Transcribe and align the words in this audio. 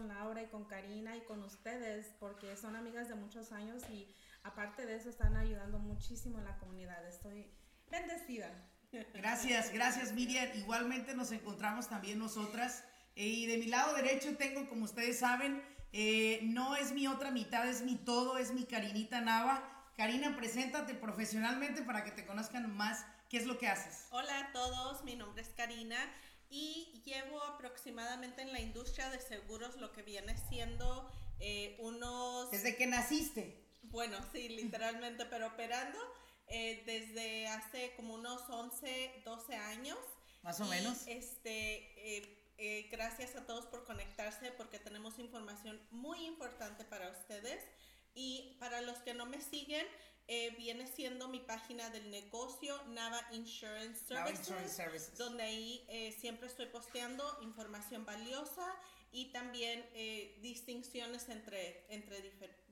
con 0.00 0.08
Laura 0.08 0.42
y 0.42 0.46
con 0.46 0.64
Karina 0.64 1.14
y 1.14 1.20
con 1.20 1.42
ustedes 1.42 2.14
porque 2.18 2.56
son 2.56 2.74
amigas 2.74 3.08
de 3.08 3.14
muchos 3.16 3.52
años 3.52 3.82
y 3.90 4.08
aparte 4.42 4.86
de 4.86 4.96
eso 4.96 5.10
están 5.10 5.36
ayudando 5.36 5.78
muchísimo 5.78 6.38
en 6.38 6.46
la 6.46 6.56
comunidad. 6.56 7.06
Estoy 7.06 7.50
bendecida. 7.90 8.50
Gracias, 9.12 9.70
gracias 9.70 10.12
Miriam. 10.12 10.48
Igualmente 10.54 11.14
nos 11.14 11.32
encontramos 11.32 11.88
también 11.88 12.18
nosotras. 12.18 12.82
Eh, 13.14 13.26
y 13.26 13.46
de 13.46 13.58
mi 13.58 13.66
lado 13.66 13.94
derecho 13.94 14.36
tengo, 14.38 14.70
como 14.70 14.84
ustedes 14.86 15.18
saben, 15.18 15.62
eh, 15.92 16.40
no 16.44 16.76
es 16.76 16.92
mi 16.92 17.06
otra 17.06 17.30
mitad, 17.30 17.68
es 17.68 17.82
mi 17.82 17.96
todo, 17.96 18.38
es 18.38 18.52
mi 18.52 18.64
Karinita 18.64 19.20
Nava. 19.20 19.62
Karina, 19.98 20.34
preséntate 20.34 20.94
profesionalmente 20.94 21.82
para 21.82 22.04
que 22.04 22.10
te 22.10 22.24
conozcan 22.24 22.74
más 22.74 23.04
qué 23.28 23.36
es 23.36 23.44
lo 23.44 23.58
que 23.58 23.68
haces. 23.68 24.06
Hola 24.12 24.46
a 24.46 24.52
todos, 24.52 25.04
mi 25.04 25.14
nombre 25.14 25.42
es 25.42 25.50
Karina 25.50 25.98
y 26.50 27.02
llevo 27.04 27.40
aproximadamente 27.44 28.42
en 28.42 28.52
la 28.52 28.60
industria 28.60 29.08
de 29.10 29.20
seguros 29.20 29.76
lo 29.76 29.92
que 29.92 30.02
viene 30.02 30.36
siendo 30.48 31.10
eh, 31.38 31.76
unos... 31.78 32.50
Desde 32.50 32.76
que 32.76 32.86
naciste. 32.86 33.64
Bueno, 33.82 34.18
sí, 34.32 34.48
literalmente, 34.48 35.24
pero 35.26 35.46
operando 35.46 35.98
eh, 36.48 36.82
desde 36.84 37.46
hace 37.46 37.94
como 37.94 38.14
unos 38.14 38.42
11, 38.50 39.22
12 39.24 39.54
años. 39.54 39.98
Más 40.42 40.60
o 40.60 40.64
menos. 40.66 41.06
Este, 41.06 42.26
eh, 42.58 42.88
gracias 42.90 43.36
a 43.36 43.46
todos 43.46 43.66
por 43.66 43.84
conectarse 43.84 44.50
porque 44.52 44.78
tenemos 44.78 45.18
información 45.18 45.80
muy 45.90 46.26
importante 46.26 46.84
para 46.84 47.10
ustedes. 47.10 47.64
Y 48.12 48.56
para 48.58 48.80
los 48.80 48.98
que 48.98 49.14
no 49.14 49.24
me 49.26 49.40
siguen, 49.40 49.86
eh, 50.32 50.54
viene 50.56 50.86
siendo 50.86 51.26
mi 51.26 51.40
página 51.40 51.90
del 51.90 52.08
negocio 52.08 52.80
Nava 52.90 53.20
Insurance 53.32 53.98
Services, 54.06 55.18
donde 55.18 55.42
ahí 55.42 55.84
eh, 55.88 56.16
siempre 56.20 56.46
estoy 56.46 56.66
posteando 56.66 57.24
información 57.42 58.04
valiosa 58.06 58.64
y 59.10 59.32
también 59.32 59.84
eh, 59.92 60.38
distinciones 60.40 61.28
entre, 61.30 61.84
entre 61.88 62.22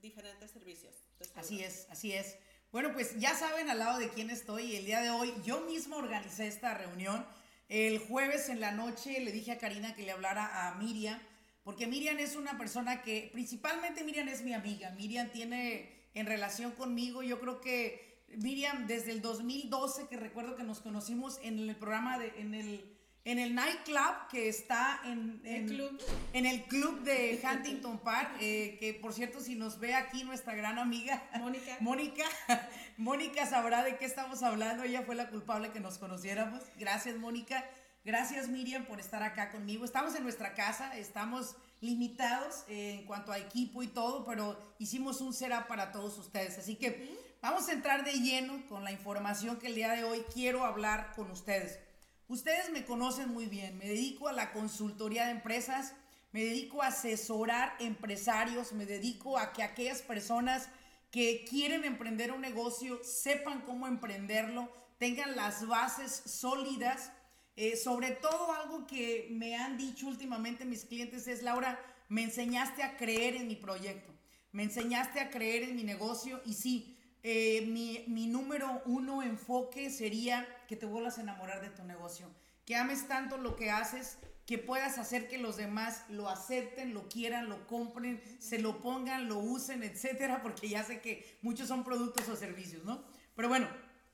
diferentes 0.01 0.53
servicios. 0.53 0.95
así 1.35 1.61
es, 1.61 1.89
así 1.91 2.13
es. 2.13 2.37
Bueno, 2.71 2.93
pues 2.93 3.19
ya 3.19 3.35
saben 3.35 3.69
al 3.69 3.81
lado 3.81 3.99
de 3.99 4.09
quién 4.11 4.31
estoy. 4.31 4.77
El 4.77 4.87
día 4.87 5.01
de 5.01 5.11
hoy 5.11 5.35
yo 5.45 5.63
mismo 5.63 5.97
organicé 5.97 6.47
esta 6.47 6.75
reunión. 6.75 7.27
El 7.69 7.99
jueves 7.99 8.51
en 8.51 8.61
la 8.61 8.71
noche 8.71 9.19
le 9.19 9.33
dije 9.33 9.51
a 9.51 9.59
Karina 9.59 9.97
que 9.97 10.05
le 10.05 10.13
hablara 10.13 10.69
a 10.69 10.77
Miriam, 10.77 11.21
porque 11.65 11.89
Miriam 11.89 12.21
es 12.21 12.37
una 12.37 12.57
persona 12.57 13.03
que, 13.03 13.31
principalmente 13.33 14.05
Miriam 14.05 14.29
es 14.29 14.43
mi 14.43 14.55
amiga. 14.55 14.91
Miriam 14.91 15.29
tiene 15.31 15.98
en 16.15 16.27
relación 16.27 16.73
conmigo. 16.73 17.23
Yo 17.23 17.41
creo 17.41 17.61
que 17.61 18.09
Miriam, 18.37 18.87
desde 18.87 19.13
el 19.13 19.23
2012, 19.23 20.09
que 20.09 20.17
recuerdo 20.17 20.57
que 20.57 20.63
nos 20.63 20.81
conocimos 20.81 21.39
en 21.43 21.59
el 21.59 21.77
programa 21.77 22.19
de, 22.19 22.33
en 22.39 22.55
el, 22.55 22.99
en 23.25 23.39
el 23.39 23.55
nightclub 23.55 24.29
que 24.31 24.49
está 24.49 25.01
en, 25.05 25.41
en, 25.45 25.65
el, 25.65 25.67
club. 25.67 26.03
en 26.33 26.47
el 26.47 26.63
club 26.65 27.03
de 27.03 27.41
Huntington 27.45 27.99
Park, 27.99 28.37
eh, 28.41 28.77
que 28.81 28.95
por 28.95 29.13
cierto, 29.13 29.41
si 29.41 29.55
nos 29.55 29.79
ve 29.79 29.95
aquí 29.95 30.25
nuestra 30.25 30.55
gran 30.55 30.79
amiga 30.79 31.23
Mónica. 31.39 31.77
Mónica, 31.81 32.25
Mónica 32.97 33.47
sabrá 33.47 33.83
de 33.83 33.97
qué 33.97 34.05
estamos 34.05 34.43
hablando, 34.43 34.85
ella 34.85 35.03
fue 35.03 35.15
la 35.15 35.31
culpable 35.31 35.71
que 35.71 35.81
nos 35.81 35.99
conociéramos. 35.99 36.63
Gracias, 36.77 37.17
Mónica. 37.17 37.65
Gracias, 38.05 38.49
Miriam, 38.49 38.87
por 38.87 39.01
estar 39.01 39.23
acá 39.23 39.51
conmigo. 39.51 39.85
Estamos 39.85 40.15
en 40.15 40.23
nuestra 40.23 40.55
casa, 40.55 40.97
estamos 40.97 41.57
limitados 41.81 42.65
en 42.69 43.05
cuanto 43.07 43.33
a 43.33 43.39
equipo 43.39 43.83
y 43.83 43.89
todo, 43.89 44.25
pero 44.25 44.75
hicimos 44.79 45.21
un 45.21 45.33
será 45.33 45.67
para 45.67 45.93
todos 45.93 46.19
ustedes. 46.19 46.59
Así 46.59 46.77
que 46.77 47.37
vamos 47.41 47.69
a 47.69 47.73
entrar 47.73 48.05
de 48.05 48.13
lleno 48.13 48.67
con 48.69 48.85
la 48.85 48.93
información 48.93 49.59
que 49.59 49.69
el 49.69 49.75
día 49.75 49.93
de 49.93 50.05
hoy 50.05 50.25
quiero 50.33 50.65
hablar 50.65 51.13
con 51.15 51.31
ustedes. 51.31 51.79
Ustedes 52.27 52.71
me 52.71 52.85
conocen 52.85 53.31
muy 53.31 53.47
bien, 53.47 53.79
me 53.79 53.87
dedico 53.87 54.29
a 54.29 54.33
la 54.33 54.53
consultoría 54.53 55.25
de 55.27 55.31
empresas, 55.31 55.95
me 56.33 56.45
dedico 56.45 56.83
a 56.83 56.89
asesorar 56.89 57.75
empresarios, 57.81 58.73
me 58.73 58.85
dedico 58.85 59.39
a 59.39 59.53
que 59.53 59.63
aquellas 59.63 60.03
personas 60.03 60.69
que 61.11 61.47
quieren 61.49 61.85
emprender 61.85 62.33
un 62.33 62.43
negocio 62.43 63.01
sepan 63.03 63.63
cómo 63.63 63.87
emprenderlo, 63.87 64.71
tengan 64.99 65.37
las 65.37 65.67
bases 65.67 66.23
sólidas 66.27 67.13
eh, 67.61 67.77
sobre 67.77 68.13
todo 68.13 68.53
algo 68.53 68.87
que 68.87 69.27
me 69.33 69.57
han 69.57 69.77
dicho 69.77 70.07
últimamente 70.07 70.65
mis 70.65 70.85
clientes 70.85 71.27
es, 71.27 71.43
Laura, 71.43 71.77
me 72.09 72.23
enseñaste 72.23 72.85
a 72.85 72.97
creer 72.97 73.35
en 73.35 73.49
mi 73.49 73.57
proyecto, 73.57 74.13
me 74.53 74.63
enseñaste 74.63 75.19
a 75.19 75.29
creer 75.29 75.65
en 75.65 75.75
mi 75.75 75.83
negocio 75.83 76.41
y 76.47 76.55
sí, 76.55 76.97
eh, 77.25 77.67
mi, 77.67 78.05
mi 78.07 78.29
número 78.29 78.81
uno 78.87 79.25
enfoque 79.25 79.91
sería 79.91 80.47
que 80.69 80.77
te 80.77 80.87
vuelvas 80.87 81.19
a 81.19 81.23
enamorar 81.23 81.61
de 81.61 81.71
tu 81.71 81.83
negocio, 81.83 82.31
que 82.65 82.77
ames 82.77 83.09
tanto 83.09 83.39
lo 83.39 83.57
que 83.57 83.73
haces, 83.73 84.19
que 84.47 84.59
puedas 84.59 84.97
hacer 84.97 85.27
que 85.27 85.39
los 85.39 85.57
demás 85.57 86.05
lo 86.11 86.29
acepten, 86.29 86.95
lo 86.95 87.09
quieran, 87.09 87.49
lo 87.49 87.67
compren, 87.67 88.23
se 88.39 88.61
lo 88.61 88.81
pongan, 88.81 89.27
lo 89.27 89.41
usen, 89.41 89.83
etcétera, 89.83 90.43
porque 90.45 90.69
ya 90.69 90.85
sé 90.85 91.01
que 91.01 91.39
muchos 91.43 91.67
son 91.67 91.83
productos 91.83 92.29
o 92.29 92.37
servicios, 92.37 92.85
¿no? 92.85 93.03
Pero 93.35 93.49
bueno, 93.49 93.69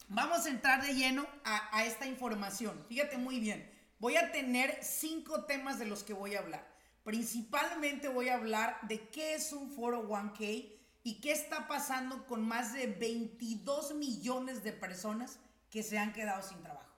Vamos 0.09 0.45
a 0.45 0.51
entrar 0.51 0.83
de 0.83 0.95
lleno 0.95 1.27
a, 1.45 1.85
esta 1.85 2.07
información. 2.07 2.79
Fíjate 2.89 3.17
muy 3.17 3.41
bien. 3.41 3.71
Voy 3.99 4.17
a 4.17 4.33
tener 4.33 4.79
cinco 4.83 5.45
temas 5.45 5.79
de 5.79 5.87
los 5.87 6.03
que 6.03 6.13
voy 6.13 6.35
a 6.35 6.41
hablar. 6.41 6.67
Principalmente 7.05 8.09
voy 8.09 8.29
a 8.29 8.35
hablar 8.35 8.79
de 8.83 9.09
qué 9.09 9.35
es 9.35 9.53
un 9.53 9.75
401k 9.75 10.73
y 11.03 11.21
qué 11.21 11.33
está 11.33 11.69
pasando 11.69 12.27
con 12.27 12.47
más 12.47 12.75
de 12.75 12.87
22 12.87 13.95
millones 13.95 14.63
de 14.63 14.73
personas 14.73 15.39
que 15.71 15.83
se 15.83 15.99
han 15.99 16.13
quedado 16.13 16.43
sin 16.43 16.63
trabajo. 16.63 16.93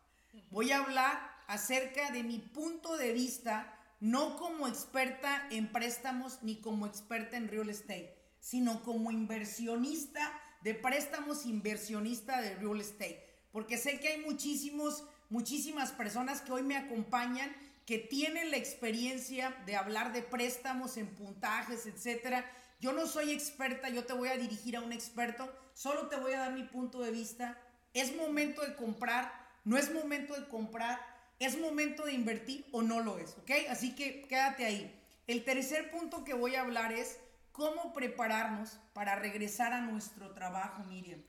Voy 0.51 0.73
a 0.73 0.79
hablar 0.79 1.37
acerca 1.47 2.11
de 2.11 2.23
mi 2.23 2.39
punto 2.39 2.97
de 2.97 3.13
vista, 3.13 3.73
no 4.01 4.37
como 4.37 4.69
experta 4.69 5.47
en 5.51 5.71
préstamos 5.73 6.43
ni 6.43 6.57
como 6.61 6.87
experta 6.87 7.37
en 7.37 7.49
real 7.49 7.69
estate, 7.69 8.17
sino 8.41 8.83
como 8.83 9.11
inversionista 9.11 10.33
de 10.63 10.75
préstamos 10.75 11.47
inversionista 11.47 12.41
de 12.41 12.55
real 12.57 12.81
estate, 12.81 13.25
porque 13.53 13.79
sé 13.79 14.01
que 14.01 14.09
hay 14.09 14.21
muchísimos, 14.21 15.05
muchísimas 15.31 15.93
personas 15.93 16.41
que 16.41 16.53
hoy 16.53 16.63
me 16.63 16.77
acompañan 16.77 17.55
que 17.87 17.99
tienen 17.99 18.51
la 18.51 18.57
experiencia 18.57 19.57
de 19.65 19.77
hablar 19.77 20.13
de 20.13 20.23
préstamos 20.23 20.97
en 20.97 21.07
puntajes, 21.07 21.87
etcétera. 21.87 22.45
Yo 22.81 22.93
no 22.93 23.07
soy 23.07 23.31
experta, 23.31 23.89
yo 23.89 24.05
te 24.05 24.13
voy 24.13 24.29
a 24.29 24.37
dirigir 24.37 24.77
a 24.77 24.81
un 24.81 24.93
experto, 24.93 25.51
solo 25.73 26.09
te 26.09 26.17
voy 26.17 26.33
a 26.33 26.41
dar 26.41 26.53
mi 26.53 26.65
punto 26.65 27.01
de 27.01 27.13
vista. 27.13 27.57
Es 27.95 28.15
momento 28.17 28.63
de 28.63 28.75
comprar, 28.75 29.33
no 29.65 29.79
es 29.79 29.93
momento 29.95 30.35
de 30.35 30.49
comprar, 30.49 31.01
es 31.39 31.59
momento 31.59 32.05
de 32.05 32.13
invertir 32.13 32.67
o 32.73 32.83
no 32.83 33.01
lo 33.01 33.19
es, 33.19 33.37
¿ok? 33.39 33.51
Así 33.71 33.95
que 33.95 34.23
quédate 34.23 34.65
ahí. 34.65 34.93
El 35.27 35.45
tercer 35.45 35.91
punto 35.91 36.25
que 36.25 36.35
voy 36.35 36.57
a 36.57 36.63
hablar 36.63 36.93
es 36.93 37.19
¿Cómo 37.57 37.95
prepararnos 37.95 38.79
para 38.93 39.17
regresar 39.17 39.73
a 39.73 39.81
nuestro 39.81 40.35
trabajo, 40.35 40.85
Miriam? 40.85 41.23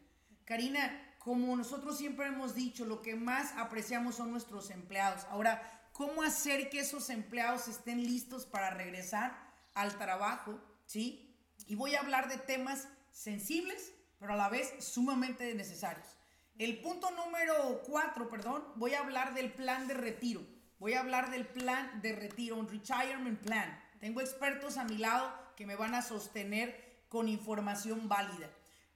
Karina, 0.43 1.15
como 1.19 1.55
nosotros 1.55 1.97
siempre 1.97 2.27
hemos 2.27 2.53
dicho, 2.53 2.83
lo 2.83 3.01
que 3.01 3.15
más 3.15 3.53
apreciamos 3.55 4.15
son 4.15 4.31
nuestros 4.31 4.69
empleados. 4.69 5.23
Ahora, 5.29 5.61
¿cómo 5.93 6.23
hacer 6.23 6.69
que 6.69 6.81
esos 6.81 7.09
empleados 7.11 7.69
estén 7.69 8.03
listos 8.03 8.45
para 8.45 8.71
regresar 8.71 9.37
al 9.73 9.97
trabajo? 9.97 10.59
¿Sí? 10.85 11.33
Y 11.65 11.75
voy 11.75 11.95
a 11.95 12.01
hablar 12.01 12.27
de 12.27 12.37
temas 12.39 12.89
sensibles, 13.09 13.93
pero 14.19 14.33
a 14.33 14.35
la 14.35 14.49
vez 14.49 14.83
sumamente 14.83 15.55
necesarios. 15.55 16.17
El 16.57 16.81
punto 16.81 17.09
número 17.11 17.83
cuatro, 17.85 18.27
perdón, 18.27 18.65
voy 18.75 18.95
a 18.95 18.99
hablar 18.99 19.33
del 19.33 19.53
plan 19.53 19.87
de 19.87 19.93
retiro. 19.93 20.45
Voy 20.77 20.91
a 20.91 20.99
hablar 20.99 21.31
del 21.31 21.47
plan 21.47 22.01
de 22.01 22.17
retiro, 22.17 22.57
un 22.57 22.67
retirement 22.67 23.39
plan. 23.39 23.81
Tengo 24.01 24.19
expertos 24.19 24.75
a 24.75 24.83
mi 24.83 24.97
lado 24.97 25.46
que 25.57 25.65
me 25.65 25.75
van 25.75 25.95
a 25.95 26.03
sostener 26.03 27.03
con 27.09 27.27
información 27.27 28.07
válida. 28.07 28.49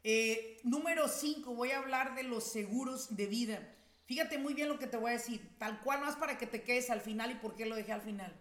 Eh, 0.04 0.60
número 0.64 1.08
5, 1.08 1.56
voy 1.56 1.72
a 1.72 1.80
hablar 1.80 2.14
de 2.16 2.24
los 2.24 2.44
seguros 2.44 3.16
de 3.16 3.26
vida. 3.26 3.76
Fíjate 4.06 4.38
muy 4.38 4.54
bien 4.54 4.70
lo 4.70 4.78
que 4.78 4.86
te 4.86 4.98
voy 4.98 5.10
a 5.10 5.14
decir, 5.14 5.56
tal 5.58 5.82
cual 5.82 6.02
más 6.02 6.16
para 6.18 6.38
que 6.38 6.46
te 6.46 6.62
quedes 6.62 6.92
al 6.92 7.02
final 7.02 7.32
y 7.32 7.36
por 7.36 7.56
qué 7.56 7.66
lo 7.66 7.76
dejé 7.76 7.94
al 7.94 8.04
final. 8.04 8.40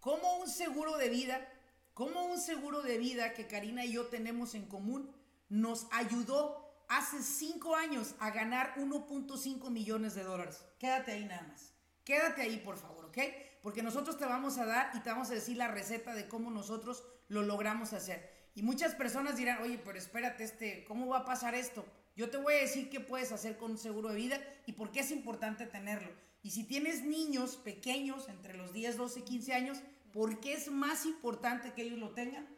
Como 0.00 0.38
un 0.38 0.48
seguro 0.48 0.96
de 0.96 1.10
vida, 1.10 1.48
como 1.94 2.24
un 2.24 2.40
seguro 2.40 2.82
de 2.82 2.98
vida 2.98 3.34
que 3.34 3.46
Karina 3.46 3.84
y 3.84 3.92
yo 3.92 4.06
tenemos 4.06 4.56
en 4.56 4.66
común, 4.66 5.14
nos 5.48 5.86
ayudó 5.92 6.84
hace 6.88 7.22
5 7.22 7.76
años 7.76 8.16
a 8.18 8.30
ganar 8.30 8.74
1.5 8.78 9.70
millones 9.70 10.16
de 10.16 10.24
dólares. 10.24 10.64
Quédate 10.78 11.12
ahí 11.12 11.24
nada 11.24 11.42
más. 11.42 11.72
Quédate 12.02 12.42
ahí, 12.42 12.56
por 12.56 12.78
favor, 12.78 13.04
¿ok? 13.04 13.18
Porque 13.62 13.82
nosotros 13.82 14.18
te 14.18 14.24
vamos 14.24 14.58
a 14.58 14.66
dar 14.66 14.90
y 14.94 15.00
te 15.00 15.10
vamos 15.10 15.30
a 15.30 15.34
decir 15.34 15.56
la 15.56 15.68
receta 15.68 16.14
de 16.14 16.28
cómo 16.28 16.50
nosotros 16.50 17.04
lo 17.28 17.42
logramos 17.42 17.92
hacer. 17.92 18.30
Y 18.54 18.62
muchas 18.62 18.94
personas 18.94 19.36
dirán, 19.36 19.62
oye, 19.62 19.78
pero 19.84 19.98
espérate, 19.98 20.44
este, 20.44 20.84
¿cómo 20.84 21.06
va 21.06 21.18
a 21.18 21.24
pasar 21.24 21.54
esto? 21.54 21.84
Yo 22.16 22.30
te 22.30 22.36
voy 22.36 22.54
a 22.54 22.60
decir 22.60 22.90
qué 22.90 23.00
puedes 23.00 23.32
hacer 23.32 23.56
con 23.56 23.72
un 23.72 23.78
seguro 23.78 24.08
de 24.08 24.16
vida 24.16 24.40
y 24.66 24.72
por 24.72 24.90
qué 24.90 25.00
es 25.00 25.10
importante 25.10 25.66
tenerlo. 25.66 26.10
Y 26.42 26.50
si 26.50 26.64
tienes 26.64 27.02
niños 27.02 27.56
pequeños, 27.56 28.28
entre 28.28 28.54
los 28.56 28.72
10, 28.72 28.96
12, 28.96 29.22
15 29.22 29.54
años, 29.54 29.78
¿por 30.12 30.40
qué 30.40 30.54
es 30.54 30.70
más 30.70 31.06
importante 31.06 31.72
que 31.72 31.82
ellos 31.82 31.98
lo 31.98 32.10
tengan? 32.10 32.48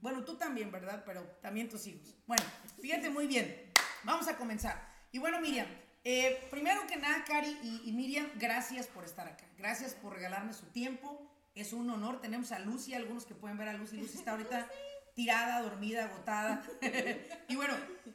Bueno, 0.00 0.24
tú 0.24 0.36
también, 0.36 0.70
¿verdad? 0.70 1.02
Pero 1.04 1.22
también 1.42 1.68
tus 1.68 1.86
hijos. 1.86 2.14
Bueno, 2.26 2.44
fíjate 2.80 3.10
muy 3.10 3.26
bien. 3.26 3.72
Vamos 4.04 4.28
a 4.28 4.36
comenzar. 4.36 4.88
Y 5.12 5.18
bueno, 5.18 5.40
Miriam, 5.40 5.66
eh, 6.04 6.46
primero 6.50 6.86
que 6.86 6.96
nada, 6.96 7.24
Cari 7.24 7.56
y, 7.62 7.82
y 7.88 7.92
Miriam, 7.92 8.28
gracias 8.36 8.86
por 8.86 9.04
estar 9.04 9.28
acá. 9.28 9.44
Gracias 9.58 9.94
por 9.94 10.14
regalarme 10.14 10.52
su 10.52 10.66
tiempo 10.66 11.20
Es 11.54 11.72
un 11.72 11.90
honor. 11.90 12.20
Tenemos 12.20 12.52
a 12.52 12.58
Lucy, 12.58 12.94
algunos 12.94 13.26
que 13.26 13.34
pueden 13.34 13.58
ver 13.58 13.68
a 13.68 13.72
Lucy. 13.74 13.96
Lucy 13.96 14.18
está 14.18 14.32
ahorita 14.32 14.68
tirada, 15.14 15.60
dormida, 15.62 16.04
agotada. 16.04 16.62
y 17.48 17.56
bueno, 17.56 17.74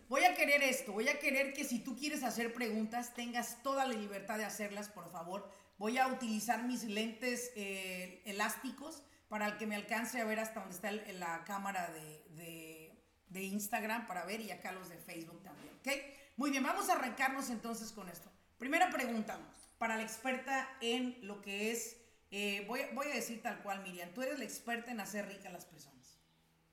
voy 0.09 0.23
a 0.23 0.33
querer 0.33 0.63
esto. 0.63 0.93
Voy 0.93 1.07
a 1.07 1.19
querer 1.19 1.53
que 1.53 1.63
si 1.63 1.79
tú 1.79 1.95
quieres 1.95 2.23
hacer 2.23 2.53
preguntas, 2.53 3.13
tengas 3.13 3.61
toda 3.61 3.85
la 3.85 3.93
libertad 3.93 4.37
de 4.37 4.45
hacerlas, 4.45 4.89
por 4.89 5.11
favor. 5.11 5.51
Voy 5.77 5.97
a 5.97 6.07
utilizar 6.07 6.63
mis 6.63 6.83
lentes 6.83 7.51
eh, 7.55 8.21
elásticos 8.25 9.03
para 9.27 9.47
el 9.47 9.57
que 9.57 9.67
me 9.67 9.75
alcance 9.75 10.21
a 10.21 10.25
ver 10.25 10.39
hasta 10.39 10.61
donde 10.61 10.75
está 10.75 10.91
la 10.91 11.43
cámara 11.43 11.91
de, 11.91 12.93
de, 13.27 13.43
Instagram 13.43 14.07
para 14.07 14.23
ver 14.23 14.39
y 14.39 14.51
acá 14.51 14.71
los 14.71 14.87
de 14.87 14.97
Facebook 14.97 15.43
también. 15.43 15.73
¿Ok? 15.79 15.89
Muy 16.37 16.51
bien, 16.51 16.63
vamos 16.63 16.89
a 16.89 16.93
arrancarnos 16.93 17.49
entonces 17.49 17.93
con 17.93 18.09
esto. 18.09 18.29
Primera 18.57 18.89
pregunta 18.89 19.39
para 19.77 19.95
la 19.95 20.03
experta 20.03 20.69
en 20.81 21.17
lo 21.21 21.41
que 21.41 21.71
es, 21.71 21.97
eh, 22.29 22.65
voy, 22.67 22.81
voy, 22.93 23.07
a 23.07 23.15
decir 23.15 23.41
tal 23.41 23.61
cual, 23.63 23.81
Miriam, 23.83 24.13
tú 24.13 24.21
eres 24.21 24.37
la 24.37 24.43
experta 24.43 24.91
en 24.91 24.99
hacer 24.99 25.27
ricas 25.27 25.53
las 25.53 25.65
personas. 25.65 26.19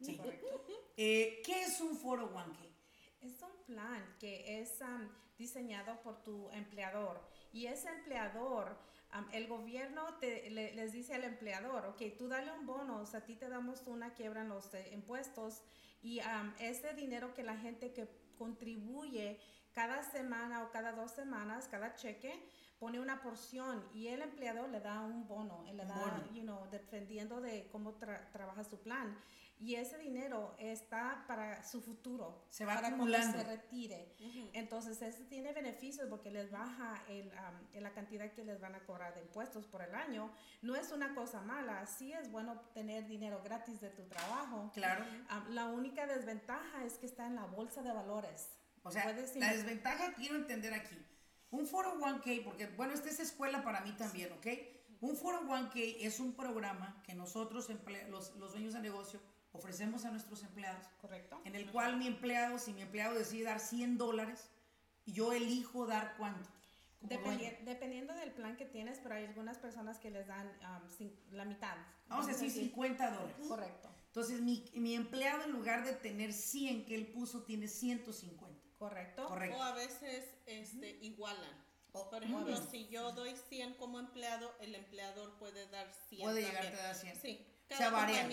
Sí. 0.01 0.21
Eh, 0.97 1.43
¿Qué 1.45 1.63
es 1.63 1.81
un 1.81 1.97
foro 1.97 2.33
1K? 2.35 2.59
Es 3.21 3.41
un 3.41 3.65
plan 3.65 4.17
que 4.19 4.61
es 4.61 4.81
diseñado 5.39 6.03
por 6.03 6.23
tu 6.25 6.51
empleador 6.51 7.21
y 7.53 7.67
ese 7.67 7.89
empleador 7.89 8.77
el 9.33 9.47
gobierno 9.47 10.03
te, 10.21 10.51
les 10.51 10.93
dice 10.93 11.15
al 11.15 11.25
empleador, 11.25 11.85
ok, 11.87 12.17
tú 12.19 12.29
dale 12.29 12.51
un 12.51 12.67
bono, 12.67 13.01
o 13.01 13.07
sea, 13.07 13.21
a 13.21 13.25
ti 13.25 13.37
te 13.37 13.49
damos 13.49 13.83
una 13.87 14.15
quiebra 14.15 14.43
en 14.43 14.49
los 14.49 14.73
eh, 14.75 14.91
impuestos 14.93 15.63
y 16.03 16.21
ese 16.59 16.95
dinero 16.95 17.35
que 17.35 17.43
la 17.43 17.57
gente 17.57 17.93
que 17.93 18.09
contribuye 18.37 19.41
cada 19.73 20.03
semana 20.03 20.63
o 20.63 20.71
cada 20.71 20.93
dos 20.93 21.11
semanas, 21.13 21.69
cada 21.69 21.95
cheque, 21.95 22.49
pone 22.79 23.01
una 23.01 23.23
porción 23.23 23.83
y 23.95 24.09
el 24.09 24.23
empleador 24.23 24.69
le 24.69 24.81
da 24.81 25.01
un 25.01 25.27
bono, 25.27 25.65
le 25.73 25.85
da, 25.85 26.29
you 26.35 26.43
know, 26.43 26.69
dependiendo 26.71 27.41
de 27.41 27.69
cómo 27.71 27.95
trabaja 28.33 28.65
su 28.65 28.81
plan 28.81 29.17
y 29.63 29.77
ese 29.77 29.97
dinero 29.97 30.57
está 30.59 31.25
para 31.29 31.63
su 31.63 31.81
futuro. 31.81 32.45
Se 32.51 32.65
va 32.65 32.75
para 32.75 32.89
acumulando. 32.89 33.39
se 33.39 33.45
retire. 33.45 34.13
Entonces, 34.53 35.01
ese 35.01 35.25
tiene 35.25 35.53
beneficios 35.53 36.09
porque 36.09 36.33
les 36.33 36.51
baja 36.51 37.01
el, 37.09 37.31
la 37.75 37.93
cantidad 37.93 38.33
que 38.33 38.45
les 38.45 38.61
van 38.61 38.75
a 38.75 38.81
cobrar 38.81 39.15
de 39.15 39.21
impuestos 39.21 39.67
por 39.67 39.83
el 39.83 39.95
año. 39.95 40.33
No 40.63 40.75
es 40.75 40.91
una 40.91 41.15
cosa 41.15 41.43
mala. 41.43 41.87
Sí 41.87 42.13
es 42.13 42.31
bueno 42.33 42.61
tener 42.75 43.07
dinero 43.07 43.41
gratis 43.45 43.81
de 43.81 43.91
tu 43.91 44.03
trabajo. 44.09 44.71
Claro. 44.75 45.05
la 45.51 45.67
única 45.67 46.07
desventaja 46.07 46.85
es 46.85 46.95
que 46.95 47.07
está 47.07 47.29
en 47.29 47.37
la 47.37 47.47
bolsa 47.47 47.83
de 47.83 47.93
valores. 47.93 48.49
O 48.83 48.91
sea, 48.91 49.07
la 49.07 49.53
desventaja 49.53 50.13
quiero 50.15 50.35
entender 50.35 50.75
aquí. 50.75 50.97
Un 51.51 51.67
foro 51.67 52.01
1K, 52.01 52.43
porque 52.43 52.67
bueno, 52.67 52.95
esta 52.95 53.11
es 53.11 53.21
escuela 53.21 53.63
para 53.63 53.83
mí 53.83 53.93
también, 53.93 54.33
¿ok? 54.33 54.47
Un 55.01 55.17
foro 55.17 55.43
1K 55.43 55.99
es 56.01 56.19
un 56.19 56.33
programa 56.33 57.01
que 57.05 57.15
nosotros, 57.15 57.69
los, 58.09 58.35
los 58.37 58.53
dueños 58.53 58.73
de 58.73 58.81
negocio, 58.81 59.21
ofrecemos 59.53 60.05
a 60.05 60.11
nuestros 60.11 60.43
empleados. 60.43 60.87
Correcto. 61.01 61.41
En 61.45 61.55
el 61.55 61.71
cual 61.71 61.97
mi 61.97 62.07
empleado, 62.07 62.59
si 62.59 62.73
mi 62.73 62.83
empleado 62.83 63.15
decide 63.15 63.45
dar 63.45 63.61
100 63.61 63.99
dólares, 63.99 64.51
yo 65.07 65.33
elijo 65.33 65.87
dar 65.87 66.15
cuánto. 66.17 66.49
dependiendo 67.01 68.15
del 68.15 68.33
plan 68.33 68.57
que 68.57 68.65
tienes, 68.65 68.99
pero 69.03 69.15
hay 69.15 69.25
algunas 69.25 69.59
personas 69.59 69.99
que 69.99 70.11
les 70.11 70.27
dan 70.27 70.47
um, 70.49 71.11
la 71.33 71.45
mitad. 71.45 71.77
Vamos, 72.09 72.27
a 72.27 72.29
decir 72.29 72.51
50 72.51 73.11
dólares. 73.11 73.47
Correcto. 73.49 73.89
Entonces, 74.07 74.41
mi, 74.41 74.65
mi, 74.75 74.95
empleado 74.95 75.45
en 75.45 75.53
lugar 75.53 75.85
de 75.85 75.95
tener 75.95 76.33
100 76.33 76.85
que 76.85 76.95
él 76.95 77.07
puso, 77.07 77.45
tiene 77.45 77.67
150. 77.67 78.61
Correcto. 78.79 79.27
Correcto. 79.27 79.57
O 79.57 79.63
a 79.63 79.73
veces 79.73 80.25
este, 80.47 80.99
igualan. 81.01 81.63
Por 81.93 82.23
ejemplo, 82.23 82.57
si 82.71 82.89
yo 82.89 83.13
doy 83.13 83.35
100 83.49 83.75
como 83.75 83.99
empleado, 83.99 84.55
el 84.61 84.75
empleador 84.75 85.37
puede 85.39 85.67
dar 85.69 85.93
100. 86.09 86.23
Puede 86.23 86.43
llegar 86.43 86.67
a 86.67 86.83
dar 86.83 86.95
100. 86.95 87.17
Sí. 87.17 87.47
O 87.75 87.77
sea, 87.77 87.91
varía. 87.91 88.29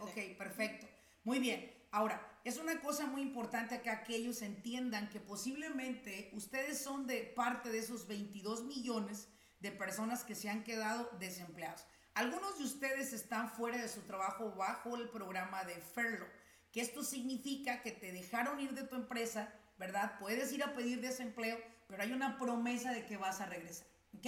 Ok, 0.00 0.36
perfecto. 0.38 0.86
Muy 1.24 1.38
bien. 1.38 1.72
Ahora, 1.90 2.20
es 2.44 2.58
una 2.58 2.80
cosa 2.80 3.06
muy 3.06 3.22
importante 3.22 3.80
que 3.80 4.16
ellos 4.16 4.42
entiendan 4.42 5.08
que 5.08 5.20
posiblemente 5.20 6.30
ustedes 6.34 6.82
son 6.82 7.06
de 7.06 7.22
parte 7.22 7.70
de 7.70 7.78
esos 7.78 8.06
22 8.06 8.64
millones 8.64 9.28
de 9.60 9.70
personas 9.70 10.24
que 10.24 10.34
se 10.34 10.50
han 10.50 10.64
quedado 10.64 11.08
desempleados. 11.18 11.86
Algunos 12.14 12.58
de 12.58 12.64
ustedes 12.64 13.12
están 13.12 13.50
fuera 13.50 13.78
de 13.78 13.88
su 13.88 14.02
trabajo 14.02 14.52
bajo 14.52 14.96
el 14.96 15.08
programa 15.08 15.64
de 15.64 15.76
Ferlo, 15.76 16.26
que 16.70 16.80
esto 16.80 17.02
significa 17.02 17.80
que 17.80 17.92
te 17.92 18.12
dejaron 18.12 18.60
ir 18.60 18.72
de 18.74 18.82
tu 18.82 18.96
empresa, 18.96 19.52
¿verdad? 19.78 20.18
Puedes 20.18 20.52
ir 20.52 20.62
a 20.62 20.74
pedir 20.74 21.00
desempleo, 21.00 21.58
pero 21.88 22.02
hay 22.02 22.12
una 22.12 22.38
promesa 22.38 22.92
de 22.92 23.06
que 23.06 23.16
vas 23.16 23.40
a 23.40 23.46
regresar, 23.46 23.86
¿ok? 24.18 24.26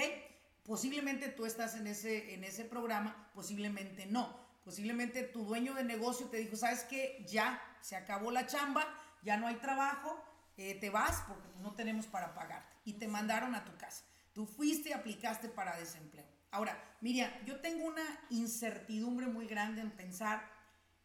Posiblemente 0.66 1.28
tú 1.28 1.46
estás 1.46 1.76
en 1.76 1.86
ese, 1.86 2.34
en 2.34 2.42
ese 2.42 2.64
programa, 2.64 3.30
posiblemente 3.34 4.06
no. 4.06 4.44
Posiblemente 4.64 5.22
tu 5.22 5.44
dueño 5.44 5.74
de 5.74 5.84
negocio 5.84 6.26
te 6.26 6.38
dijo, 6.38 6.56
sabes 6.56 6.82
que 6.82 7.24
ya 7.28 7.62
se 7.80 7.94
acabó 7.94 8.32
la 8.32 8.46
chamba, 8.46 8.84
ya 9.22 9.36
no 9.36 9.46
hay 9.46 9.54
trabajo, 9.56 10.20
eh, 10.56 10.74
te 10.74 10.90
vas 10.90 11.22
porque 11.28 11.48
no 11.60 11.74
tenemos 11.74 12.06
para 12.06 12.34
pagarte. 12.34 12.74
Y 12.84 12.94
te 12.94 13.06
mandaron 13.06 13.54
a 13.54 13.64
tu 13.64 13.76
casa. 13.76 14.04
Tú 14.32 14.44
fuiste 14.44 14.88
y 14.88 14.92
aplicaste 14.92 15.48
para 15.48 15.78
desempleo. 15.78 16.26
Ahora, 16.50 16.76
Miriam, 17.00 17.30
yo 17.44 17.60
tengo 17.60 17.86
una 17.86 18.04
incertidumbre 18.30 19.26
muy 19.28 19.46
grande 19.46 19.82
en 19.82 19.92
pensar 19.92 20.50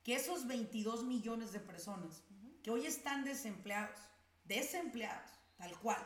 que 0.04 0.16
esos 0.16 0.48
22 0.48 1.04
millones 1.04 1.52
de 1.52 1.60
personas 1.60 2.24
que 2.64 2.72
hoy 2.72 2.86
están 2.86 3.24
desempleados, 3.24 4.00
desempleados, 4.46 5.30
tal 5.58 5.78
cual, 5.80 6.04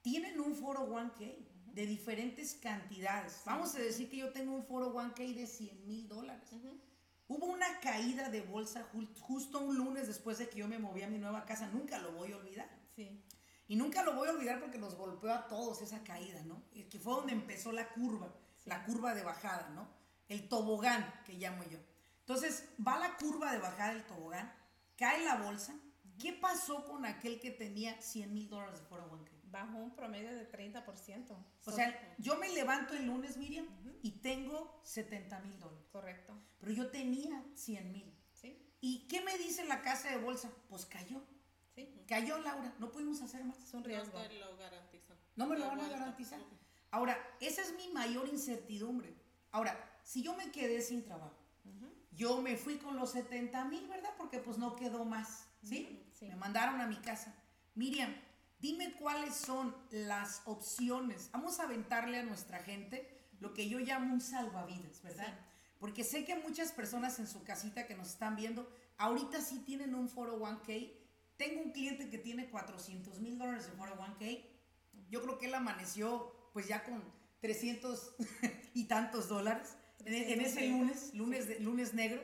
tienen 0.00 0.40
un 0.40 0.54
foro 0.54 0.88
1K 0.88 1.47
de 1.78 1.86
diferentes 1.86 2.54
cantidades. 2.60 3.40
Vamos 3.46 3.72
a 3.76 3.78
decir 3.78 4.10
que 4.10 4.16
yo 4.16 4.32
tengo 4.32 4.52
un 4.52 4.64
foro 4.64 4.92
1K 4.92 5.32
de 5.32 5.46
100 5.46 5.86
mil 5.86 6.08
dólares. 6.08 6.50
Hubo 7.28 7.46
una 7.46 7.78
caída 7.78 8.28
de 8.30 8.40
bolsa 8.40 8.90
justo 9.20 9.60
un 9.60 9.76
lunes 9.76 10.08
después 10.08 10.38
de 10.38 10.48
que 10.48 10.58
yo 10.58 10.66
me 10.66 10.80
moví 10.80 11.02
a 11.02 11.08
mi 11.08 11.18
nueva 11.18 11.44
casa. 11.44 11.68
Nunca 11.68 12.00
lo 12.00 12.10
voy 12.10 12.32
a 12.32 12.36
olvidar. 12.36 12.68
Sí. 12.96 13.22
Y 13.68 13.76
nunca 13.76 14.02
lo 14.02 14.16
voy 14.16 14.26
a 14.26 14.32
olvidar 14.32 14.58
porque 14.58 14.76
nos 14.76 14.96
golpeó 14.96 15.32
a 15.32 15.46
todos 15.46 15.80
esa 15.80 16.02
caída, 16.02 16.42
¿no? 16.42 16.64
Y 16.72 16.82
que 16.88 16.98
fue 16.98 17.14
donde 17.14 17.32
empezó 17.32 17.70
la 17.70 17.88
curva, 17.90 18.34
la 18.64 18.84
curva 18.84 19.14
de 19.14 19.22
bajada, 19.22 19.68
¿no? 19.68 19.86
El 20.28 20.48
tobogán, 20.48 21.22
que 21.24 21.34
llamo 21.34 21.62
yo. 21.70 21.78
Entonces, 22.18 22.64
va 22.84 22.98
la 22.98 23.16
curva 23.18 23.52
de 23.52 23.58
bajada 23.60 23.94
del 23.94 24.04
tobogán, 24.04 24.52
cae 24.96 25.24
la 25.24 25.36
bolsa. 25.36 25.78
¿Qué 26.18 26.32
pasó 26.32 26.84
con 26.84 27.06
aquel 27.06 27.40
que 27.40 27.50
tenía 27.50 28.00
100 28.00 28.32
mil 28.32 28.48
dólares 28.48 28.80
de 28.80 28.86
foro 28.86 29.08
1K? 29.10 29.30
Bajo 29.50 29.78
un 29.78 29.94
promedio 29.94 30.34
de 30.34 30.50
30%. 30.50 31.36
O 31.64 31.72
sea, 31.72 32.16
yo 32.18 32.36
me 32.36 32.48
levanto 32.50 32.94
el 32.94 33.06
lunes, 33.06 33.36
Miriam, 33.36 33.66
y 34.02 34.10
tengo 34.10 34.80
70 34.82 35.40
mil 35.40 35.58
dólares. 35.58 35.86
Correcto. 35.90 36.34
Pero 36.58 36.72
yo 36.72 36.90
tenía 36.90 37.42
100 37.54 37.92
mil. 37.92 38.14
Sí. 38.32 38.58
¿Y 38.80 39.06
qué 39.08 39.22
me 39.22 39.38
dice 39.38 39.64
la 39.64 39.80
casa 39.80 40.10
de 40.10 40.18
bolsa? 40.18 40.50
Pues 40.68 40.84
cayó. 40.86 41.22
Sí. 41.74 42.04
Cayó, 42.06 42.38
Laura. 42.38 42.74
No 42.78 42.90
pudimos 42.90 43.22
hacer 43.22 43.44
más. 43.44 43.58
Es 43.58 43.72
un 43.72 43.84
riesgo. 43.84 44.18
No 44.18 44.28
te 44.28 44.34
lo 44.34 44.56
garantizan. 44.56 45.16
No 45.36 45.46
me 45.46 45.58
lo 45.58 45.66
van 45.68 45.80
a 45.80 45.88
garantizar. 45.88 46.40
Ahora, 46.90 47.16
esa 47.40 47.62
es 47.62 47.74
mi 47.76 47.88
mayor 47.92 48.28
incertidumbre. 48.28 49.14
Ahora, 49.50 50.00
si 50.02 50.22
yo 50.22 50.34
me 50.34 50.50
quedé 50.50 50.82
sin 50.82 51.04
trabajo, 51.04 51.36
yo 52.12 52.42
me 52.42 52.56
fui 52.56 52.78
con 52.78 52.96
los 52.96 53.12
70 53.12 53.64
mil, 53.66 53.86
¿verdad? 53.86 54.12
Porque 54.18 54.40
pues 54.40 54.58
no 54.58 54.74
quedó 54.74 55.04
más. 55.04 55.48
¿sí? 55.62 56.04
Sí. 56.18 56.26
Me 56.26 56.36
mandaron 56.36 56.80
a 56.80 56.86
mi 56.86 56.96
casa. 56.96 57.34
Miriam, 57.74 58.14
Dime 58.60 58.92
cuáles 58.94 59.36
son 59.36 59.74
las 59.90 60.42
opciones. 60.44 61.30
Vamos 61.32 61.60
a 61.60 61.64
aventarle 61.64 62.18
a 62.18 62.24
nuestra 62.24 62.58
gente 62.58 63.08
lo 63.38 63.54
que 63.54 63.68
yo 63.68 63.78
llamo 63.78 64.12
un 64.12 64.20
salvavidas, 64.20 65.00
¿verdad? 65.02 65.38
Porque 65.78 66.02
sé 66.02 66.24
que 66.24 66.34
muchas 66.34 66.72
personas 66.72 67.20
en 67.20 67.28
su 67.28 67.44
casita 67.44 67.86
que 67.86 67.94
nos 67.94 68.08
están 68.08 68.34
viendo, 68.34 68.68
ahorita 68.96 69.40
sí 69.40 69.60
tienen 69.60 69.94
un 69.94 70.08
foro 70.08 70.40
1K. 70.40 70.92
Tengo 71.36 71.62
un 71.62 71.70
cliente 71.70 72.10
que 72.10 72.18
tiene 72.18 72.50
400 72.50 73.20
mil 73.20 73.38
dólares 73.38 73.66
de 73.66 73.72
foro 73.72 73.96
1K. 73.96 74.44
Yo 75.08 75.22
creo 75.22 75.38
que 75.38 75.46
él 75.46 75.54
amaneció 75.54 76.50
pues 76.52 76.66
ya 76.66 76.82
con 76.82 77.00
300 77.40 78.16
y 78.74 78.86
tantos 78.86 79.28
dólares 79.28 79.76
en, 80.04 80.40
ese 80.40 80.66
lunes, 80.66 81.14
lunes, 81.14 81.60
lunes 81.60 81.94
negro. 81.94 82.20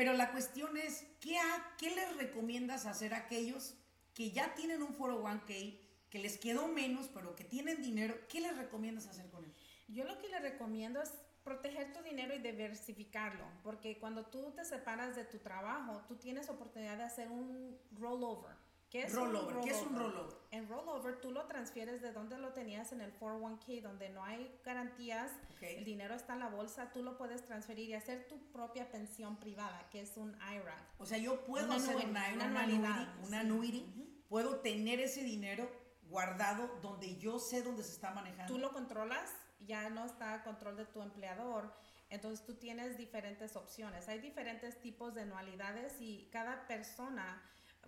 Pero 0.00 0.14
la 0.14 0.32
cuestión 0.32 0.78
es, 0.78 1.04
¿qué, 1.20 1.36
¿qué 1.76 1.94
les 1.94 2.16
recomiendas 2.16 2.86
hacer 2.86 3.12
a 3.12 3.18
aquellos 3.18 3.74
que 4.14 4.30
ya 4.30 4.54
tienen 4.54 4.82
un 4.82 4.94
foro 4.94 5.22
1K, 5.22 5.78
que 6.08 6.18
les 6.18 6.38
quedó 6.38 6.68
menos, 6.68 7.10
pero 7.12 7.36
que 7.36 7.44
tienen 7.44 7.82
dinero, 7.82 8.14
¿qué 8.26 8.40
les 8.40 8.56
recomiendas 8.56 9.08
hacer 9.08 9.28
con 9.28 9.44
él? 9.44 9.52
Yo 9.88 10.04
lo 10.04 10.16
que 10.16 10.30
les 10.30 10.40
recomiendo 10.40 11.02
es 11.02 11.12
proteger 11.44 11.92
tu 11.92 12.02
dinero 12.02 12.34
y 12.34 12.38
diversificarlo, 12.38 13.44
porque 13.62 13.98
cuando 13.98 14.24
tú 14.24 14.52
te 14.52 14.64
separas 14.64 15.16
de 15.16 15.26
tu 15.26 15.36
trabajo, 15.36 16.02
tú 16.08 16.16
tienes 16.16 16.48
oportunidad 16.48 16.96
de 16.96 17.04
hacer 17.04 17.28
un 17.28 17.78
rollover. 17.92 18.56
¿Qué 18.90 19.02
es, 19.02 19.14
rollover? 19.14 19.56
Un 19.56 19.64
¿Qué 19.64 19.70
es 19.70 19.82
un 19.82 19.96
rollover? 19.96 20.36
En 20.50 20.68
rollover 20.68 21.20
tú 21.20 21.30
lo 21.30 21.46
transfieres 21.46 22.02
de 22.02 22.12
donde 22.12 22.36
lo 22.38 22.52
tenías 22.52 22.90
en 22.90 23.00
el 23.00 23.16
401k, 23.18 23.82
donde 23.82 24.08
no 24.10 24.24
hay 24.24 24.52
garantías, 24.64 25.30
el 25.60 25.84
dinero 25.84 26.14
está 26.14 26.32
en 26.32 26.40
la 26.40 26.48
bolsa, 26.48 26.90
tú 26.92 27.02
lo 27.02 27.16
puedes 27.16 27.44
transferir 27.44 27.88
y 27.88 27.94
hacer 27.94 28.26
tu 28.26 28.38
propia 28.50 28.90
pensión 28.90 29.36
privada, 29.36 29.88
que 29.90 30.00
es 30.00 30.16
un 30.16 30.36
IRA. 30.36 30.76
O 30.98 31.06
sea, 31.06 31.18
yo 31.18 31.44
puedo 31.44 31.72
hacer 31.72 31.96
una, 31.96 32.32
una, 32.34 32.44
anualidad, 32.46 33.14
una 33.24 33.40
annuity, 33.40 34.24
puedo 34.28 34.58
tener 34.58 34.98
ese 34.98 35.22
dinero 35.22 35.70
guardado 36.10 36.68
donde 36.82 37.16
yo 37.18 37.38
sé 37.38 37.62
dónde 37.62 37.84
se 37.84 37.92
está 37.92 38.10
manejando. 38.10 38.52
Tú 38.52 38.58
lo 38.58 38.72
controlas, 38.72 39.30
ya 39.66 39.88
no 39.90 40.04
está 40.04 40.34
a 40.34 40.42
control 40.42 40.76
de 40.76 40.86
tu 40.86 41.02
empleador 41.02 41.72
Entonces 42.08 42.44
tú 42.44 42.54
tienes 42.54 42.96
diferentes 42.96 43.56
opciones. 43.56 44.08
Hay 44.08 44.18
diferentes 44.18 44.80
tipos 44.80 45.14
de 45.14 45.22
anualidades 45.22 46.00
y 46.00 46.28
cada 46.32 46.66
persona, 46.66 47.40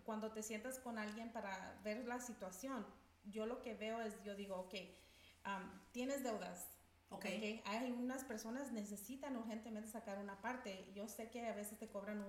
cuando 0.04 0.32
te 0.32 0.42
sientas 0.42 0.78
con 0.78 0.99
alguien 0.99 1.32
para 1.32 1.80
ver 1.84 2.04
la 2.06 2.20
situación, 2.20 2.87
yo 3.25 3.46
lo 3.46 3.62
que 3.62 3.75
veo 3.75 4.00
es, 4.00 4.22
yo 4.25 4.34
digo, 4.34 4.56
ok, 4.56 4.75
um, 5.46 5.70
tienes 5.92 6.22
deudas. 6.22 6.68
Okay. 7.11 7.58
ok, 7.61 7.66
Hay 7.68 7.92
unas 7.92 8.25
personas 8.25 8.72
necesitan 8.72 9.37
urgentemente 9.37 9.90
sacar 9.90 10.18
una 10.18 10.40
parte. 10.40 10.90
Yo 10.94 11.08
sé 11.08 11.28
que 11.28 11.46
a 11.46 11.54
veces 11.54 11.78
te 11.78 11.88
cobran 11.88 12.25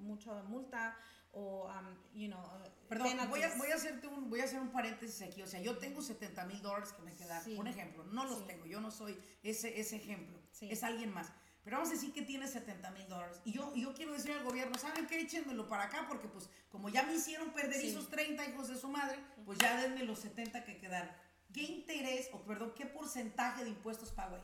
mucha 0.00 0.42
multa 0.44 0.96
o, 1.32 1.66
um, 1.66 1.96
you 2.14 2.28
know, 2.28 2.40
uh, 2.40 2.88
Perdón, 2.88 3.10
voy 3.28 3.42
a, 3.42 3.54
voy, 3.56 3.70
a 3.70 3.74
hacerte 3.74 4.06
un, 4.06 4.30
voy 4.30 4.40
a 4.40 4.44
hacer 4.44 4.58
un 4.60 4.70
paréntesis 4.70 5.20
aquí. 5.22 5.42
O 5.42 5.46
sea, 5.46 5.60
yo 5.60 5.76
tengo 5.78 6.00
70 6.00 6.46
mil 6.46 6.62
dólares 6.62 6.92
que 6.92 7.02
me 7.02 7.14
quedan. 7.14 7.42
Sí. 7.42 7.56
Un 7.58 7.66
ejemplo, 7.66 8.04
no 8.04 8.24
los 8.24 8.38
Sí. 8.38 8.44
tengo, 8.46 8.64
yo 8.66 8.80
no 8.80 8.90
soy 8.90 9.18
ese, 9.42 9.78
ese 9.78 9.96
ejemplo. 9.96 10.38
Sí. 10.50 10.70
Es 10.70 10.82
alguien 10.82 11.12
más. 11.12 11.30
Pero 11.64 11.76
vamos 11.76 11.90
a 11.90 11.94
decir 11.94 12.12
que 12.12 12.22
tiene 12.22 12.48
70 12.48 12.90
mil 12.90 13.08
dólares. 13.08 13.40
Y 13.44 13.52
yo, 13.52 13.72
yo 13.76 13.94
quiero 13.94 14.12
decir 14.12 14.32
al 14.32 14.42
gobierno, 14.42 14.76
¿saben 14.78 15.06
qué? 15.06 15.20
Échenmelo 15.20 15.68
para 15.68 15.84
acá 15.84 16.06
porque 16.08 16.26
pues 16.28 16.48
como 16.70 16.88
ya 16.88 17.04
me 17.04 17.14
hicieron 17.14 17.50
perder 17.52 17.80
Sí. 17.80 17.90
esos 17.90 18.08
30 18.10 18.44
hijos 18.48 18.68
de 18.68 18.76
su 18.76 18.88
madre, 18.88 19.18
pues 19.44 19.58
ya 19.58 19.80
denme 19.80 20.02
los 20.04 20.18
70 20.18 20.64
que 20.64 20.78
quedaron. 20.78 21.10
¿Qué 21.54 21.62
interés, 21.62 22.30
o 22.32 22.42
perdón, 22.42 22.72
qué 22.76 22.86
porcentaje 22.86 23.62
de 23.62 23.70
impuestos 23.70 24.10
pago 24.10 24.36
ahí? 24.36 24.42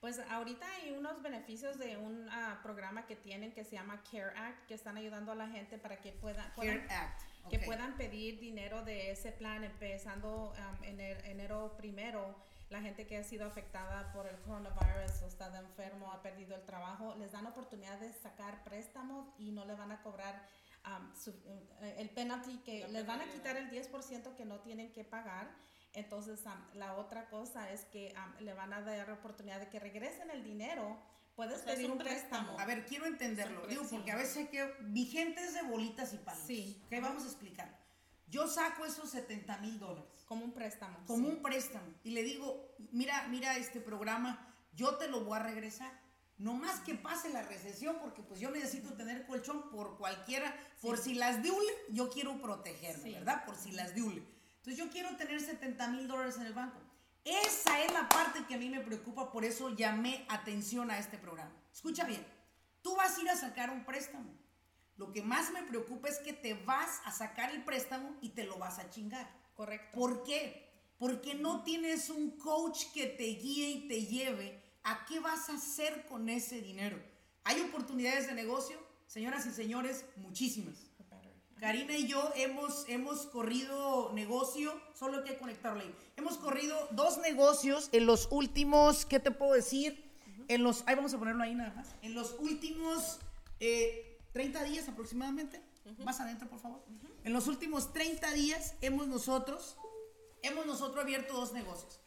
Pues 0.00 0.18
ahorita 0.30 0.66
hay 0.74 0.90
unos 0.90 1.22
beneficios 1.22 1.78
de 1.78 1.96
un 1.96 2.28
ah, 2.28 2.58
programa 2.62 3.06
que 3.06 3.14
tienen 3.14 3.52
que 3.52 3.64
se 3.64 3.76
llama 3.76 4.02
Care 4.10 4.36
Act, 4.36 4.66
que 4.66 4.74
están 4.74 4.96
ayudando 4.96 5.30
a 5.30 5.36
la 5.36 5.48
gente 5.48 5.78
para 5.78 6.00
que 6.00 6.10
puedan, 6.12 6.44
Care 6.56 6.80
puedan- 6.80 6.90
Act. 6.90 7.22
que 7.48 7.58
ok. 7.58 7.64
puedan 7.64 7.96
pedir 7.96 8.40
dinero 8.40 8.82
de 8.84 9.12
ese 9.12 9.30
plan 9.30 9.62
empezando 9.62 10.52
um, 10.52 10.84
en 10.84 10.98
enero 11.00 11.74
primero. 11.78 12.36
La 12.72 12.80
gente 12.80 13.06
que 13.06 13.18
ha 13.18 13.22
sido 13.22 13.46
afectada 13.46 14.10
por 14.14 14.26
el 14.26 14.36
coronavirus 14.40 15.22
o 15.22 15.26
está 15.26 15.46
enfermo, 15.60 16.10
ha 16.10 16.22
perdido 16.22 16.54
el 16.56 16.62
trabajo, 16.64 17.14
les 17.16 17.30
dan 17.32 17.46
oportunidad 17.46 17.98
de 18.00 18.12
sacar 18.14 18.64
préstamos 18.64 19.28
y 19.38 19.50
no 19.52 19.66
le 19.66 19.74
van 19.74 19.92
a 19.92 20.00
cobrar 20.02 20.42
um, 20.86 21.14
su- 21.14 21.30
eh, 21.82 21.96
el 21.98 22.08
penalty 22.10 22.56
que 22.64 22.80
La 22.80 22.88
les 22.88 23.06
van 23.06 23.20
a 23.20 23.24
quitar 23.30 23.56
el 23.56 23.70
10% 23.70 24.34
que 24.36 24.44
no 24.46 24.60
tienen 24.60 24.90
que 24.92 25.04
pagar. 25.04 25.50
Entonces, 25.92 26.40
um, 26.46 26.78
la 26.78 26.94
otra 26.96 27.28
cosa 27.28 27.70
es 27.70 27.84
que 27.84 28.14
um, 28.16 28.42
le 28.42 28.54
van 28.54 28.72
a 28.72 28.80
dar 28.80 29.10
oportunidad 29.10 29.60
de 29.60 29.68
que 29.68 29.78
regresen 29.78 30.30
el 30.30 30.42
dinero. 30.42 30.98
Puedes 31.36 31.60
O 31.60 31.64
sea, 31.64 31.74
pedir 31.74 31.86
un 31.86 31.92
un 31.92 31.98
préstamo. 31.98 32.58
A 32.58 32.64
ver, 32.64 32.86
quiero 32.86 33.04
entenderlo. 33.04 33.66
Digo, 33.66 33.84
porque 33.90 34.12
a 34.12 34.16
veces 34.16 34.36
hay 34.38 34.46
que. 34.46 34.64
Mi 34.80 35.04
gente 35.04 35.42
es 35.44 35.52
de 35.54 35.62
bolitas 35.62 36.14
y 36.14 36.18
palos. 36.18 36.42
Sí. 36.46 36.82
Ok, 36.86 36.92
vamos 37.02 37.24
a 37.24 37.26
explicarlo. 37.26 37.76
Yo 38.28 38.46
saco 38.48 38.86
esos 38.86 39.10
70 39.10 39.58
mil 39.58 39.78
dólares 39.78 40.21
Como 40.32 40.46
un 40.46 40.52
préstamo. 40.52 40.96
como 41.06 41.26
sí. 41.26 41.32
un 41.34 41.42
préstamo 41.42 41.84
y 42.04 42.10
le 42.12 42.22
digo, 42.22 42.74
mira, 42.90 43.26
mira 43.28 43.54
este 43.58 43.80
programa, 43.80 44.48
yo 44.74 44.96
te 44.96 45.06
lo 45.08 45.24
voy 45.24 45.36
a 45.38 45.42
regresar. 45.42 45.92
No 46.38 46.54
más 46.54 46.80
que 46.80 46.94
pase 46.94 47.28
la 47.28 47.42
recesión, 47.42 47.98
porque 48.00 48.22
pues 48.22 48.40
yo 48.40 48.50
necesito 48.50 48.94
tener 48.94 49.26
colchón 49.26 49.68
por 49.70 49.98
cualquiera, 49.98 50.56
por 50.80 50.96
si 50.96 51.12
las 51.14 51.42
diule, 51.42 51.70
yo 51.90 52.08
quiero 52.08 52.40
protegerme, 52.40 53.04
Sí. 53.10 53.12
¿verdad? 53.12 53.44
Por 53.44 53.56
si 53.56 53.72
las 53.72 53.94
diule. 53.94 54.22
Entonces 54.56 54.76
yo 54.82 54.90
quiero 54.90 55.14
tener 55.16 55.38
70 55.40 55.88
mil 55.88 56.08
dólares 56.08 56.36
en 56.38 56.46
el 56.46 56.54
banco. 56.54 56.80
Esa 57.24 57.82
es 57.84 57.92
la 57.92 58.08
parte 58.08 58.44
que 58.48 58.54
a 58.54 58.58
mí 58.58 58.70
me 58.70 58.80
preocupa, 58.80 59.30
por 59.30 59.44
eso 59.44 59.76
llamé 59.76 60.24
atención 60.30 60.90
a 60.90 60.98
este 60.98 61.18
programa. 61.18 61.52
Escucha 61.72 62.04
bien, 62.04 62.26
tú 62.80 62.96
vas 62.96 63.18
a 63.18 63.20
ir 63.20 63.28
a 63.28 63.36
sacar 63.36 63.70
un 63.70 63.84
préstamo. 63.84 64.32
Lo 64.96 65.12
que 65.12 65.22
más 65.22 65.52
me 65.52 65.62
preocupa 65.62 66.08
es 66.08 66.18
que 66.18 66.32
te 66.32 66.54
vas 66.54 67.00
a 67.04 67.12
sacar 67.12 67.50
el 67.50 67.62
préstamo 67.64 68.16
y 68.22 68.30
te 68.30 68.44
lo 68.44 68.58
vas 68.58 68.78
a 68.78 68.88
chingar. 68.90 69.28
Correcto. 69.62 69.96
¿Por 69.96 70.24
qué? 70.24 70.68
Porque 70.98 71.34
no 71.34 71.62
tienes 71.62 72.10
un 72.10 72.32
coach 72.32 72.86
que 72.92 73.06
te 73.06 73.22
guíe 73.22 73.70
y 73.70 73.86
te 73.86 74.06
lleve 74.06 74.60
a 74.82 75.06
qué 75.06 75.20
vas 75.20 75.48
a 75.48 75.54
hacer 75.54 76.04
con 76.06 76.28
ese 76.28 76.60
dinero. 76.60 77.00
¿Hay 77.44 77.60
oportunidades 77.60 78.26
de 78.26 78.34
negocio? 78.34 78.76
Señoras 79.06 79.46
y 79.46 79.52
señores, 79.52 80.04
muchísimas. 80.16 80.74
Karina 81.60 81.96
y 81.96 82.08
yo 82.08 82.32
hemos, 82.34 82.88
hemos 82.88 83.26
corrido 83.26 84.10
negocio, 84.14 84.72
solo 84.98 85.18
hay 85.18 85.22
que 85.22 85.38
conectarlo 85.38 85.80
ahí. 85.80 85.94
Hemos 86.16 86.38
corrido 86.38 86.76
dos 86.90 87.18
negocios 87.18 87.88
en 87.92 88.06
los 88.06 88.26
últimos, 88.32 89.06
¿qué 89.06 89.20
te 89.20 89.30
puedo 89.30 89.52
decir? 89.52 90.10
En 90.48 90.64
los, 90.64 90.82
ahí 90.88 90.96
vamos 90.96 91.14
a 91.14 91.20
ponerlo 91.20 91.44
ahí 91.44 91.54
nada 91.54 91.72
más. 91.74 91.94
En 92.02 92.14
los 92.14 92.34
últimos 92.40 93.20
eh, 93.60 94.18
30 94.32 94.64
días 94.64 94.88
aproximadamente. 94.88 95.62
Más 96.04 96.18
adentro, 96.18 96.48
por 96.48 96.58
favor. 96.58 96.82
En 97.24 97.32
los 97.32 97.46
últimos 97.46 97.92
30 97.92 98.32
días 98.32 98.74
hemos 98.80 99.06
nosotros, 99.06 99.76
hemos 100.42 100.66
nosotros 100.66 101.04
abierto 101.04 101.34
dos 101.34 101.52
negocios. 101.52 102.00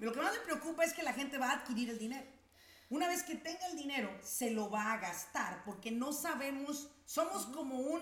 Lo 0.00 0.12
que 0.12 0.20
más 0.20 0.32
me 0.32 0.40
preocupa 0.40 0.84
es 0.84 0.94
que 0.94 1.02
la 1.02 1.12
gente 1.12 1.36
va 1.36 1.50
a 1.50 1.58
adquirir 1.58 1.90
el 1.90 1.98
dinero. 1.98 2.26
Una 2.88 3.06
vez 3.06 3.22
que 3.22 3.34
tenga 3.34 3.66
el 3.66 3.76
dinero, 3.76 4.10
se 4.22 4.50
lo 4.50 4.70
va 4.70 4.92
a 4.92 4.98
gastar, 4.98 5.62
porque 5.64 5.90
no 5.90 6.12
sabemos, 6.12 6.88
somos 7.04 7.46
como 7.46 7.78
un, 7.78 8.00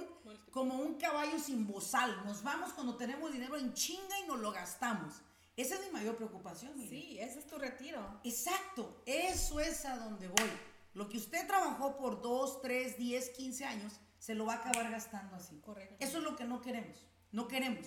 como 0.50 0.76
un 0.76 0.94
caballo 0.94 1.38
sin 1.38 1.66
bozal. 1.66 2.24
Nos 2.24 2.42
vamos 2.42 2.72
cuando 2.72 2.96
tenemos 2.96 3.32
dinero 3.32 3.56
en 3.56 3.72
chinga 3.74 4.18
y 4.20 4.26
nos 4.28 4.38
lo 4.38 4.52
gastamos. 4.52 5.14
Esa 5.56 5.74
es 5.74 5.84
mi 5.86 5.90
mayor 5.90 6.16
preocupación, 6.16 6.76
mire. 6.76 6.90
Sí, 6.90 7.18
ese 7.18 7.40
es 7.40 7.46
tu 7.46 7.58
retiro. 7.58 8.20
Exacto, 8.24 9.02
eso 9.06 9.60
es 9.60 9.84
a 9.84 9.96
donde 9.96 10.28
voy. 10.28 10.50
Lo 10.94 11.08
que 11.08 11.18
usted 11.18 11.46
trabajó 11.46 11.96
por 11.96 12.22
2, 12.22 12.62
3, 12.62 12.98
10, 12.98 13.30
15 13.30 13.64
años, 13.64 13.92
se 14.20 14.34
lo 14.34 14.46
va 14.46 14.52
a 14.52 14.56
acabar 14.58 14.90
gastando 14.90 15.34
así. 15.34 15.58
Correcto. 15.60 15.96
Eso 15.98 16.18
es 16.18 16.24
lo 16.24 16.36
que 16.36 16.44
no 16.44 16.60
queremos. 16.60 17.04
No 17.32 17.48
queremos. 17.48 17.86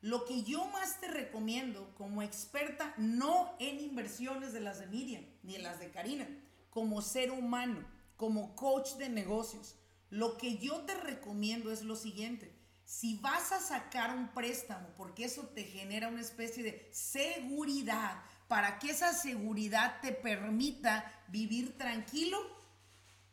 Lo 0.00 0.24
que 0.24 0.42
yo 0.42 0.64
más 0.66 1.00
te 1.00 1.08
recomiendo 1.08 1.94
como 1.94 2.22
experta, 2.22 2.92
no 2.96 3.54
en 3.60 3.80
inversiones 3.80 4.52
de 4.52 4.60
las 4.60 4.80
de 4.80 4.86
Miriam 4.86 5.24
ni 5.42 5.54
en 5.54 5.62
las 5.62 5.78
de 5.78 5.90
Karina, 5.90 6.26
como 6.70 7.00
ser 7.00 7.30
humano, 7.30 7.84
como 8.16 8.56
coach 8.56 8.94
de 8.94 9.08
negocios, 9.08 9.76
lo 10.10 10.36
que 10.36 10.58
yo 10.58 10.80
te 10.80 10.94
recomiendo 10.94 11.70
es 11.70 11.82
lo 11.82 11.96
siguiente. 11.96 12.54
Si 12.84 13.18
vas 13.18 13.52
a 13.52 13.60
sacar 13.60 14.14
un 14.14 14.28
préstamo, 14.28 14.88
porque 14.96 15.24
eso 15.24 15.48
te 15.48 15.64
genera 15.64 16.08
una 16.08 16.20
especie 16.20 16.62
de 16.62 16.88
seguridad, 16.92 18.22
para 18.48 18.78
que 18.78 18.90
esa 18.90 19.12
seguridad 19.12 20.00
te 20.00 20.12
permita 20.12 21.10
vivir 21.28 21.78
tranquilo, 21.78 22.38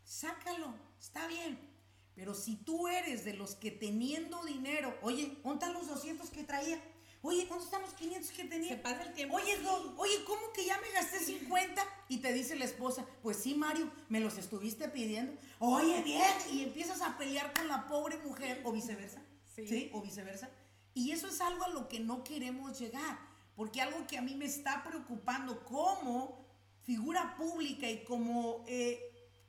sácalo, 0.04 0.74
está 1.00 1.28
bien. 1.28 1.71
Pero 2.16 2.34
si 2.34 2.56
tú 2.58 2.88
eres 2.88 3.24
de 3.26 3.34
los 3.34 3.56
que 3.56 3.72
teniendo 3.72 4.44
dinero, 4.44 4.96
oye, 5.02 5.38
¿dónde 5.44 5.66
están 5.66 5.74
los 5.74 5.88
200 5.88 6.30
que 6.30 6.44
traía? 6.44 6.80
Oye, 7.24 7.46
¿dónde 7.48 7.64
están 7.64 7.82
los 7.84 7.94
500 7.94 8.32
que 8.32 8.46
tenía? 8.46 8.70
Se 8.70 8.78
pasa 8.78 9.04
el 9.04 9.14
tiempo. 9.14 9.36
Oye, 9.36 9.56
do- 9.60 9.94
oye, 9.98 10.24
¿cómo 10.26 10.52
que 10.54 10.66
ya 10.66 10.78
me 10.82 10.90
gasté 10.92 11.20
50? 11.20 11.82
Y 12.10 12.18
te 12.18 12.34
dice 12.34 12.56
la 12.56 12.66
esposa, 12.66 13.06
pues 13.22 13.38
sí, 13.38 13.54
Mario, 13.56 13.92
me 14.10 14.20
los 14.20 14.38
estuviste 14.38 14.90
pidiendo. 14.90 15.40
Oye, 15.60 16.02
bien, 16.04 16.24
y 16.52 16.64
empiezas 16.64 17.02
a 17.02 17.18
pelear 17.18 17.54
con 17.54 17.68
la 17.68 17.88
pobre 17.88 18.18
mujer, 18.18 18.62
o 18.66 18.72
viceversa. 18.72 19.22
Sí. 19.56 19.90
O 19.94 20.02
viceversa. 20.02 20.50
Y 20.94 21.12
eso 21.12 21.28
es 21.28 21.40
algo 21.42 21.64
a 21.64 21.70
lo 21.70 21.88
que 21.88 22.00
no 22.00 22.24
queremos 22.24 22.80
llegar, 22.80 23.20
porque 23.56 23.82
algo 23.82 24.06
que 24.08 24.18
a 24.18 24.22
mí 24.22 24.36
me 24.36 24.46
está 24.46 24.84
preocupando 24.84 25.64
como 25.64 26.44
figura 26.82 27.36
pública 27.38 27.88
y 27.90 28.04
como 28.04 28.66
eh, 28.68 29.00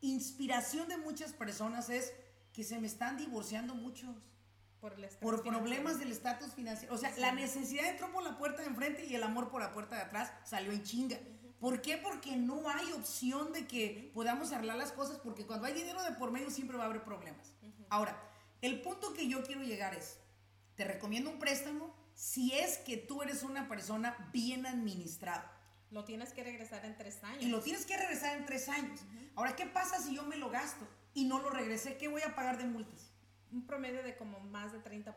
inspiración 0.02 0.88
de 0.88 0.99
muchas 0.99 1.33
personas 1.33 1.88
es 1.88 2.12
que 2.52 2.64
se 2.64 2.78
me 2.78 2.87
están 2.87 3.16
divorciando 3.16 3.75
muchos 3.75 4.14
por, 4.80 4.94
el 4.99 5.09
problemas 5.42 5.99
del 6.00 6.11
estatus 6.11 6.52
financiero. 6.54 6.92
O 6.92 6.99
sea, 6.99 7.14
Sí. 7.14 7.21
la 7.21 7.32
necesidad 7.32 7.87
entró 7.87 8.11
por 8.11 8.25
la 8.25 8.37
puerta 8.37 8.62
de 8.62 8.68
enfrente 8.68 9.06
y 9.06 9.14
el 9.14 9.23
amor 9.23 9.49
por 9.49 9.61
la 9.61 9.73
puerta 9.73 9.94
de 9.94 10.02
atrás 10.02 10.32
salió 10.44 10.73
en 10.73 10.82
chinga. 10.82 11.18
¿Por 11.61 11.80
qué? 11.80 11.97
Porque 11.99 12.37
no 12.37 12.68
hay 12.68 12.90
opción 12.92 13.52
de 13.52 13.68
que 13.68 14.11
podamos 14.12 14.50
arreglar 14.50 14.76
las 14.76 14.90
cosas, 14.90 15.18
porque 15.18 15.47
cuando 15.47 15.68
hay 15.68 15.73
dinero 15.75 16.02
de 16.02 16.11
por 16.12 16.32
medio 16.32 16.50
siempre 16.50 16.76
va 16.76 16.82
a 16.82 16.87
haber 16.87 17.04
problemas. 17.04 17.54
Ahora, 17.88 18.21
el 18.61 18.82
punto 18.82 19.14
que 19.14 19.28
yo 19.28 19.44
quiero 19.44 19.62
llegar 19.62 19.94
es, 19.94 20.18
te 20.75 20.85
recomiendo 20.85 21.30
un 21.30 21.38
préstamo 21.38 21.94
si 22.14 22.52
es 22.52 22.78
que 22.78 22.97
tú 22.97 23.23
eres 23.23 23.44
una 23.44 23.68
persona 23.68 24.28
bien 24.32 24.66
administrada. 24.66 25.56
Lo 25.92 26.04
tienes 26.04 26.32
que 26.32 26.42
regresar 26.42 26.85
en 26.85 26.97
tres 26.97 27.23
años. 27.23 27.42
Y 27.42 27.47
lo 27.47 27.61
tienes 27.61 27.87
que 27.87 27.97
regresar 27.97 28.37
en 28.37 28.47
tres 28.47 28.68
años. 28.68 28.99
Ahora, 29.37 29.54
¿qué 29.54 29.66
pasa 29.66 30.00
si 30.00 30.16
yo 30.16 30.25
me 30.25 30.38
lo 30.38 30.50
gasto 30.50 30.88
y 31.14 31.25
no 31.25 31.40
lo 31.40 31.50
regresé? 31.50 31.97
¿Qué 31.97 32.09
voy 32.09 32.23
a 32.23 32.35
pagar 32.35 32.59
de 32.59 32.64
multas? 32.64 33.11
Un 33.50 33.66
promedio 33.66 34.02
de 34.02 34.16
como 34.16 34.40
más 34.40 34.73
de 34.73 34.83
30%. 34.83 35.14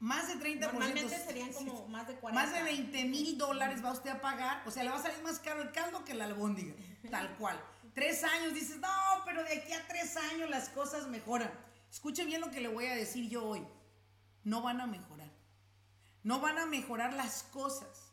Más 0.00 0.26
de 0.28 0.34
30%. 0.34 0.60
Normalmente 0.60 1.16
serían 1.16 1.52
como 1.52 1.86
más 1.88 2.08
de 2.08 2.14
40. 2.16 2.40
Más 2.40 2.52
de 2.52 2.62
20 2.62 3.04
mil 3.04 3.38
dólares 3.38 3.84
va 3.84 3.92
usted 3.92 4.10
a 4.10 4.20
pagar. 4.20 4.66
O 4.66 4.70
sea, 4.70 4.82
le 4.82 4.90
va 4.90 4.96
a 4.96 5.02
salir 5.02 5.22
más 5.22 5.38
caro 5.38 5.62
el 5.62 5.70
caldo 5.70 6.04
que 6.04 6.14
la 6.14 6.24
albóndiga. 6.24 6.74
Tal 7.10 7.36
cual. 7.38 7.60
Tres 7.94 8.24
años, 8.24 8.54
dices, 8.54 8.78
no, 8.78 8.88
pero 9.24 9.44
de 9.44 9.58
aquí 9.58 9.72
a 9.72 9.86
tres 9.86 10.16
años 10.16 10.50
las 10.50 10.70
cosas 10.70 11.06
mejoran. 11.08 11.52
Escuche 11.90 12.24
bien 12.24 12.40
lo 12.40 12.50
que 12.50 12.60
le 12.60 12.68
voy 12.68 12.86
a 12.86 12.94
decir 12.94 13.28
yo 13.28 13.44
hoy. 13.44 13.64
No 14.44 14.62
van 14.62 14.80
a 14.80 14.86
mejorar. 14.86 15.30
No 16.24 16.40
van 16.40 16.58
a 16.58 16.66
mejorar 16.66 17.12
las 17.12 17.44
cosas. 17.44 18.12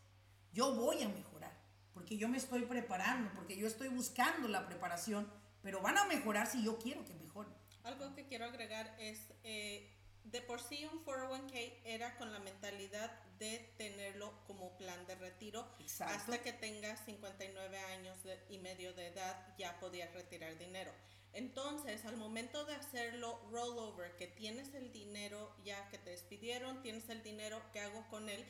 Yo 0.51 0.75
voy 0.75 1.01
a 1.01 1.09
mejorar. 1.09 1.57
Porque 1.93 2.17
yo 2.17 2.27
me 2.27 2.37
estoy 2.37 2.63
preparando, 2.63 3.31
porque 3.33 3.57
yo 3.57 3.67
estoy 3.67 3.87
buscando 3.87 4.47
la 4.47 4.67
preparación. 4.67 5.27
Pero 5.61 5.81
van 5.81 5.97
a 5.97 6.05
mejorar 6.05 6.47
si 6.47 6.63
yo 6.63 6.77
quiero 6.79 7.03
que 7.05 7.13
mejoren. 7.13 7.53
Algo 7.83 8.13
que 8.15 8.25
quiero 8.27 8.45
agregar 8.45 8.95
es, 8.99 9.19
eh, 9.43 9.89
de 10.23 10.41
por 10.41 10.61
sí 10.61 10.85
un 10.85 11.03
401k 11.05 11.81
era 11.85 12.17
con 12.17 12.31
la 12.31 12.39
mentalidad 12.39 13.11
de 13.39 13.73
tenerlo 13.77 14.33
como 14.47 14.77
plan 14.77 15.05
de 15.07 15.15
retiro 15.15 15.65
Exacto. 15.79 16.13
hasta 16.13 16.41
que 16.43 16.53
tengas 16.53 17.03
59 17.05 17.77
años 17.79 18.21
de- 18.23 18.37
y 18.49 18.57
medio 18.57 18.93
de 18.93 19.07
edad 19.07 19.55
ya 19.57 19.79
podías 19.79 20.13
retirar 20.13 20.57
dinero. 20.57 20.91
Entonces, 21.33 22.05
al 22.05 22.17
momento 22.17 22.65
de 22.65 22.75
hacerlo 22.75 23.39
rollover, 23.51 24.15
que 24.17 24.27
tienes 24.27 24.73
el 24.73 24.91
dinero 24.91 25.55
ya 25.63 25.87
que 25.89 25.97
te 25.97 26.09
despidieron, 26.11 26.81
tienes 26.81 27.07
el 27.09 27.23
dinero, 27.23 27.61
¿qué 27.71 27.79
hago 27.81 28.05
con 28.09 28.29
él? 28.29 28.45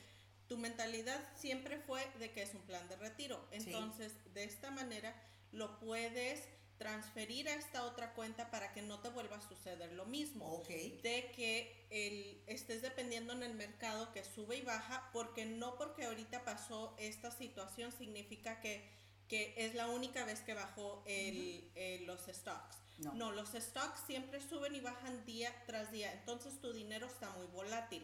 Tu 0.48 0.56
mentalidad 0.56 1.20
siempre 1.36 1.78
fue 1.78 2.04
de 2.18 2.32
que 2.32 2.42
es 2.42 2.54
un 2.54 2.62
plan 2.62 2.88
de 2.88 2.96
retiro. 2.96 3.38
Sí. 3.50 3.56
Entonces, 3.58 4.12
de 4.34 4.44
esta 4.44 4.70
manera 4.70 5.14
lo 5.52 5.78
puedes 5.78 6.48
transferir 6.80 7.46
a 7.46 7.54
esta 7.56 7.84
otra 7.84 8.14
cuenta 8.14 8.50
para 8.50 8.72
que 8.72 8.80
no 8.80 9.00
te 9.00 9.10
vuelva 9.10 9.36
a 9.36 9.42
suceder 9.42 9.92
lo 9.92 10.06
mismo 10.06 10.46
Ok. 10.46 10.68
de 11.02 11.30
que 11.36 11.86
el, 11.90 12.42
estés 12.46 12.80
dependiendo 12.80 13.34
en 13.34 13.42
el 13.42 13.52
mercado 13.52 14.10
que 14.12 14.24
sube 14.24 14.56
y 14.56 14.62
baja, 14.62 15.10
porque 15.12 15.44
no 15.44 15.76
porque 15.76 16.06
ahorita 16.06 16.42
pasó 16.42 16.96
esta 16.98 17.30
situación 17.30 17.92
significa 17.92 18.62
que, 18.62 18.90
que 19.28 19.52
es 19.58 19.74
la 19.74 19.88
única 19.88 20.24
vez 20.24 20.40
que 20.40 20.54
bajó 20.54 21.02
el, 21.06 21.70
eh, 21.74 22.00
los 22.06 22.22
stocks. 22.22 22.78
No. 22.96 23.30
los 23.30 23.50
stocks 23.50 24.00
siempre 24.06 24.40
suben 24.40 24.74
y 24.74 24.80
bajan 24.80 25.24
día 25.26 25.54
tras 25.66 25.92
día, 25.92 26.10
entonces 26.14 26.60
tu 26.62 26.72
dinero 26.72 27.06
está 27.06 27.28
muy 27.32 27.46
volátil. 27.48 28.02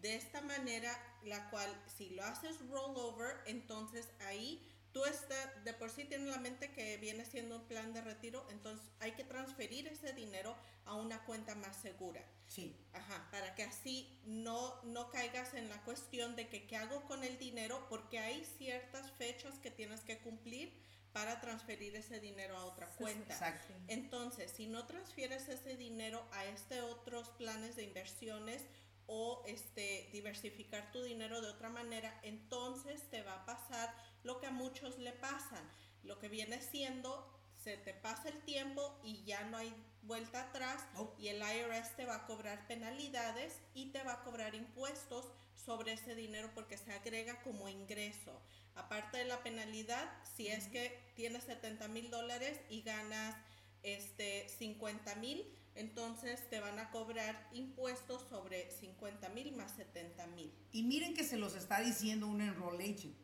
De 0.00 0.16
esta 0.16 0.40
manera, 0.40 0.90
la 1.24 1.50
cual 1.50 1.70
si 1.96 2.10
lo 2.10 2.24
haces 2.24 2.58
rollover, 2.70 3.36
entonces 3.46 4.08
ahí 4.20 4.66
tú 4.94 5.04
estás, 5.04 5.64
de 5.64 5.74
por 5.74 5.90
sí 5.90 6.04
tienes 6.04 6.28
la 6.28 6.38
mente 6.38 6.70
que 6.70 6.96
viene 6.98 7.24
siendo 7.24 7.56
un 7.56 7.66
plan 7.66 7.92
de 7.92 8.00
retiro, 8.00 8.46
entonces 8.48 8.88
hay 9.00 9.12
que 9.12 9.24
transferir 9.24 9.88
ese 9.88 10.12
dinero 10.12 10.56
a 10.86 10.94
una 10.94 11.22
cuenta 11.24 11.56
más 11.56 11.76
segura. 11.76 12.24
Sí. 12.46 12.76
Ajá, 12.92 13.28
para 13.32 13.56
que 13.56 13.64
así 13.64 14.20
no, 14.24 14.80
no 14.84 15.10
caigas 15.10 15.52
en 15.54 15.68
la 15.68 15.82
cuestión 15.82 16.36
de 16.36 16.48
que 16.48 16.68
qué 16.68 16.76
hago 16.76 17.02
con 17.06 17.24
el 17.24 17.36
dinero, 17.38 17.84
porque 17.90 18.20
hay 18.20 18.44
ciertas 18.56 19.10
fechas 19.10 19.58
que 19.58 19.72
tienes 19.72 20.00
que 20.02 20.18
cumplir 20.18 20.72
para 21.12 21.40
transferir 21.40 21.96
ese 21.96 22.20
dinero 22.20 22.56
a 22.56 22.64
otra 22.64 22.88
cuenta. 22.90 23.34
Exacto. 23.34 23.74
Entonces, 23.88 24.52
si 24.52 24.66
no 24.66 24.86
transfieres 24.86 25.48
ese 25.48 25.76
dinero 25.76 26.24
a 26.32 26.44
este 26.44 26.82
otros 26.82 27.30
planes 27.30 27.74
de 27.74 27.82
inversiones 27.82 28.62
o 29.06 29.42
este 29.46 30.08
diversificar 30.12 30.92
tu 30.92 31.02
dinero 31.02 31.40
de 31.40 31.48
otra 31.48 31.68
manera, 31.68 32.18
entonces 32.22 33.02
te 33.10 33.22
va 33.22 33.42
a 33.42 33.44
pasar 33.44 33.94
lo 34.24 34.40
que 34.40 34.46
a 34.46 34.50
muchos 34.50 34.98
le 34.98 35.12
pasan, 35.12 35.62
lo 36.02 36.18
que 36.18 36.28
viene 36.28 36.60
siendo 36.60 37.30
se 37.62 37.76
te 37.78 37.94
pasa 37.94 38.28
el 38.28 38.42
tiempo 38.42 38.98
y 39.02 39.24
ya 39.24 39.44
no 39.44 39.56
hay 39.56 39.72
vuelta 40.02 40.42
atrás 40.42 40.84
No. 40.94 41.14
y 41.18 41.28
el 41.28 41.38
IRS 41.40 41.96
te 41.96 42.04
va 42.04 42.16
a 42.16 42.26
cobrar 42.26 42.66
penalidades 42.66 43.58
y 43.74 43.86
te 43.86 44.02
va 44.02 44.14
a 44.14 44.22
cobrar 44.24 44.54
impuestos 44.54 45.26
sobre 45.54 45.92
ese 45.94 46.14
dinero 46.14 46.50
porque 46.54 46.76
se 46.76 46.92
agrega 46.92 47.40
como 47.42 47.68
ingreso. 47.68 48.38
Aparte 48.74 49.18
de 49.18 49.24
la 49.24 49.42
penalidad, 49.42 50.10
si 50.36 50.48
es 50.48 50.66
que 50.68 50.98
tienes 51.16 51.44
70 51.44 51.88
mil 51.88 52.10
dólares 52.10 52.60
y 52.68 52.82
ganas 52.82 53.34
este 53.82 54.46
50 54.58 55.14
mil, 55.16 55.46
entonces 55.74 56.48
te 56.50 56.60
van 56.60 56.78
a 56.78 56.90
cobrar 56.90 57.48
impuestos 57.52 58.22
sobre 58.28 58.70
50 58.72 59.28
mil 59.30 59.52
más 59.52 59.72
70 59.76 60.26
mil. 60.28 60.52
Y 60.72 60.82
miren 60.82 61.14
que 61.14 61.24
se 61.24 61.36
los 61.38 61.54
está 61.54 61.80
diciendo 61.80 62.26
un 62.26 62.40
enroll 62.42 62.80
agent. 62.80 63.16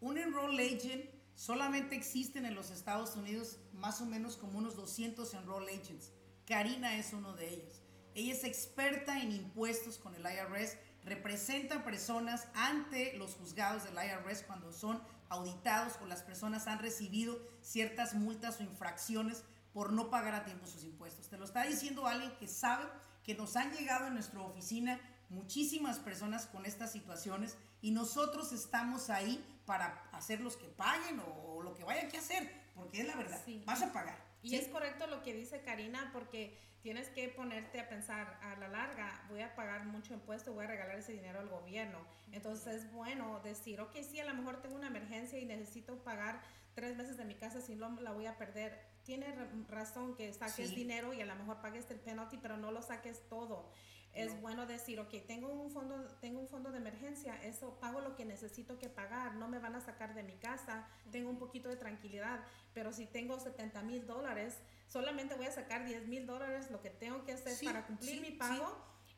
Un 0.00 0.18
enroll 0.18 0.58
agent 0.58 1.10
solamente 1.34 1.96
existen 1.96 2.44
en 2.44 2.54
los 2.54 2.70
Estados 2.70 3.16
Unidos 3.16 3.58
más 3.72 4.00
o 4.00 4.06
menos 4.06 4.36
como 4.36 4.58
unos 4.58 4.76
200 4.76 5.32
enroll 5.34 5.68
agents. 5.68 6.12
Karina 6.46 6.96
es 6.96 7.12
uno 7.12 7.34
de 7.34 7.54
ellos. 7.54 7.80
Ella 8.14 8.32
es 8.32 8.44
experta 8.44 9.20
en 9.20 9.32
impuestos 9.32 9.98
con 9.98 10.14
el 10.14 10.22
IRS, 10.22 10.76
representa 11.02 11.84
personas 11.84 12.46
ante 12.54 13.16
los 13.16 13.34
juzgados 13.34 13.84
del 13.84 13.94
IRS 13.94 14.42
cuando 14.42 14.72
son 14.72 15.02
auditados 15.28 15.94
o 16.02 16.06
las 16.06 16.22
personas 16.22 16.66
han 16.66 16.78
recibido 16.78 17.40
ciertas 17.60 18.14
multas 18.14 18.60
o 18.60 18.62
infracciones 18.62 19.44
por 19.72 19.92
no 19.92 20.10
pagar 20.10 20.34
a 20.34 20.44
tiempo 20.44 20.66
sus 20.66 20.84
impuestos. 20.84 21.28
Te 21.28 21.38
lo 21.38 21.44
está 21.44 21.64
diciendo 21.64 22.06
alguien 22.06 22.34
que 22.38 22.48
sabe 22.48 22.84
que 23.22 23.34
nos 23.34 23.56
han 23.56 23.72
llegado 23.72 24.06
en 24.06 24.14
nuestra 24.14 24.40
oficina 24.40 25.00
muchísimas 25.28 25.98
personas 25.98 26.46
con 26.46 26.64
estas 26.66 26.92
situaciones 26.92 27.56
y 27.82 27.90
nosotros 27.90 28.52
estamos 28.52 29.10
ahí 29.10 29.44
para 29.66 30.08
hacerlos 30.12 30.56
que 30.56 30.68
paguen 30.68 31.20
o, 31.20 31.62
lo 31.62 31.74
que 31.74 31.84
vayan 31.84 32.08
que 32.08 32.18
hacer, 32.18 32.48
porque 32.74 33.00
es 33.00 33.06
la 33.06 33.16
verdad, 33.16 33.40
Sí. 33.44 33.62
vas 33.66 33.82
a 33.82 33.92
pagar. 33.92 34.16
Y 34.42 34.50
¿sí? 34.50 34.56
es 34.56 34.68
correcto 34.68 35.06
lo 35.08 35.22
que 35.22 35.34
dice 35.34 35.60
Karina 35.62 36.10
porque 36.12 36.56
tienes 36.80 37.08
que 37.08 37.28
ponerte 37.28 37.80
a 37.80 37.88
pensar 37.88 38.38
a 38.42 38.54
la 38.56 38.68
larga, 38.68 39.24
voy 39.28 39.40
a 39.42 39.54
pagar 39.56 39.84
mucho 39.86 40.14
impuesto, 40.14 40.52
voy 40.52 40.64
a 40.64 40.68
regalar 40.68 40.96
ese 40.96 41.12
dinero 41.12 41.40
al 41.40 41.48
gobierno. 41.48 41.98
Entonces 42.30 42.84
es 42.84 42.92
bueno 42.92 43.40
decir, 43.40 43.80
ok, 43.80 43.96
sí, 44.08 44.20
a 44.20 44.24
lo 44.24 44.34
mejor 44.34 44.62
tengo 44.62 44.76
una 44.76 44.86
emergencia 44.86 45.38
y 45.40 45.44
necesito 45.46 45.98
pagar 46.04 46.40
tres 46.74 46.96
meses 46.96 47.16
de 47.16 47.24
mi 47.24 47.34
casa, 47.34 47.60
si 47.60 47.74
no 47.74 47.88
la 48.00 48.12
voy 48.12 48.26
a 48.26 48.36
perder. 48.38 48.78
Tiene 49.02 49.32
ra- 49.34 49.48
razón 49.68 50.14
que 50.14 50.32
saques 50.32 50.68
Sí. 50.68 50.76
dinero 50.76 51.12
y 51.12 51.20
a 51.22 51.26
lo 51.26 51.34
mejor 51.34 51.60
pagues 51.60 51.90
el 51.90 51.98
penalty, 51.98 52.36
pero 52.38 52.56
no 52.56 52.70
lo 52.70 52.82
saques 52.82 53.26
todo. 53.28 53.68
Es 54.16 54.34
No. 54.34 54.40
bueno 54.40 54.66
decir, 54.66 54.98
ok, 54.98 55.12
tengo 55.26 55.48
un 55.48 55.70
fondo, 55.70 55.94
tengo 56.22 56.40
un 56.40 56.48
fondo 56.48 56.72
de 56.72 56.78
emergencia, 56.78 57.36
eso 57.42 57.78
pago 57.80 58.00
lo 58.00 58.16
que 58.16 58.24
necesito 58.24 58.78
que 58.78 58.88
pagar, 58.88 59.34
no 59.34 59.46
me 59.46 59.58
van 59.58 59.74
a 59.74 59.80
sacar 59.82 60.14
de 60.14 60.22
mi 60.22 60.36
casa, 60.36 60.88
tengo 61.12 61.28
un 61.28 61.38
poquito 61.38 61.68
de 61.68 61.76
tranquilidad, 61.76 62.40
pero 62.72 62.92
si 62.94 63.04
tengo 63.06 63.38
70 63.38 63.82
mil 63.82 64.06
dólares, 64.06 64.58
solamente 64.86 65.34
voy 65.34 65.46
a 65.46 65.52
sacar 65.52 65.84
10 65.84 66.06
mil 66.08 66.26
dólares, 66.26 66.70
lo 66.70 66.80
que 66.80 66.88
tengo 66.88 67.24
que 67.24 67.32
hacer 67.32 67.52
Sí, 67.52 67.66
para 67.66 67.86
cumplir 67.86 68.14
sí, 68.14 68.20
mi 68.20 68.28
sí. 68.28 68.38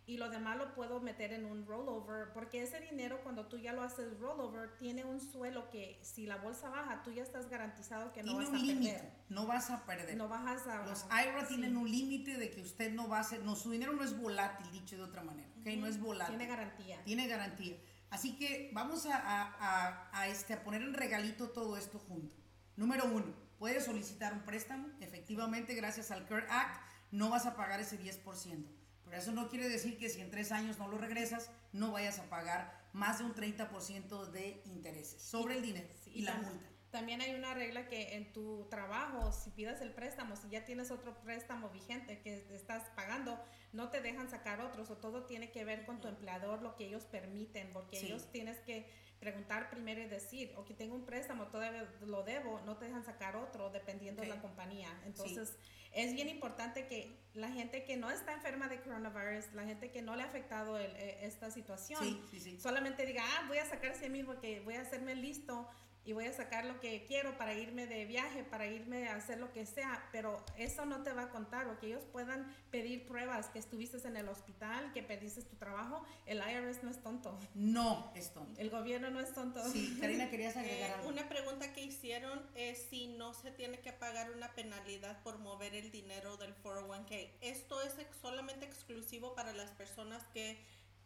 Y 0.08 0.16
lo 0.16 0.30
demás 0.30 0.56
lo 0.56 0.72
puedo 0.74 1.00
meter 1.00 1.34
en 1.34 1.44
un 1.44 1.66
rollover, 1.66 2.32
porque 2.32 2.62
ese 2.62 2.80
dinero 2.80 3.20
cuando 3.22 3.46
tú 3.46 3.58
ya 3.58 3.74
lo 3.74 3.82
haces 3.82 4.18
rollover 4.18 4.74
tiene 4.78 5.04
un 5.04 5.20
suelo 5.20 5.68
que 5.68 6.00
si 6.02 6.24
la 6.26 6.36
bolsa 6.36 6.70
baja, 6.70 7.02
tú 7.02 7.12
ya 7.12 7.22
estás 7.22 7.50
garantizado 7.50 8.10
que 8.14 8.22
no 8.22 8.30
Tiene 8.32 8.44
vas 8.46 8.48
un 8.48 8.56
a 8.56 8.58
límite, 8.58 8.92
perder. 8.94 9.12
no 9.28 9.46
vas 9.46 9.70
a 9.70 9.84
perder. 9.84 10.16
No 10.16 10.26
vas 10.28 10.66
a... 10.66 10.86
Los 10.86 11.04
IRA 11.10 11.40
sí. 11.42 11.48
tienen 11.48 11.76
un 11.76 11.90
límite 11.90 12.38
de 12.38 12.50
que 12.50 12.62
usted 12.62 12.90
no 12.94 13.06
va 13.06 13.20
a 13.20 13.22
ser, 13.24 13.42
no, 13.44 13.54
su 13.54 13.70
dinero 13.70 13.92
no 13.92 14.02
es 14.02 14.18
volátil, 14.18 14.70
dicho 14.72 14.96
de 14.96 15.02
otra 15.02 15.22
manera, 15.22 15.50
¿ok? 15.60 15.66
No 15.76 15.86
es 15.86 16.00
volátil. 16.00 16.38
Tiene 16.38 16.50
garantía. 16.50 17.04
Tiene 17.04 17.28
garantía. 17.28 17.76
Así 18.08 18.34
que 18.38 18.70
vamos 18.72 19.04
a, 19.04 19.14
a- 19.14 19.56
a- 19.60 20.08
a, 20.20 20.28
este, 20.28 20.54
a 20.54 20.64
poner 20.64 20.80
en 20.80 20.94
regalito 20.94 21.50
todo 21.50 21.76
esto 21.76 21.98
junto. 21.98 22.34
Número 22.76 23.04
uno, 23.04 23.26
puedes 23.58 23.84
solicitar 23.84 24.32
un 24.32 24.40
préstamo. 24.40 24.88
Efectivamente, 25.00 25.74
gracias 25.74 26.10
al 26.10 26.26
CARE 26.26 26.46
Act, 26.48 26.80
no 27.10 27.28
vas 27.28 27.44
a 27.44 27.54
pagar 27.56 27.80
ese 27.80 27.98
10%. 28.00 28.64
Pero 29.08 29.22
eso 29.22 29.32
no 29.32 29.48
quiere 29.48 29.68
decir 29.68 29.98
que 29.98 30.08
si 30.08 30.20
en 30.20 30.30
tres 30.30 30.52
años 30.52 30.78
no 30.78 30.88
lo 30.88 30.98
regresas, 30.98 31.50
no 31.72 31.92
vayas 31.92 32.18
a 32.18 32.24
pagar 32.28 32.88
más 32.92 33.18
de 33.18 33.24
un 33.24 33.34
30% 33.34 34.26
de 34.30 34.62
intereses 34.66 35.20
sobre 35.22 35.56
el 35.56 35.62
dinero 35.62 35.88
Sí, 36.04 36.10
y 36.14 36.22
la 36.22 36.34
multa. 36.34 36.66
También 36.90 37.20
hay 37.20 37.34
una 37.34 37.52
regla 37.52 37.86
que 37.86 38.14
en 38.16 38.32
tu 38.32 38.66
trabajo, 38.70 39.30
si 39.30 39.50
pidas 39.50 39.82
el 39.82 39.92
préstamo, 39.92 40.36
si 40.36 40.48
ya 40.48 40.64
tienes 40.64 40.90
otro 40.90 41.20
préstamo 41.20 41.68
vigente 41.68 42.20
que 42.22 42.46
estás 42.54 42.82
pagando, 42.96 43.38
no 43.74 43.90
te 43.90 44.00
dejan 44.00 44.30
sacar 44.30 44.62
otros 44.62 44.88
o 44.90 44.96
todo 44.96 45.24
tiene 45.26 45.50
que 45.50 45.66
ver 45.66 45.84
con 45.84 46.00
tu 46.00 46.08
empleador, 46.08 46.62
lo 46.62 46.76
que 46.76 46.86
ellos 46.86 47.04
permiten, 47.04 47.70
porque 47.74 47.98
Sí. 48.00 48.06
ellos 48.06 48.30
tienes 48.32 48.58
que 48.60 48.90
preguntar 49.20 49.68
primero 49.70 50.00
y 50.00 50.06
decir, 50.06 50.52
o 50.56 50.64
que 50.64 50.74
tengo 50.74 50.94
un 50.94 51.04
préstamo, 51.04 51.46
todavía 51.48 51.88
lo 52.06 52.22
debo, 52.22 52.60
no 52.60 52.76
te 52.76 52.84
dejan 52.86 53.04
sacar 53.04 53.36
otro 53.36 53.70
dependiendo 53.70 54.22
de 54.22 54.28
la 54.28 54.40
compañía. 54.40 54.88
Entonces, 55.04 55.56
es 55.92 56.14
bien 56.14 56.28
importante 56.28 56.86
que 56.86 57.18
la 57.34 57.50
gente 57.50 57.84
que 57.84 57.96
no 57.96 58.10
está 58.10 58.32
enferma 58.32 58.68
de 58.68 58.80
coronavirus, 58.80 59.52
la 59.54 59.64
gente 59.64 59.90
que 59.90 60.02
no 60.02 60.14
le 60.16 60.22
ha 60.22 60.26
afectado 60.26 60.78
el- 60.78 60.94
eh, 60.96 61.18
esta 61.26 61.50
situación, 61.50 62.02
Sí, 62.04 62.22
sí, 62.30 62.40
sí. 62.40 62.60
solamente 62.60 63.04
diga, 63.06 63.22
ah, 63.24 63.44
voy 63.48 63.58
a 63.58 63.66
sacar 63.66 63.94
100 63.94 64.12
mil 64.12 64.24
porque 64.26 64.60
voy 64.60 64.74
a 64.74 64.82
hacerme 64.82 65.14
listo 65.14 65.68
y 66.08 66.14
voy 66.14 66.24
a 66.24 66.32
sacar 66.32 66.64
lo 66.64 66.80
que 66.80 67.04
quiero 67.04 67.36
para 67.36 67.52
irme 67.52 67.86
de 67.86 68.06
viaje, 68.06 68.42
para 68.42 68.66
irme 68.66 69.08
a 69.08 69.16
hacer 69.16 69.38
lo 69.38 69.52
que 69.52 69.66
sea, 69.66 70.08
pero 70.10 70.42
eso 70.56 70.86
no 70.86 71.02
te 71.02 71.12
va 71.12 71.24
a 71.24 71.28
contar, 71.28 71.66
o 71.68 71.78
que 71.78 71.88
ellos 71.88 72.02
puedan 72.10 72.50
pedir 72.70 73.06
pruebas 73.06 73.48
que 73.48 73.58
estuviste 73.58 73.98
en 74.08 74.16
el 74.16 74.26
hospital, 74.30 74.90
que 74.94 75.02
perdiste 75.02 75.42
tu 75.42 75.56
trabajo, 75.56 76.02
el 76.24 76.38
IRS 76.38 76.82
no 76.82 76.90
es 76.90 77.02
tonto, 77.02 77.38
No 77.54 78.10
es 78.16 78.32
tonto. 78.32 78.58
el 78.58 78.70
gobierno 78.70 79.10
no 79.10 79.20
es 79.20 79.34
tonto. 79.34 79.62
Sí, 79.70 79.98
Karina, 80.00 80.30
querías 80.30 80.56
agregar 80.56 80.90
Eh, 80.90 80.94
algo. 80.94 81.08
una 81.10 81.28
pregunta 81.28 81.74
que 81.74 81.82
hicieron 81.82 82.40
es 82.54 82.78
si 82.88 83.08
no 83.08 83.34
se 83.34 83.50
tiene 83.50 83.80
que 83.80 83.92
pagar 83.92 84.30
una 84.30 84.54
penalidad 84.54 85.22
por 85.22 85.36
mover 85.38 85.74
el 85.74 85.90
dinero 85.90 86.38
del 86.38 86.54
401k. 86.62 87.32
Esto 87.42 87.82
es 87.82 87.98
ex- 87.98 88.16
solamente 88.22 88.64
exclusivo 88.64 89.34
para 89.34 89.52
las 89.52 89.70
personas 89.72 90.22
que 90.32 90.56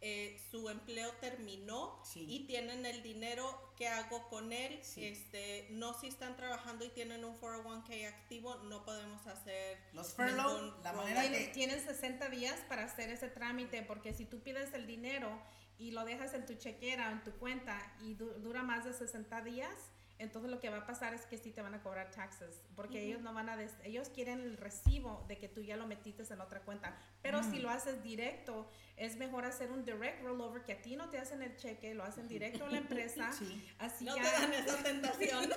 eh, 0.05 0.37
su 0.51 0.69
empleo 0.69 1.09
terminó 1.21 1.99
Sí. 2.03 2.25
y 2.29 2.45
tienen 2.45 2.85
el 2.85 3.01
dinero. 3.01 3.71
¿Qué 3.77 3.87
hago 3.87 4.27
con 4.29 4.51
él? 4.51 4.79
Sí. 4.83 5.05
Este, 5.05 5.67
no 5.71 5.93
si 5.99 6.07
están 6.07 6.35
trabajando 6.35 6.83
y 6.85 6.89
tienen 6.89 7.23
un 7.23 7.39
401k 7.39 8.07
activo, 8.07 8.55
no 8.65 8.83
podemos 8.83 9.25
hacer 9.27 9.77
Los 9.93 10.13
furlough, 10.13 10.83
la 10.83 10.91
manera 10.93 11.21
Tienes, 11.21 11.47
que- 11.47 11.53
tienes 11.53 11.83
60 11.83 12.27
días 12.29 12.59
para 12.67 12.83
hacer 12.83 13.09
ese 13.09 13.29
trámite, 13.29 13.81
porque 13.83 14.13
si 14.13 14.25
tú 14.25 14.41
pides 14.41 14.73
el 14.73 14.85
dinero 14.85 15.41
y 15.79 15.91
lo 15.91 16.03
dejas 16.05 16.33
en 16.33 16.45
tu 16.45 16.53
chequera 16.55 17.09
o 17.09 17.11
en 17.13 17.23
tu 17.23 17.31
cuenta 17.39 17.79
y 18.01 18.13
du- 18.15 18.33
dura 18.41 18.61
más 18.61 18.83
de 18.85 18.93
60 18.93 19.41
días, 19.41 19.73
entonces 20.19 20.51
lo 20.51 20.59
que 20.59 20.69
va 20.69 20.77
a 20.77 20.85
pasar 20.85 21.13
es 21.13 21.25
que 21.25 21.37
sí 21.37 21.51
te 21.51 21.61
van 21.61 21.73
a 21.73 21.81
cobrar 21.81 22.11
taxes, 22.11 22.61
porque 22.75 23.03
ellos 23.03 23.21
no 23.21 23.33
van 23.33 23.49
a, 23.49 23.57
ellos 23.83 24.09
quieren 24.09 24.39
el 24.39 24.57
recibo 24.57 25.25
de 25.27 25.37
que 25.37 25.49
tú 25.49 25.61
ya 25.61 25.75
lo 25.75 25.87
metiste 25.87 26.23
en 26.31 26.39
otra 26.39 26.61
cuenta, 26.61 26.95
pero 27.21 27.43
si 27.43 27.59
mm. 27.59 27.61
lo 27.61 27.69
haces 27.69 28.03
directo, 28.03 28.67
es 28.95 29.17
mejor 29.17 29.45
hacer 29.45 29.71
un 29.71 29.83
direct 29.83 30.23
rollover 30.23 30.63
que 30.63 30.73
a 30.73 30.81
ti 30.81 30.95
no 30.95 31.09
te 31.09 31.17
hacen 31.17 31.41
el 31.41 31.55
cheque, 31.57 31.93
lo 31.93 32.03
hacen 32.03 32.27
directo 32.27 32.65
a 32.65 32.69
la 32.69 32.77
empresa, 32.77 33.29
así 33.79 34.05
no 34.05 34.15
ya... 34.15 34.23
te 34.23 34.41
dan 34.41 34.53
esa 34.53 34.83
tentación. 34.83 35.49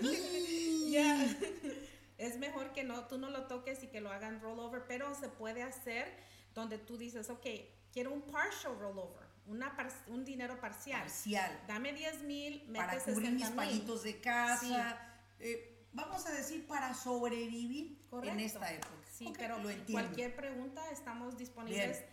ya, 0.90 1.26
es 2.18 2.38
mejor 2.38 2.72
que 2.72 2.84
no, 2.84 3.06
tú 3.06 3.18
no 3.18 3.30
lo 3.30 3.46
toques 3.46 3.82
y 3.82 3.88
que 3.88 4.00
lo 4.00 4.10
hagan 4.10 4.40
rollover, 4.40 4.84
pero 4.88 5.14
se 5.14 5.28
puede 5.28 5.62
hacer 5.62 6.08
donde 6.54 6.78
tú 6.78 6.96
dices, 6.96 7.30
ok, 7.30 7.46
quiero 7.92 8.12
un 8.12 8.22
partial 8.22 8.78
rollover 8.78 9.29
una 9.50 9.76
un 10.06 10.24
dinero 10.24 10.60
parcial. 10.60 11.00
Parcial. 11.00 11.60
Dame 11.66 11.92
10 11.92 12.22
mil, 12.22 12.62
Para 12.72 12.98
cubrir 12.98 13.32
mis 13.32 13.50
paguitos 13.50 14.02
de 14.02 14.20
casa. 14.20 14.98
Eh, 15.38 15.86
vamos 15.92 16.26
a 16.26 16.30
decir, 16.30 16.66
para 16.66 16.94
sobrevivir 16.94 17.98
en 18.22 18.40
esta 18.40 18.72
época. 18.72 18.94
Sí, 19.12 19.32
pero 19.36 19.58
cualquier 19.90 20.34
pregunta, 20.36 20.90
estamos 20.90 21.36
disponibles 21.36 22.04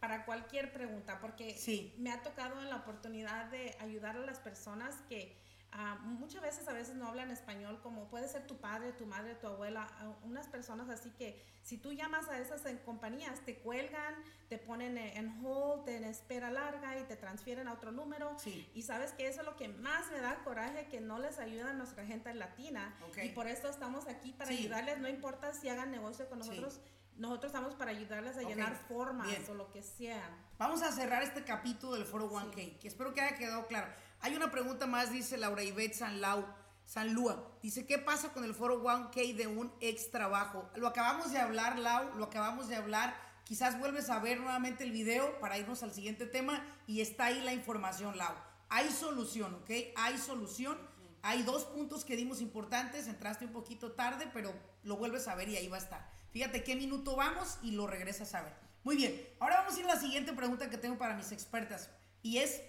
para 0.00 0.24
cualquier 0.24 0.72
pregunta, 0.72 1.20
porque 1.20 1.94
me 1.98 2.12
ha 2.12 2.22
tocado 2.22 2.60
en 2.60 2.70
la 2.70 2.76
oportunidad 2.76 3.46
de 3.46 3.76
ayudar 3.80 4.16
a 4.16 4.20
las 4.20 4.38
personas 4.38 4.94
que 5.08 5.36
Ah, 5.70 5.98
muchas 6.02 6.40
veces 6.40 6.66
a 6.66 6.72
veces 6.72 6.94
no 6.96 7.06
hablan 7.06 7.30
español, 7.30 7.80
como 7.82 8.08
puede 8.08 8.26
ser 8.26 8.46
tu 8.46 8.56
padre, 8.56 8.92
tu 8.92 9.04
madre, 9.06 9.34
tu 9.34 9.46
abuela, 9.46 9.86
unas 10.24 10.48
personas 10.48 10.88
así 10.88 11.10
que 11.10 11.40
si 11.62 11.76
tú 11.76 11.92
llamas 11.92 12.28
a 12.28 12.38
esas 12.38 12.62
compañías, 12.84 13.40
te 13.44 13.58
cuelgan, 13.58 14.14
te 14.48 14.56
ponen 14.56 14.96
en 14.96 15.44
hold, 15.44 15.86
en 15.88 16.04
espera 16.04 16.50
larga 16.50 16.98
y 16.98 17.04
te 17.04 17.16
transfieren 17.16 17.68
a 17.68 17.74
otro 17.74 17.92
número. 17.92 18.34
Y 18.74 18.82
sabes 18.82 19.12
que 19.12 19.28
eso 19.28 19.40
es 19.40 19.46
lo 19.46 19.56
que 19.56 19.68
más 19.68 20.10
me 20.10 20.20
da 20.20 20.42
coraje, 20.44 20.86
que 20.86 21.00
no 21.00 21.18
les 21.18 21.38
ayuda 21.38 21.70
a 21.70 21.72
nuestra 21.74 22.06
gente 22.06 22.32
latina. 22.32 22.96
Y 23.22 23.28
por 23.30 23.46
eso 23.46 23.68
estamos 23.68 24.08
aquí 24.08 24.32
para 24.32 24.50
ayudarles, 24.50 24.98
no 24.98 25.08
importa 25.08 25.52
si 25.52 25.68
hagan 25.68 25.90
negocio 25.90 26.26
con 26.30 26.38
nosotros. 26.38 26.80
Nosotros 27.18 27.50
estamos 27.50 27.74
para 27.74 27.90
ayudarles 27.90 28.36
a 28.36 28.42
llenar 28.42 28.76
formas 28.86 29.28
o 29.48 29.54
lo 29.54 29.70
que 29.72 29.82
sea. 29.82 30.30
Vamos 30.56 30.82
a 30.82 30.92
cerrar 30.92 31.24
este 31.24 31.42
capítulo 31.42 31.94
del 31.94 32.04
Foro 32.04 32.30
1K, 32.30 32.78
que 32.78 32.86
espero 32.86 33.12
que 33.12 33.20
haya 33.20 33.36
quedado 33.36 33.66
claro. 33.66 33.88
Hay 34.20 34.36
una 34.36 34.52
pregunta 34.52 34.86
más, 34.86 35.10
dice 35.10 35.36
Laura 35.36 35.64
Ivette 35.64 35.94
Sanlau, 35.94 36.46
Sanlúa. 36.84 37.58
Dice, 37.60 37.86
¿qué 37.86 37.98
pasa 37.98 38.32
con 38.32 38.44
el 38.44 38.54
foro 38.54 38.82
1K 38.84 39.34
de 39.34 39.48
un 39.48 39.72
ex 39.80 40.12
trabajo? 40.12 40.70
Lo 40.76 40.86
acabamos 40.86 41.32
de 41.32 41.38
hablar, 41.38 41.78
Lau, 41.80 42.16
lo 42.16 42.26
acabamos 42.26 42.68
de 42.68 42.76
hablar. 42.76 43.16
Quizás 43.42 43.80
vuelves 43.80 44.10
a 44.10 44.20
ver 44.20 44.38
nuevamente 44.38 44.84
el 44.84 44.92
video 44.92 45.40
para 45.40 45.58
irnos 45.58 45.82
al 45.82 45.92
siguiente 45.92 46.24
tema 46.24 46.64
y 46.86 47.00
está 47.00 47.26
ahí 47.26 47.40
la 47.42 47.52
información, 47.52 48.16
Lau. 48.16 48.34
Hay 48.68 48.90
solución, 48.90 49.54
¿ok? 49.54 49.70
Hay 49.96 50.18
solución. 50.18 50.78
Hay 51.22 51.42
dos 51.42 51.64
puntos 51.64 52.04
que 52.04 52.14
dimos 52.14 52.40
importantes. 52.40 53.08
Entraste 53.08 53.44
un 53.44 53.52
poquito 53.52 53.92
tarde, 53.92 54.30
pero 54.32 54.54
lo 54.84 54.96
vuelves 54.96 55.26
a 55.26 55.34
ver 55.34 55.48
y 55.48 55.56
ahí 55.56 55.66
va 55.66 55.78
a 55.78 55.80
estar. 55.80 56.17
Fíjate 56.32 56.62
qué 56.62 56.76
minuto 56.76 57.16
vamos 57.16 57.58
y 57.62 57.72
lo 57.72 57.86
regresas 57.86 58.34
a 58.34 58.42
ver. 58.42 58.54
Muy 58.84 58.96
bien, 58.96 59.28
ahora 59.40 59.60
vamos 59.60 59.76
a 59.76 59.80
ir 59.80 59.86
a 59.86 59.94
la 59.94 60.00
siguiente 60.00 60.32
pregunta 60.32 60.70
que 60.70 60.78
tengo 60.78 60.98
para 60.98 61.16
mis 61.16 61.32
expertas. 61.32 61.90
Y 62.22 62.38
es, 62.38 62.62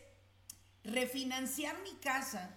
refinanciar 0.84 1.82
mi 1.82 1.93
casa, 1.95 2.56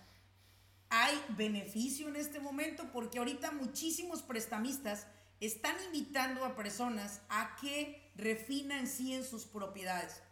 hay 0.89 1.23
beneficio 1.31 2.09
en 2.09 2.17
este 2.17 2.39
momento 2.39 2.91
porque 2.93 3.19
ahorita 3.19 3.51
muchísimos 3.53 4.23
prestamistas 4.23 5.07
están 5.41 5.75
invitando 5.87 6.45
a 6.45 6.55
personas 6.55 7.21
a 7.29 7.57
que 7.61 8.13
refinancien 8.15 9.25
sus 9.25 9.45
propiedades. 9.45 10.23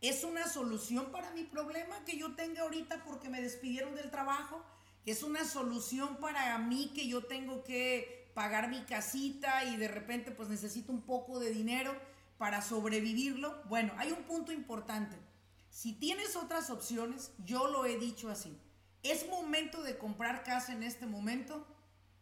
¿Es 0.00 0.24
una 0.24 0.48
solución 0.48 1.12
para 1.12 1.30
mi 1.30 1.44
problema 1.44 2.04
que 2.04 2.18
yo 2.18 2.34
tenga 2.34 2.62
ahorita 2.62 3.04
porque 3.04 3.28
me 3.28 3.40
despidieron 3.40 3.94
del 3.94 4.10
trabajo? 4.10 4.64
¿Es 5.04 5.22
una 5.22 5.44
solución 5.44 6.16
para 6.16 6.58
mí 6.58 6.92
que 6.94 7.06
yo 7.06 7.24
tengo 7.24 7.62
que 7.62 8.25
pagar 8.36 8.68
mi 8.68 8.82
casita 8.82 9.64
y 9.64 9.78
de 9.78 9.88
repente 9.88 10.30
pues 10.30 10.50
necesito 10.50 10.92
un 10.92 11.00
poco 11.00 11.38
de 11.38 11.54
dinero 11.54 11.98
para 12.36 12.60
sobrevivirlo? 12.60 13.62
Bueno, 13.64 13.94
hay 13.96 14.12
un 14.12 14.24
punto 14.24 14.52
importante. 14.52 15.16
Si 15.70 15.94
tienes 15.94 16.36
otras 16.36 16.68
opciones, 16.68 17.32
yo 17.46 17.66
lo 17.68 17.86
he 17.86 17.96
dicho 17.96 18.28
así. 18.28 18.60
Es 19.02 19.26
momento 19.30 19.82
de 19.82 19.96
comprar 19.96 20.44
casa 20.44 20.74
en 20.74 20.82
este 20.82 21.06
momento. 21.06 21.66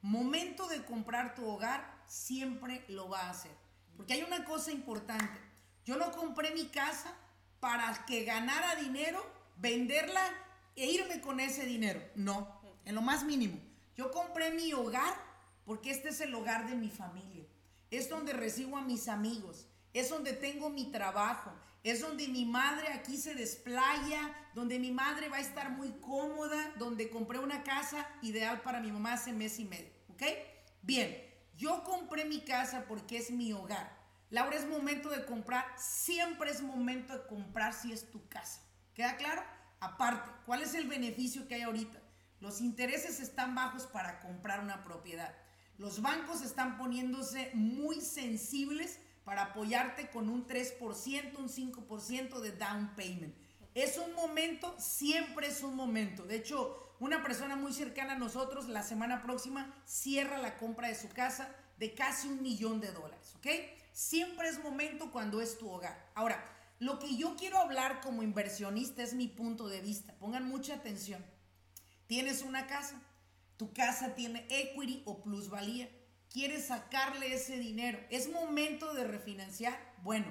Momento 0.03 0.68
de 0.68 0.85
comprar 0.85 1.35
tu 1.35 1.48
hogar, 1.48 2.00
siempre 2.07 2.85
lo 2.87 3.09
va 3.09 3.22
a 3.22 3.31
hacer. 3.31 3.50
Porque 3.96 4.12
hay 4.12 4.22
una 4.22 4.44
cosa 4.44 4.70
importante. 4.70 5.40
Yo 5.85 5.96
no 5.96 6.12
compré 6.12 6.53
mi 6.53 6.66
casa 6.66 7.12
para 7.59 8.05
que 8.07 8.24
ganara 8.24 8.77
dinero, 8.77 9.20
venderla 9.57 10.22
e 10.77 10.87
irme 10.87 11.20
con 11.20 11.40
ese 11.40 11.66
dinero. 11.66 12.00
No, 12.14 12.61
en 12.85 12.94
lo 12.94 13.03
más 13.03 13.24
mínimo. 13.24 13.59
Yo 13.96 14.12
compré 14.12 14.53
mi 14.53 14.72
hogar 14.72 15.24
porque 15.64 15.90
este 15.90 16.11
es 16.11 16.20
el 16.20 16.35
hogar 16.35 16.68
de 16.68 16.77
mi 16.77 16.90
familia. 16.90 17.46
Es 17.90 18.09
donde 18.09 18.33
recibo 18.33 18.77
a 18.77 18.83
mis 18.83 19.09
amigos. 19.09 19.66
Es 19.92 20.11
donde 20.11 20.33
tengo 20.33 20.70
mi 20.70 20.90
trabajo 20.90 21.53
es 21.85 22.00
donde 22.00 22.27
mi 22.29 22.46
madre 22.46 22.88
aquí 22.88 23.18
se 23.18 23.35
desplaya, 23.35 24.35
donde 24.55 24.79
mi 24.79 24.90
madre 24.90 25.29
va 25.29 25.37
a 25.37 25.40
estar 25.40 25.70
muy 25.70 25.90
cómoda, 26.00 26.72
donde 26.79 27.11
compré 27.11 27.38
una 27.38 27.62
casa 27.62 28.09
ideal 28.22 28.62
para 28.62 28.81
mi 28.81 28.90
mamá 28.90 29.12
hace 29.12 29.35
mes 29.35 29.59
y 29.59 29.66
medio, 29.66 29.92
¿ok? 30.09 30.22
Bien, 30.81 31.14
yo 31.59 31.85
compré 31.85 32.24
mi 32.24 32.40
casa 32.40 32.87
porque 32.88 33.18
es 33.18 33.31
mi 33.31 33.53
hogar. 33.53 34.03
Laura, 34.31 34.57
es 34.57 34.66
momento 34.66 35.11
de 35.11 35.27
comprar, 35.27 35.66
siempre 35.77 36.50
es 36.50 36.62
momento 36.62 37.12
de 37.12 37.27
comprar 37.27 37.74
si 37.74 37.92
es 37.92 38.11
tu 38.11 38.27
casa. 38.29 38.62
¿Queda 38.94 39.18
claro? 39.18 39.44
Aparte, 39.79 40.31
¿cuál 40.46 40.62
es 40.62 40.72
el 40.72 40.88
beneficio 40.88 41.46
que 41.46 41.57
hay 41.57 41.62
ahorita? 41.62 42.00
Los 42.40 42.62
intereses 42.62 43.20
están 43.20 43.55
bajos 43.55 43.87
para 43.87 44.20
comprar 44.20 44.61
una 44.61 44.83
propiedad. 44.83 45.35
Los 45.79 46.03
bancos 46.03 46.43
están 46.43 46.77
poniéndose 46.79 47.51
muy 47.55 48.01
sensibles 48.01 48.99
para 49.25 49.43
apoyarte 49.45 50.11
con 50.11 50.29
un 50.29 50.47
3%, 50.47 51.39
un 51.39 51.49
5% 51.49 52.41
de 52.41 52.53
down 52.53 52.95
payment. 52.95 53.35
Es 53.75 53.99
un 53.99 54.15
momento, 54.15 54.75
siempre 54.79 55.49
es 55.49 55.63
un 55.63 55.75
momento. 55.75 56.25
De 56.25 56.37
hecho, 56.37 56.95
una 57.01 57.23
persona 57.23 57.57
muy 57.57 57.73
cercana 57.73 58.13
a 58.13 58.19
nosotros 58.19 58.69
la 58.69 58.83
semana 58.83 59.23
próxima 59.23 59.75
cierra 59.85 60.39
la 60.39 60.57
compra 60.59 60.89
de 60.89 60.95
su 60.95 61.09
casa 61.09 61.53
de 61.79 61.93
casi 61.93 62.29
un 62.29 62.41
millón 62.41 62.81
de 62.81 62.93
dólares, 62.93 63.35
¿ok? 63.37 63.47
Siempre 63.93 64.49
es 64.49 64.63
momento 64.63 65.11
cuando 65.11 65.41
es 65.41 65.59
tu 65.59 65.69
hogar. 65.69 66.11
Ahora, 66.15 66.43
lo 66.79 66.99
que 66.99 67.17
yo 67.17 67.35
quiero 67.37 67.59
hablar 67.59 68.01
como 68.01 68.23
inversionista 68.23 69.03
es 69.03 69.15
mi 69.15 69.27
punto 69.27 69.69
de 69.69 69.81
vista. 69.81 70.15
Pongan 70.15 70.49
mucha 70.49 70.75
atención. 70.75 71.25
Tienes 72.07 72.43
una 72.43 72.67
casa, 72.67 73.01
tu 73.57 73.73
casa 73.73 74.14
tiene 74.14 74.47
equity 74.51 75.03
o 75.07 75.23
plusvalía 75.23 75.88
quieres 76.35 76.67
sacarle 76.67 77.33
ese 77.33 77.59
dinero. 77.59 77.99
¿Es 78.11 78.29
momento 78.29 78.93
de 78.93 79.05
refinanciar? 79.05 79.79
Bueno, 80.03 80.27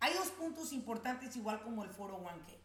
hay 0.00 0.12
dos 0.14 0.30
puntos 0.30 0.72
importantes 0.72 1.36
igual 1.36 1.62
como 1.62 1.84
el 1.84 1.90
foro 1.90 2.18
1K. 2.18 2.56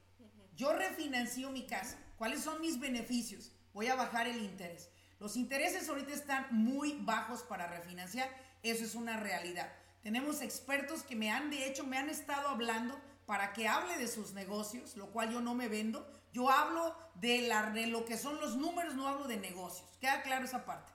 Yo 0.55 0.73
refinancio 0.73 1.51
mi 1.51 1.67
casa. 1.67 1.97
¿Cuáles 2.17 2.41
son 2.41 2.59
mis 2.61 2.79
beneficios? 2.79 3.51
Voy 3.73 3.87
a 3.87 3.95
bajar 3.95 4.27
el 4.27 4.41
interés. 4.41 4.89
Los 5.19 5.37
intereses 5.37 5.87
ahorita 5.87 6.13
están 6.13 6.47
muy 6.49 6.97
bajos 7.01 7.43
para 7.43 7.67
refinanciar. 7.67 8.27
Eso 8.63 8.83
es 8.83 8.95
una 8.95 9.17
realidad. 9.17 9.71
Tenemos 10.01 10.41
expertos 10.41 11.03
que 11.03 11.15
me 11.15 11.29
han, 11.29 11.51
de 11.51 11.67
hecho, 11.67 11.85
me 11.85 11.97
han 11.97 12.09
estado 12.09 12.49
hablando 12.49 12.99
para 13.27 13.53
que 13.53 13.67
hable 13.67 13.97
de 13.97 14.07
sus 14.07 14.33
negocios, 14.33 14.97
lo 14.97 15.11
cual 15.11 15.31
yo 15.31 15.41
no 15.41 15.53
me 15.53 15.69
vendo. 15.69 16.07
Yo 16.33 16.49
hablo 16.49 16.95
de, 17.15 17.43
la, 17.43 17.69
de 17.69 17.87
lo 17.87 18.05
que 18.05 18.17
son 18.17 18.41
los 18.41 18.57
números, 18.57 18.95
no 18.95 19.07
hablo 19.07 19.27
de 19.27 19.37
negocios. 19.37 19.87
Queda 20.01 20.23
claro 20.23 20.45
esa 20.45 20.65
parte. 20.65 20.91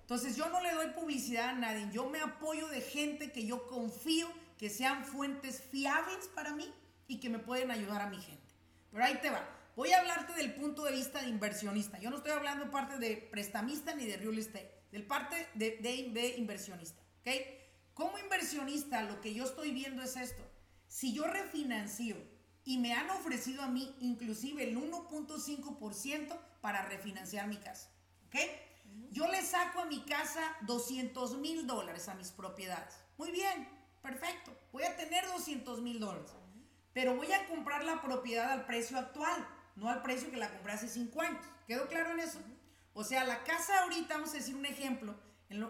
Entonces 0.00 0.36
yo 0.36 0.48
no 0.48 0.62
le 0.62 0.72
doy 0.72 0.88
publicidad 0.88 1.50
a 1.50 1.52
nadie, 1.52 1.86
yo 1.92 2.08
me 2.08 2.20
apoyo 2.20 2.66
de 2.68 2.80
gente 2.80 3.30
que 3.30 3.44
yo 3.44 3.66
confío 3.66 4.26
que 4.56 4.70
sean 4.70 5.04
fuentes 5.04 5.62
fiables 5.70 6.28
para 6.34 6.52
mí 6.54 6.72
y 7.06 7.20
que 7.20 7.28
me 7.28 7.38
pueden 7.38 7.70
ayudar 7.70 8.00
a 8.00 8.08
mi 8.08 8.16
gente. 8.16 8.54
Pero 8.90 9.04
ahí 9.04 9.18
te 9.20 9.28
va. 9.28 9.46
Voy 9.76 9.92
a 9.92 10.00
hablarte 10.00 10.32
del 10.32 10.54
punto 10.54 10.84
de 10.84 10.92
vista 10.92 11.20
de 11.20 11.28
inversionista. 11.28 11.98
Yo 12.00 12.08
no 12.10 12.16
estoy 12.16 12.32
hablando 12.32 12.70
parte 12.70 12.98
de 12.98 13.18
prestamista 13.18 13.94
ni 13.94 14.06
de 14.06 14.16
real 14.16 14.38
estate, 14.38 14.72
del 14.90 15.06
parte 15.06 15.46
de, 15.54 15.76
de, 15.76 16.10
de 16.10 16.36
inversionista. 16.38 17.00
¿ok? 17.20 17.30
Como 17.92 18.18
inversionista, 18.18 19.02
lo 19.02 19.20
que 19.20 19.34
yo 19.34 19.44
estoy 19.44 19.72
viendo 19.72 20.02
es 20.02 20.16
esto. 20.16 20.42
Si 20.88 21.12
yo 21.12 21.26
refinancio 21.26 22.16
y 22.68 22.76
me 22.76 22.92
han 22.92 23.08
ofrecido 23.08 23.62
a 23.62 23.68
mí 23.68 23.96
inclusive 24.00 24.62
el 24.62 24.76
1.5% 24.76 26.38
para 26.60 26.82
refinanciar 26.82 27.46
mi 27.46 27.56
casa, 27.56 27.88
¿ok? 28.26 28.36
Yo 29.10 29.26
le 29.26 29.40
saco 29.40 29.80
a 29.80 29.86
mi 29.86 30.02
casa 30.02 30.42
200 30.66 31.38
mil 31.38 31.66
dólares 31.66 32.10
a 32.10 32.14
mis 32.14 32.30
propiedades. 32.30 32.94
Muy 33.16 33.30
bien, 33.30 33.66
perfecto. 34.02 34.54
Voy 34.70 34.82
a 34.82 34.94
tener 34.98 35.26
200 35.28 35.80
mil 35.80 35.98
dólares. 35.98 36.30
Pero 36.92 37.16
voy 37.16 37.32
a 37.32 37.46
comprar 37.46 37.84
la 37.84 38.02
propiedad 38.02 38.52
al 38.52 38.66
precio 38.66 38.98
actual, 38.98 39.48
no 39.76 39.88
al 39.88 40.02
precio 40.02 40.30
que 40.30 40.36
la 40.36 40.50
compré 40.50 40.74
hace 40.74 40.88
5 40.88 41.22
años. 41.22 41.46
¿Quedó 41.66 41.88
claro 41.88 42.10
en 42.10 42.20
eso? 42.20 42.38
O 42.92 43.02
sea, 43.02 43.24
la 43.24 43.44
casa 43.44 43.82
ahorita, 43.84 44.12
vamos 44.12 44.30
a 44.30 44.34
decir 44.34 44.54
un 44.54 44.66
ejemplo, 44.66 45.14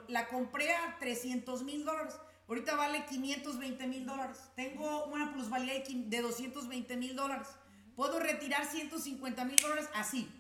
la 0.09 0.27
compré 0.27 0.75
a 0.75 0.99
300 0.99 1.63
mil 1.63 1.85
dólares. 1.85 2.17
Ahorita 2.49 2.77
vale 2.77 3.05
520 3.05 3.87
mil 3.87 4.07
dólares. 4.07 4.39
Tengo 4.57 5.05
una 5.05 5.33
plusvalía 5.33 5.83
de 5.87 6.23
220 6.23 6.97
mil 6.97 7.15
dólares. 7.15 7.49
Puedo 7.95 8.19
retirar 8.19 8.65
150 8.65 9.45
mil 9.45 9.57
dólares 9.57 9.89
así. 9.95 10.31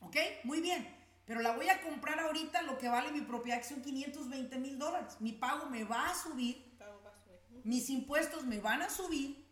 ¿Ok? 0.00 0.16
Muy 0.44 0.60
bien. 0.60 0.94
pero 1.24 1.40
la 1.40 1.56
voy 1.56 1.68
a 1.68 1.82
comprar 1.82 2.20
ahorita, 2.20 2.62
lo 2.62 2.78
que 2.78 2.88
vale 2.88 3.10
mi 3.10 3.22
propiedad 3.22 3.58
que 3.58 3.64
son 3.64 3.82
520 3.82 4.58
mil 4.58 4.78
dólares. 4.78 5.16
Mi 5.18 5.32
pago 5.32 5.66
me 5.66 5.82
va 5.82 6.08
a 6.08 6.14
subir, 6.14 6.64
mis 7.64 7.90
impuestos 7.90 8.44
me 8.44 8.60
van 8.60 8.82
a 8.82 8.88
subir, 8.88 9.44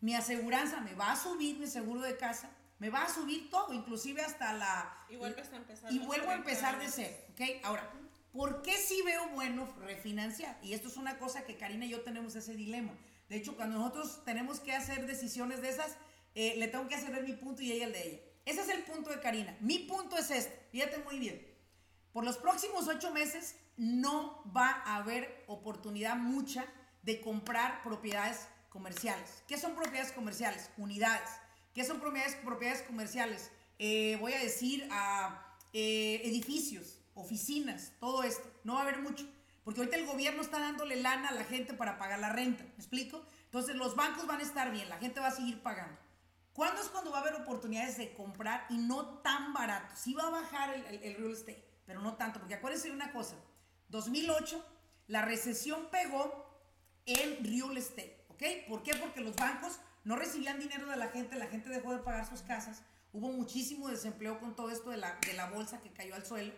mi 0.00 0.16
aseguranza 0.16 0.80
me 0.80 0.94
va 0.94 1.12
a 1.12 1.16
subir, 1.16 1.58
mi 1.60 1.68
seguro 1.68 2.00
de 2.00 2.16
casa, 2.16 2.50
me 2.80 2.90
va 2.90 3.04
a 3.04 3.08
subir 3.08 3.50
todo, 3.50 3.72
inclusive 3.72 4.20
hasta 4.20 4.52
la... 4.54 5.06
Y 5.08 5.14
vuelves 5.14 5.52
a 5.52 5.56
empezar. 5.56 5.92
Y 5.92 6.00
vuelvo 6.00 6.30
a 6.30 6.42
30 6.42 6.50
empezar 6.50 6.78
de 6.80 6.88
cero, 6.88 7.16
¿ok? 7.30 7.64
Ahora, 7.64 7.88
¿por 8.32 8.62
qué 8.62 8.76
sí 8.76 9.02
veo 9.02 9.28
bueno 9.30 9.66
refinanciar? 9.80 10.58
Y 10.62 10.72
esto 10.72 10.88
es 10.88 10.96
una 10.96 11.18
cosa 11.18 11.44
que 11.44 11.56
Karina 11.56 11.86
y 11.86 11.90
yo 11.90 12.00
tenemos 12.00 12.34
ese 12.34 12.54
dilema. 12.54 12.92
De 13.28 13.36
hecho, 13.36 13.56
cuando 13.56 13.78
nosotros 13.78 14.24
tenemos 14.24 14.60
que 14.60 14.72
hacer 14.72 15.06
decisiones 15.06 15.62
de 15.62 15.70
esas, 15.70 15.96
eh, 16.34 16.54
le 16.56 16.68
tengo 16.68 16.88
que 16.88 16.94
hacer 16.94 17.12
ver 17.12 17.24
mi 17.24 17.34
punto 17.34 17.62
y 17.62 17.72
ella 17.72 17.86
el 17.86 17.92
de 17.92 18.08
ella. 18.08 18.20
Ese 18.44 18.62
es 18.62 18.68
el 18.68 18.82
punto 18.82 19.10
de 19.10 19.20
Karina. 19.20 19.56
Mi 19.60 19.80
punto 19.80 20.16
es 20.16 20.30
este, 20.30 20.68
fíjate 20.70 20.98
muy 20.98 21.18
bien. 21.18 21.46
Por 22.12 22.24
los 22.24 22.36
próximos 22.36 22.88
ocho 22.88 23.12
meses 23.12 23.56
no 23.76 24.42
va 24.54 24.82
a 24.84 24.96
haber 24.96 25.44
oportunidad 25.46 26.16
mucha 26.16 26.66
de 27.02 27.20
comprar 27.20 27.82
propiedades 27.82 28.48
comerciales. 28.68 29.42
¿Qué 29.46 29.58
son 29.58 29.74
propiedades 29.74 30.12
comerciales? 30.12 30.70
Unidades. 30.76 31.30
¿Qué 31.74 31.84
son 31.84 32.00
propiedades, 32.00 32.34
propiedades 32.36 32.82
comerciales? 32.82 33.50
Eh, 33.78 34.16
voy 34.20 34.32
a 34.34 34.38
decir 34.38 34.86
a 34.90 35.56
eh, 35.72 36.20
edificios, 36.24 36.98
oficinas, 37.14 37.92
todo 38.00 38.22
esto. 38.22 38.50
No 38.64 38.74
va 38.74 38.80
a 38.80 38.82
haber 38.82 39.00
mucho. 39.00 39.26
Porque 39.64 39.80
ahorita 39.80 39.96
el 39.96 40.06
gobierno 40.06 40.42
está 40.42 40.58
dándole 40.58 40.96
lana 40.96 41.28
a 41.28 41.32
la 41.34 41.44
gente 41.44 41.74
para 41.74 41.98
pagar 41.98 42.18
la 42.18 42.30
renta. 42.30 42.64
¿Me 42.64 42.74
explico? 42.76 43.22
Entonces 43.44 43.76
los 43.76 43.94
bancos 43.94 44.26
van 44.26 44.40
a 44.40 44.42
estar 44.42 44.70
bien, 44.70 44.88
la 44.88 44.98
gente 44.98 45.20
va 45.20 45.28
a 45.28 45.32
seguir 45.32 45.62
pagando. 45.62 45.98
¿Cuándo 46.52 46.82
es 46.82 46.88
cuando 46.88 47.10
va 47.10 47.18
a 47.18 47.20
haber 47.22 47.34
oportunidades 47.34 47.96
de 47.96 48.12
comprar 48.12 48.66
y 48.68 48.76
no 48.76 49.20
tan 49.20 49.54
barato? 49.54 49.94
Sí 49.96 50.12
va 50.14 50.24
a 50.24 50.30
bajar 50.30 50.74
el, 50.74 51.16
real 51.16 51.32
estate, 51.32 51.64
pero 51.86 52.00
no 52.00 52.14
tanto. 52.16 52.40
Porque 52.40 52.54
acuérdense 52.54 52.88
de 52.88 52.94
una 52.94 53.12
cosa. 53.12 53.36
2008, 53.88 54.62
la 55.06 55.22
recesión 55.22 55.88
pegó 55.90 56.46
en 57.06 57.44
real 57.44 57.76
estate, 57.76 58.24
¿ok? 58.28 58.42
¿Por 58.68 58.82
qué? 58.82 58.94
Porque 58.96 59.20
los 59.20 59.34
bancos 59.36 59.78
no 60.04 60.16
recibían 60.16 60.58
dinero 60.58 60.86
de 60.86 60.96
la 60.96 61.08
gente, 61.08 61.36
la 61.36 61.46
gente 61.46 61.70
dejó 61.70 61.92
de 61.92 61.98
pagar 61.98 62.28
sus 62.28 62.42
casas, 62.42 62.82
hubo 63.12 63.28
muchísimo 63.28 63.88
desempleo 63.88 64.40
con 64.40 64.54
todo 64.54 64.70
esto 64.70 64.90
de 64.90 64.96
la, 64.96 65.18
de 65.26 65.32
la 65.34 65.50
bolsa 65.50 65.80
que 65.80 65.92
cayó 65.92 66.14
al 66.14 66.26
suelo. 66.26 66.52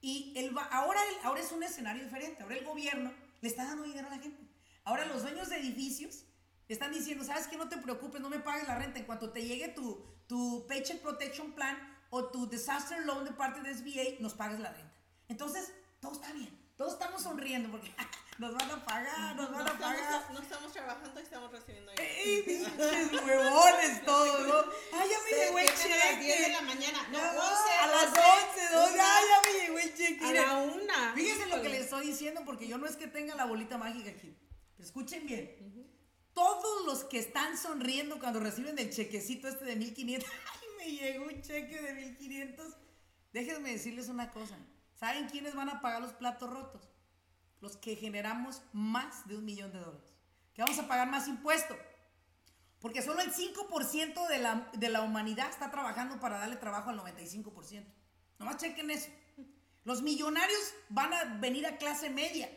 Y 0.00 0.32
el, 0.36 0.56
ahora, 0.70 1.00
ahora 1.24 1.40
es 1.40 1.52
un 1.52 1.62
escenario 1.62 2.04
diferente, 2.04 2.42
ahora 2.42 2.56
el 2.56 2.64
gobierno 2.64 3.12
le 3.40 3.48
está 3.48 3.64
dando 3.64 3.84
dinero 3.84 4.06
a 4.06 4.10
la 4.10 4.18
gente. 4.18 4.42
Ahora 4.84 5.06
los 5.06 5.22
dueños 5.22 5.48
de 5.48 5.56
edificios 5.56 6.24
están 6.68 6.92
diciendo, 6.92 7.24
¿sabes 7.24 7.46
qué? 7.46 7.56
No 7.56 7.68
te 7.68 7.78
preocupes, 7.78 8.20
no 8.20 8.30
me 8.30 8.38
pagues 8.38 8.68
la 8.68 8.76
renta. 8.76 8.98
En 8.98 9.06
cuanto 9.06 9.30
te 9.30 9.44
llegue 9.44 9.68
tu, 9.68 10.02
tu 10.26 10.66
Paycheck 10.68 11.00
Protection 11.00 11.52
Plan 11.52 11.76
o 12.10 12.26
tu 12.26 12.48
Disaster 12.48 13.04
Loan 13.04 13.24
de 13.24 13.32
parte 13.32 13.60
de 13.60 13.74
SBA, 13.74 14.20
nos 14.20 14.34
pagues 14.34 14.60
la 14.60 14.72
renta. 14.72 14.94
Entonces, 15.28 15.72
todo 16.00 16.12
está 16.12 16.32
bien. 16.32 16.67
Todos 16.78 16.92
estamos 16.94 17.20
sonriendo 17.22 17.70
porque 17.70 17.92
nos 18.38 18.54
van 18.54 18.70
a 18.70 18.84
pagar, 18.84 19.34
nos 19.36 19.50
van 19.50 19.64
No 19.66 19.70
a 19.72 19.78
pagar. 19.78 19.96
estamos, 19.98 20.30
no 20.30 20.38
estamos 20.40 20.72
trabajando 20.72 21.20
y 21.20 21.22
estamos 21.24 21.50
recibiendo. 21.52 21.92
¡Ey, 21.98 22.42
pinches 22.42 23.22
huevones 23.24 24.04
todos, 24.04 24.46
¿no! 24.46 24.72
¡Ay, 24.92 25.08
ya 25.10 25.18
me 25.24 25.30
Se 25.30 25.36
llegó 25.44 25.58
el 25.58 25.66
despiertan 25.66 25.92
a 26.00 26.12
las 26.12 26.20
10 26.20 26.38
de 26.38 26.44
cheque! 26.44 26.52
la 26.52 26.62
mañana. 26.62 27.08
No, 27.10 27.18
Ah, 27.18 27.30
11, 27.32 27.72
a 27.82 27.86
las 27.88 28.14
12, 28.14 28.20
11, 28.62 28.74
12, 28.74 28.94
una, 28.94 29.16
¡ay, 29.16 29.24
ya 29.28 29.50
me 29.52 29.58
llegó 29.60 29.78
el 29.80 29.94
cheque! 29.96 30.24
A 30.24 30.32
la 30.32 30.56
una. 30.58 31.12
Fíjense 31.14 31.46
lo 31.46 31.62
que 31.62 31.68
les 31.68 31.80
estoy 31.82 32.06
diciendo 32.06 32.42
porque 32.46 32.68
yo 32.68 32.78
no 32.78 32.86
es 32.86 32.96
que 32.96 33.08
tenga 33.08 33.34
la 33.34 33.44
bolita 33.46 33.76
mágica 33.76 34.10
aquí. 34.10 34.36
Escuchen 34.78 35.26
bien. 35.26 35.56
Todos 36.32 36.86
los 36.86 37.02
que 37.02 37.18
están 37.18 37.58
sonriendo 37.58 38.20
cuando 38.20 38.38
reciben 38.38 38.78
el 38.78 38.90
chequecito 38.90 39.48
este 39.48 39.64
de 39.64 39.74
1500, 39.74 40.30
¡ay, 40.52 40.68
me 40.78 40.92
llegó 40.92 41.24
un 41.24 41.42
cheque 41.42 41.82
de 41.82 41.92
1500! 41.94 42.66
Déjenme 43.32 43.72
decirles 43.72 44.08
una 44.08 44.30
cosa. 44.30 44.56
¿Saben 44.98 45.28
quiénes 45.28 45.54
van 45.54 45.68
a 45.68 45.80
pagar 45.80 46.00
los 46.00 46.12
platos 46.12 46.50
rotos? 46.50 46.90
Los 47.60 47.76
que 47.76 47.94
generamos 47.94 48.62
más 48.72 49.26
de 49.28 49.36
un 49.36 49.44
millón 49.44 49.72
de 49.72 49.78
dólares. 49.78 50.12
Que 50.54 50.62
vamos 50.62 50.78
a 50.78 50.88
pagar 50.88 51.08
más 51.08 51.28
impuesto. 51.28 51.76
Porque 52.80 53.02
solo 53.02 53.20
el 53.20 53.32
5% 53.32 54.28
de 54.28 54.38
la, 54.38 54.70
de 54.72 54.88
la 54.88 55.02
humanidad 55.02 55.50
está 55.50 55.70
trabajando 55.70 56.18
para 56.18 56.38
darle 56.38 56.56
trabajo 56.56 56.90
al 56.90 56.98
95%. 56.98 57.84
Nomás 58.38 58.56
chequen 58.56 58.90
eso. 58.90 59.10
Los 59.84 60.02
millonarios 60.02 60.74
van 60.88 61.12
a 61.12 61.24
venir 61.40 61.66
a 61.66 61.76
clase 61.76 62.10
media. 62.10 62.48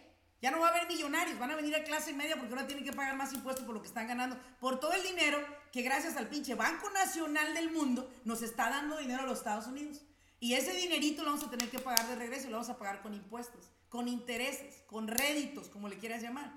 Ya 0.42 0.50
no 0.50 0.60
va 0.60 0.68
a 0.68 0.72
haber 0.72 0.88
millonarios, 0.88 1.38
van 1.38 1.52
a 1.52 1.56
venir 1.56 1.76
a 1.76 1.84
clase 1.84 2.14
media 2.14 2.36
porque 2.36 2.54
ahora 2.54 2.66
tienen 2.66 2.84
que 2.84 2.94
pagar 2.94 3.16
más 3.16 3.32
impuestos 3.34 3.64
por 3.64 3.76
lo 3.76 3.82
que 3.82 3.88
están 3.88 4.08
ganando. 4.08 4.40
Por 4.60 4.80
todo 4.80 4.94
el 4.94 5.04
dinero 5.04 5.38
que 5.72 5.84
gracias 5.84 6.18
al 6.18 6.28
pinche 6.28 6.56
Banco 6.56 6.90
Nacional 6.90 7.54
del 7.54 7.72
Mundo 7.72 8.12
nos 8.26 8.42
está 8.42 8.70
dando 8.70 8.98
dinero 8.98 9.24
a 9.24 9.26
los 9.28 9.38
Estados 9.38 9.68
Unidos. 9.68 10.02
Y 10.42 10.56
ese 10.56 10.74
dinerito 10.74 11.22
lo 11.24 11.30
vamos 11.30 11.46
a 11.46 11.52
tener 11.52 11.70
que 11.70 11.78
pagar 11.78 12.08
de 12.08 12.16
regreso 12.16 12.48
y 12.48 12.50
lo 12.50 12.58
vamos 12.58 12.70
a 12.72 12.80
pagar 12.80 13.04
con 13.04 13.14
impuestos, 13.14 13.70
con 13.90 14.08
intereses, 14.08 14.82
con 14.88 15.08
réditos, 15.08 15.70
como 15.70 15.88
le 15.88 16.00
quieras 16.00 16.24
llamar. 16.24 16.52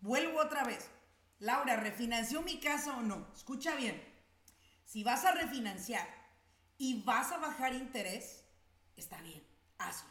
Vuelvo 0.00 0.38
otra 0.40 0.62
vez. 0.62 0.86
Laura, 1.40 1.74
¿refinanció 1.74 2.40
mi 2.42 2.60
casa 2.60 2.96
o 2.96 3.02
no? 3.02 3.26
Escucha 3.34 3.74
bien. 3.74 4.00
Si 4.84 5.02
vas 5.02 5.24
a 5.24 5.32
refinanciar 5.32 6.08
y 6.78 7.02
vas 7.02 7.32
a 7.32 7.38
bajar 7.38 7.74
interés, 7.74 8.44
está 8.96 9.20
bien, 9.22 9.42
hazlo. 9.78 10.08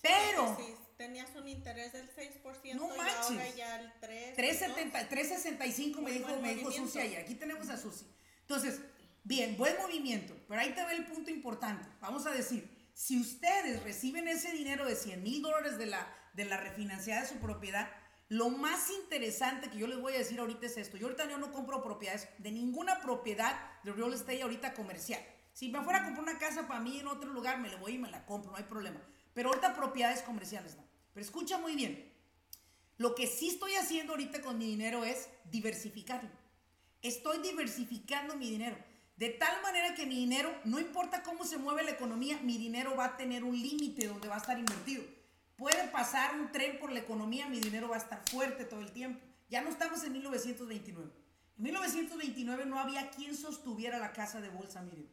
Pero 0.00 0.56
Si 0.56 0.74
tenías 0.96 1.28
un 1.36 1.46
interés 1.48 1.92
del 1.92 2.08
6% 2.16 2.74
No 2.74 2.94
y 2.94 2.98
manches. 2.98 3.30
ahora 3.30 3.48
ya 3.50 3.78
el 3.78 3.92
3. 4.00 4.34
370, 4.36 5.08
365 5.10 6.00
me 6.00 6.10
dijo, 6.12 6.36
me 6.40 6.54
dijo. 6.54 6.72
Susi 6.72 6.98
ayer. 6.98 7.20
Aquí 7.20 7.34
tenemos 7.34 7.68
a 7.68 7.76
Susi. 7.76 8.06
Entonces, 8.40 8.80
bien, 9.24 9.56
buen 9.56 9.76
movimiento. 9.78 10.34
Pero 10.48 10.60
ahí 10.60 10.74
te 10.74 10.84
ve 10.84 10.94
el 10.94 11.06
punto 11.06 11.30
importante. 11.30 11.88
Vamos 12.00 12.26
a 12.26 12.30
decir, 12.30 12.68
si 12.94 13.20
ustedes 13.20 13.82
reciben 13.82 14.28
ese 14.28 14.52
dinero 14.52 14.86
de 14.86 14.96
100 14.96 15.22
mil 15.22 15.42
dólares 15.42 15.78
de 15.78 15.86
la, 15.86 16.06
de 16.34 16.44
la 16.44 16.56
refinanciada 16.56 17.22
de 17.22 17.28
su 17.28 17.36
propiedad, 17.36 17.90
lo 18.28 18.48
más 18.48 18.90
interesante 18.90 19.68
que 19.68 19.78
yo 19.78 19.86
les 19.86 20.00
voy 20.00 20.14
a 20.14 20.18
decir 20.18 20.40
ahorita 20.40 20.66
es 20.66 20.76
esto. 20.76 20.96
Yo 20.96 21.06
ahorita 21.06 21.28
yo 21.28 21.38
no 21.38 21.52
compro 21.52 21.82
propiedades 21.82 22.28
de 22.38 22.50
ninguna 22.50 23.00
propiedad 23.00 23.54
de 23.82 23.92
real 23.92 24.14
estate 24.14 24.42
ahorita 24.42 24.72
comercial. 24.74 25.20
Si 25.52 25.68
me 25.68 25.82
fuera 25.82 26.00
a 26.00 26.04
comprar 26.04 26.22
una 26.22 26.38
casa 26.38 26.66
para 26.66 26.80
mí 26.80 26.98
en 26.98 27.08
otro 27.08 27.30
lugar, 27.30 27.58
me 27.60 27.68
la 27.68 27.76
voy 27.76 27.96
y 27.96 27.98
me 27.98 28.10
la 28.10 28.24
compro, 28.24 28.50
no 28.50 28.56
hay 28.56 28.64
problema. 28.64 29.02
Pero 29.34 29.50
ahorita 29.50 29.74
propiedades 29.74 30.22
comerciales 30.22 30.76
no. 30.76 30.84
Pero 31.12 31.26
escucha 31.26 31.58
muy 31.58 31.76
bien. 31.76 32.10
Lo 32.96 33.14
que 33.14 33.26
sí 33.26 33.48
estoy 33.48 33.74
haciendo 33.74 34.12
ahorita 34.12 34.40
con 34.40 34.58
mi 34.58 34.66
dinero 34.66 35.04
es 35.04 35.28
diversificarlo. 35.50 36.30
Estoy 37.02 37.38
diversificando 37.38 38.36
mi 38.36 38.48
dinero. 38.48 38.78
De 39.22 39.28
tal 39.28 39.62
manera 39.62 39.94
que 39.94 40.04
mi 40.04 40.16
dinero, 40.16 40.52
no 40.64 40.80
importa 40.80 41.22
cómo 41.22 41.44
se 41.44 41.56
mueve 41.56 41.84
la 41.84 41.92
economía, 41.92 42.40
mi 42.42 42.58
dinero 42.58 42.96
va 42.96 43.04
a 43.04 43.16
tener 43.16 43.44
un 43.44 43.56
límite 43.56 44.08
donde 44.08 44.26
va 44.26 44.34
a 44.34 44.38
estar 44.38 44.58
invertido. 44.58 45.04
Puede 45.54 45.86
pasar 45.92 46.34
un 46.40 46.50
tren 46.50 46.80
por 46.80 46.90
la 46.90 46.98
economía, 46.98 47.46
mi 47.46 47.60
dinero 47.60 47.88
va 47.88 47.94
a 47.94 48.00
estar 48.00 48.20
fuerte 48.28 48.64
todo 48.64 48.80
el 48.80 48.90
tiempo. 48.90 49.24
Ya 49.48 49.62
no 49.62 49.70
estamos 49.70 50.02
en 50.02 50.14
1929. 50.14 51.08
En 51.56 51.62
1929 51.62 52.66
no 52.66 52.80
había 52.80 53.10
quien 53.10 53.36
sostuviera 53.36 54.00
la 54.00 54.12
casa 54.12 54.40
de 54.40 54.48
bolsa, 54.48 54.82
miren. 54.82 55.08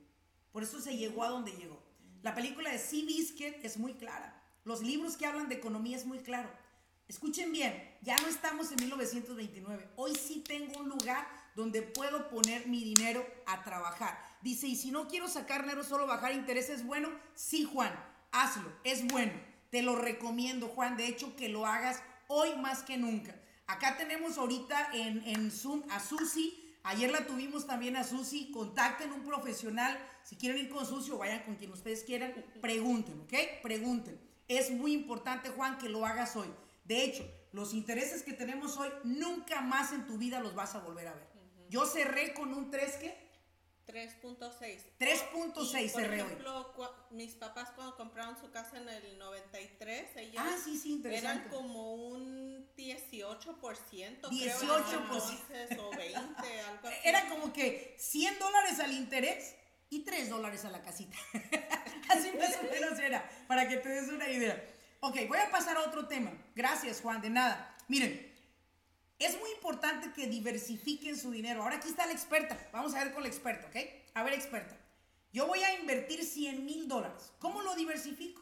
Por 0.52 0.64
eso 0.64 0.82
se 0.82 0.98
llegó 0.98 1.24
a 1.24 1.30
donde 1.30 1.52
llegó. 1.52 1.80
La 2.24 2.34
película 2.34 2.72
de 2.72 2.80
Sea 2.80 3.06
Biscuit 3.06 3.64
es 3.64 3.78
muy 3.78 3.94
clara. 3.94 4.42
Los 4.64 4.82
libros 4.82 5.18
que 5.18 5.28
hablan 5.28 5.50
de 5.50 5.56
economía 5.58 5.96
es 5.96 6.08
muy 6.08 6.18
claro. 6.18 6.50
Escuchen 7.08 7.52
bien, 7.52 7.96
ya 8.02 8.18
no 8.18 8.28
estamos 8.28 8.72
en 8.72 8.78
1929. 8.78 9.88
Hoy 9.98 10.16
sí 10.16 10.44
tengo 10.48 10.80
un 10.80 10.90
lugar 10.90 11.28
donde 11.56 11.82
puedo 11.82 12.30
poner 12.30 12.68
mi 12.68 12.84
dinero 12.84 13.26
a 13.46 13.64
trabajar. 13.64 14.20
Dice, 14.42 14.68
y 14.68 14.76
si 14.76 14.92
no 14.92 15.08
quiero 15.08 15.28
sacar 15.28 15.64
dinero, 15.64 15.84
solo 15.84 16.08
bajar 16.08 16.34
intereses, 16.34 16.86
bueno, 16.86 17.10
sí, 17.36 17.64
Juan, 17.64 17.94
hazlo, 18.32 18.72
es 18.84 19.06
bueno. 19.08 19.34
Te 19.70 19.82
lo 19.82 19.96
recomiendo, 19.96 20.68
Juan. 20.68 20.98
De 20.98 21.08
hecho, 21.08 21.36
que 21.36 21.50
lo 21.50 21.66
hagas 21.66 22.02
hoy 22.28 22.56
más 22.56 22.82
que 22.84 22.98
nunca. 22.98 23.40
Acá 23.68 23.98
tenemos 23.98 24.38
ahorita 24.38 24.90
en, 24.94 25.22
en 25.26 25.52
Zoom 25.52 25.84
a 25.90 26.00
Susi. 26.00 26.66
Ayer 26.84 27.12
la 27.12 27.28
tuvimos 27.28 27.68
también 27.68 27.96
a 27.96 28.04
Susi. 28.04 28.50
Contacten 28.52 29.12
un 29.12 29.24
profesional. 29.24 29.98
Si 30.24 30.38
quieren 30.38 30.58
ir 30.58 30.70
con 30.70 30.86
Susi 30.86 31.12
o 31.12 31.20
vayan 31.20 31.44
con 31.44 31.56
quien 31.56 31.72
ustedes 31.72 32.04
quieran, 32.04 32.34
pregunten, 32.62 33.20
¿ok? 33.22 33.62
Pregunten. 33.62 34.20
Es 34.48 34.72
muy 34.72 34.94
importante, 34.94 35.50
Juan, 35.50 35.78
que 35.78 35.90
lo 35.90 36.06
hagas 36.06 36.36
hoy. 36.36 36.48
De 36.84 37.04
hecho, 37.04 37.24
los 37.52 37.74
intereses 37.74 38.24
que 38.24 38.34
tenemos 38.34 38.78
hoy, 38.78 38.90
nunca 39.04 39.62
más 39.62 39.92
en 39.92 40.08
tu 40.08 40.18
vida 40.18 40.40
los 40.40 40.56
vas 40.56 40.74
a 40.74 40.80
volver 40.80 41.08
a 41.08 41.14
ver. 41.14 41.29
Yo 41.70 41.86
cerré 41.86 42.34
con 42.34 42.54
un 42.54 42.70
3 42.72 42.96
que 42.98 43.30
3.6. 43.88 44.80
3.6 45.00 45.86
Y, 45.86 45.90
Por 45.90 46.02
cerré 46.02 46.22
hoy. 46.22 46.28
ejemplo, 46.28 46.74
cua- 46.76 46.92
mis 47.10 47.34
papás 47.34 47.72
cuando 47.76 47.96
compraron 47.98 48.38
su 48.40 48.52
casa 48.52 48.78
en 48.78 48.88
el 48.88 49.18
93, 49.18 50.16
ellos 50.18 50.44
Ah, 50.46 50.56
sí, 50.64 50.78
sí, 50.78 51.02
eran 51.06 51.48
como 51.50 51.96
un 51.96 52.68
18%, 52.78 54.30
18%. 54.30 54.30
creo, 54.30 55.02
entonces, 55.02 55.78
o 55.80 55.90
20, 55.90 56.62
algo 56.70 56.88
así. 56.88 56.98
Era 57.04 57.28
como 57.30 57.52
que 57.52 57.96
100 57.98 58.38
dólares 58.38 58.80
al 58.80 58.92
interés 58.94 59.56
y 59.90 60.04
3 60.04 60.30
dólares 60.30 60.66
a 60.66 60.70
la 60.70 60.82
casita. 60.84 61.18
Así 62.10 62.32
más 62.38 62.58
o 62.58 62.64
menos 62.72 63.00
era, 63.00 63.28
para 63.48 63.68
que 63.68 63.78
te 63.78 63.90
des 63.90 64.08
una 64.10 64.28
idea. 64.30 64.64
Ok, 65.00 65.16
voy 65.28 65.38
a 65.40 65.50
pasar 65.50 65.78
a 65.78 65.82
otro 65.82 66.08
tema. 66.08 66.32
Gracias, 66.56 67.02
Juan, 67.02 67.22
de 67.22 67.30
nada. 67.32 67.76
Miren, 67.88 68.29
es 69.20 69.38
muy 69.40 69.52
importante 69.52 70.12
que 70.14 70.28
diversifiquen 70.28 71.18
su 71.18 71.30
dinero. 71.30 71.62
Ahora 71.64 71.76
aquí 71.76 71.90
está 71.90 72.06
la 72.06 72.14
experta. 72.14 72.58
Vamos 72.72 72.96
a 72.96 73.04
ver 73.04 73.14
con 73.14 73.24
la 73.24 73.30
experta, 73.30 73.68
¿ok? 73.68 73.76
A 74.14 74.24
ver, 74.24 74.34
experta. 74.34 74.76
Yo 75.32 75.46
voy 75.46 75.60
a 75.60 75.78
invertir 75.80 76.24
100 76.24 76.66
mil 76.66 76.88
dólares. 76.88 77.34
¿Cómo 77.38 77.62
lo 77.62 77.76
diversifico? 77.76 78.42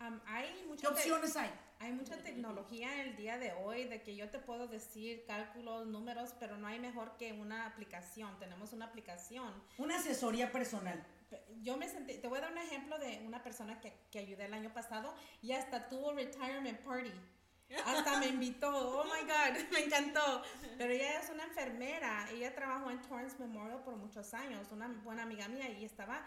Um, 0.00 0.20
hay 0.26 0.46
¿Qué 0.48 0.64
muchas 0.66 0.90
opciones 0.90 1.36
hay? 1.36 1.50
Hay 1.80 1.92
mucha 1.92 2.16
tecnología 2.18 3.02
el 3.02 3.16
día 3.16 3.38
de 3.38 3.52
hoy 3.54 3.84
de 3.84 4.02
que 4.02 4.14
yo 4.14 4.30
te 4.30 4.38
puedo 4.38 4.68
decir 4.68 5.24
cálculos, 5.26 5.86
números, 5.86 6.32
pero 6.38 6.56
no 6.56 6.68
hay 6.68 6.78
mejor 6.78 7.16
que 7.16 7.32
una 7.32 7.66
aplicación. 7.66 8.38
Tenemos 8.38 8.72
una 8.72 8.84
aplicación. 8.84 9.52
Una 9.78 9.96
asesoría 9.96 10.52
personal. 10.52 11.04
Yo 11.62 11.76
me 11.76 11.88
sentí, 11.88 12.18
te 12.18 12.28
voy 12.28 12.38
a 12.38 12.42
dar 12.42 12.52
un 12.52 12.58
ejemplo 12.58 12.98
de 12.98 13.22
una 13.26 13.42
persona 13.42 13.80
que, 13.80 13.92
que 14.12 14.20
ayudé 14.20 14.44
el 14.44 14.54
año 14.54 14.72
pasado 14.72 15.12
y 15.40 15.52
hasta 15.52 15.88
tuvo 15.88 16.12
retirement 16.12 16.78
party. 16.82 17.12
Hasta 17.84 18.18
me 18.18 18.28
invitó, 18.28 18.70
oh 18.70 19.04
my 19.04 19.22
God, 19.22 19.70
me 19.72 19.84
encantó. 19.84 20.42
Pero 20.78 20.92
ella 20.92 21.20
es 21.20 21.30
una 21.30 21.44
enfermera, 21.44 22.28
ella 22.30 22.54
trabajó 22.54 22.90
en 22.90 23.00
Torrance 23.00 23.36
Memorial 23.38 23.82
por 23.82 23.96
muchos 23.96 24.34
años, 24.34 24.68
una 24.72 24.88
buena 24.88 25.22
amiga 25.22 25.48
mía 25.48 25.70
y 25.70 25.84
estaba 25.84 26.24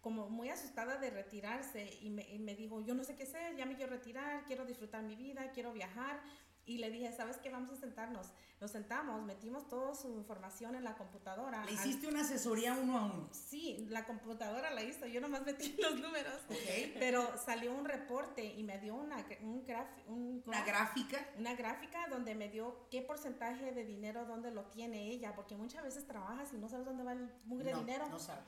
como 0.00 0.28
muy 0.28 0.48
asustada 0.48 0.96
de 0.96 1.10
retirarse 1.10 1.98
y 2.00 2.10
me, 2.10 2.22
y 2.30 2.38
me 2.38 2.54
dijo, 2.54 2.80
yo 2.80 2.94
no 2.94 3.04
sé 3.04 3.16
qué 3.16 3.24
hacer, 3.24 3.56
ya 3.56 3.66
me 3.66 3.74
quiero 3.74 3.92
retirar, 3.92 4.44
quiero 4.44 4.64
disfrutar 4.64 5.02
mi 5.02 5.16
vida, 5.16 5.50
quiero 5.52 5.72
viajar. 5.72 6.20
Y 6.68 6.76
le 6.78 6.90
dije, 6.90 7.10
¿sabes 7.16 7.38
qué? 7.38 7.48
Vamos 7.48 7.70
a 7.72 7.76
sentarnos. 7.76 8.26
Nos 8.60 8.72
sentamos, 8.72 9.22
metimos 9.22 9.68
toda 9.68 9.94
su 9.94 10.12
información 10.12 10.74
en 10.74 10.84
la 10.84 10.96
computadora. 10.96 11.64
Le 11.64 11.70
Al- 11.70 11.74
hiciste 11.74 12.08
una 12.08 12.20
asesoría 12.20 12.74
uno 12.74 12.98
a 12.98 13.04
uno. 13.06 13.28
Sí, 13.32 13.86
la 13.88 14.04
computadora 14.04 14.70
la 14.70 14.82
hizo, 14.82 15.06
yo 15.06 15.20
nomás 15.22 15.46
metí 15.46 15.74
los 15.82 15.94
números. 15.98 16.34
Ok. 16.50 16.94
Pero 16.98 17.38
salió 17.42 17.72
un 17.72 17.86
reporte 17.86 18.44
y 18.44 18.62
me 18.64 18.78
dio 18.78 18.96
una, 18.96 19.24
un 19.40 19.64
graf, 19.64 19.88
un 20.08 20.42
Una 20.44 20.62
gráfica. 20.62 21.18
una 21.38 21.54
gráfica 21.54 22.06
donde 22.08 22.34
me 22.34 22.48
dio 22.50 22.86
qué 22.90 23.00
porcentaje 23.00 23.72
de 23.72 23.84
dinero, 23.84 24.26
dónde 24.26 24.50
lo 24.50 24.64
tiene 24.66 25.08
ella, 25.10 25.34
porque 25.34 25.56
muchas 25.56 25.82
veces 25.84 26.06
trabajas 26.06 26.52
y 26.52 26.58
no 26.58 26.68
sabes 26.68 26.84
dónde 26.84 27.02
va 27.04 27.12
el 27.12 27.32
mugre 27.44 27.72
No, 27.72 27.78
dinero. 27.78 28.08
no 28.10 28.18
sabes. 28.18 28.44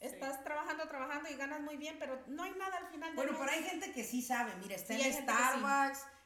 Estás 0.00 0.42
trabajando, 0.44 0.86
trabajando 0.88 1.30
y 1.30 1.36
ganas 1.36 1.60
muy 1.62 1.76
bien, 1.76 1.96
pero 2.00 2.20
no 2.26 2.42
hay 2.42 2.52
nada 2.58 2.76
al 2.78 2.86
final 2.88 3.10
del 3.10 3.16
Bueno, 3.16 3.32
mes. 3.32 3.40
pero 3.40 3.52
hay 3.52 3.62
gente 3.62 3.92
que 3.92 4.02
sí 4.04 4.20
sabe. 4.20 4.52
Mira, 4.56 4.74
está 4.74 4.94
Sí, 4.94 5.00
en 5.00 5.06
que 5.06 5.12
sí. 5.12 5.22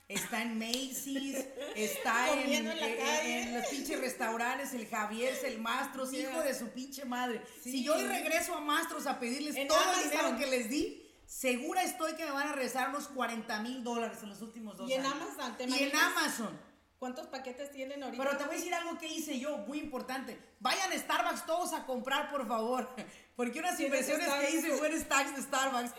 Está 0.08 0.42
en 0.42 0.56
Macy's, 0.56 1.44
está 1.74 2.32
en, 2.32 2.68
en 2.68 3.54
los 3.54 3.66
pinches 3.66 4.00
restaurantes, 4.00 4.72
el 4.72 4.86
Javier, 4.86 5.34
el 5.44 5.58
Mastros, 5.58 6.12
Yeah. 6.12 6.30
hijo 6.30 6.42
de 6.42 6.54
su 6.54 6.68
pinche 6.68 7.04
madre. 7.04 7.42
Sí. 7.60 7.72
Si 7.72 7.82
yo 7.84 7.94
hoy 7.96 8.06
regreso 8.06 8.54
a 8.54 8.60
Mastros 8.60 9.06
a 9.06 9.18
pedirles 9.18 9.54
todo 9.66 9.76
el 9.80 9.88
Amazon. 9.88 10.10
dinero 10.10 10.38
que 10.38 10.46
les 10.46 10.70
di, 10.70 11.02
segura 11.26 11.82
estoy 11.82 12.14
que 12.14 12.24
me 12.24 12.30
van 12.30 12.48
a 12.48 12.52
regresar 12.52 12.90
unos 12.90 13.08
40 13.08 13.58
mil 13.62 13.82
dólares 13.82 14.18
en 14.22 14.28
los 14.28 14.40
últimos 14.42 14.76
dos 14.76 14.88
Y 14.88 14.92
en. 14.92 15.04
Amazon, 15.04 15.56
¿te 15.56 15.64
Y 15.64 15.74
en? 15.82 15.96
Amazon. 15.96 16.56
¿Cuántos 17.00 17.26
paquetes 17.26 17.72
tienen 17.72 18.00
ahorita? 18.02 18.22
Pero 18.22 18.36
te 18.38 18.44
voy 18.44 18.54
a 18.54 18.58
decir 18.58 18.72
algo 18.74 18.96
que 18.98 19.08
hice 19.08 19.38
yo, 19.40 19.58
muy 19.58 19.80
importante. 19.80 20.38
Vayan 20.60 20.92
a 20.92 20.96
Starbucks 20.96 21.44
todos 21.46 21.72
a 21.72 21.84
comprar, 21.84 22.30
por 22.30 22.46
favor. 22.46 22.88
Porque 23.36 23.58
unas 23.58 23.78
inversiones 23.80 24.28
que 24.28 24.50
hice 24.56 24.70
fueron 24.76 25.00
stacks 25.00 25.34
de 25.34 25.42
Starbucks. 25.42 25.90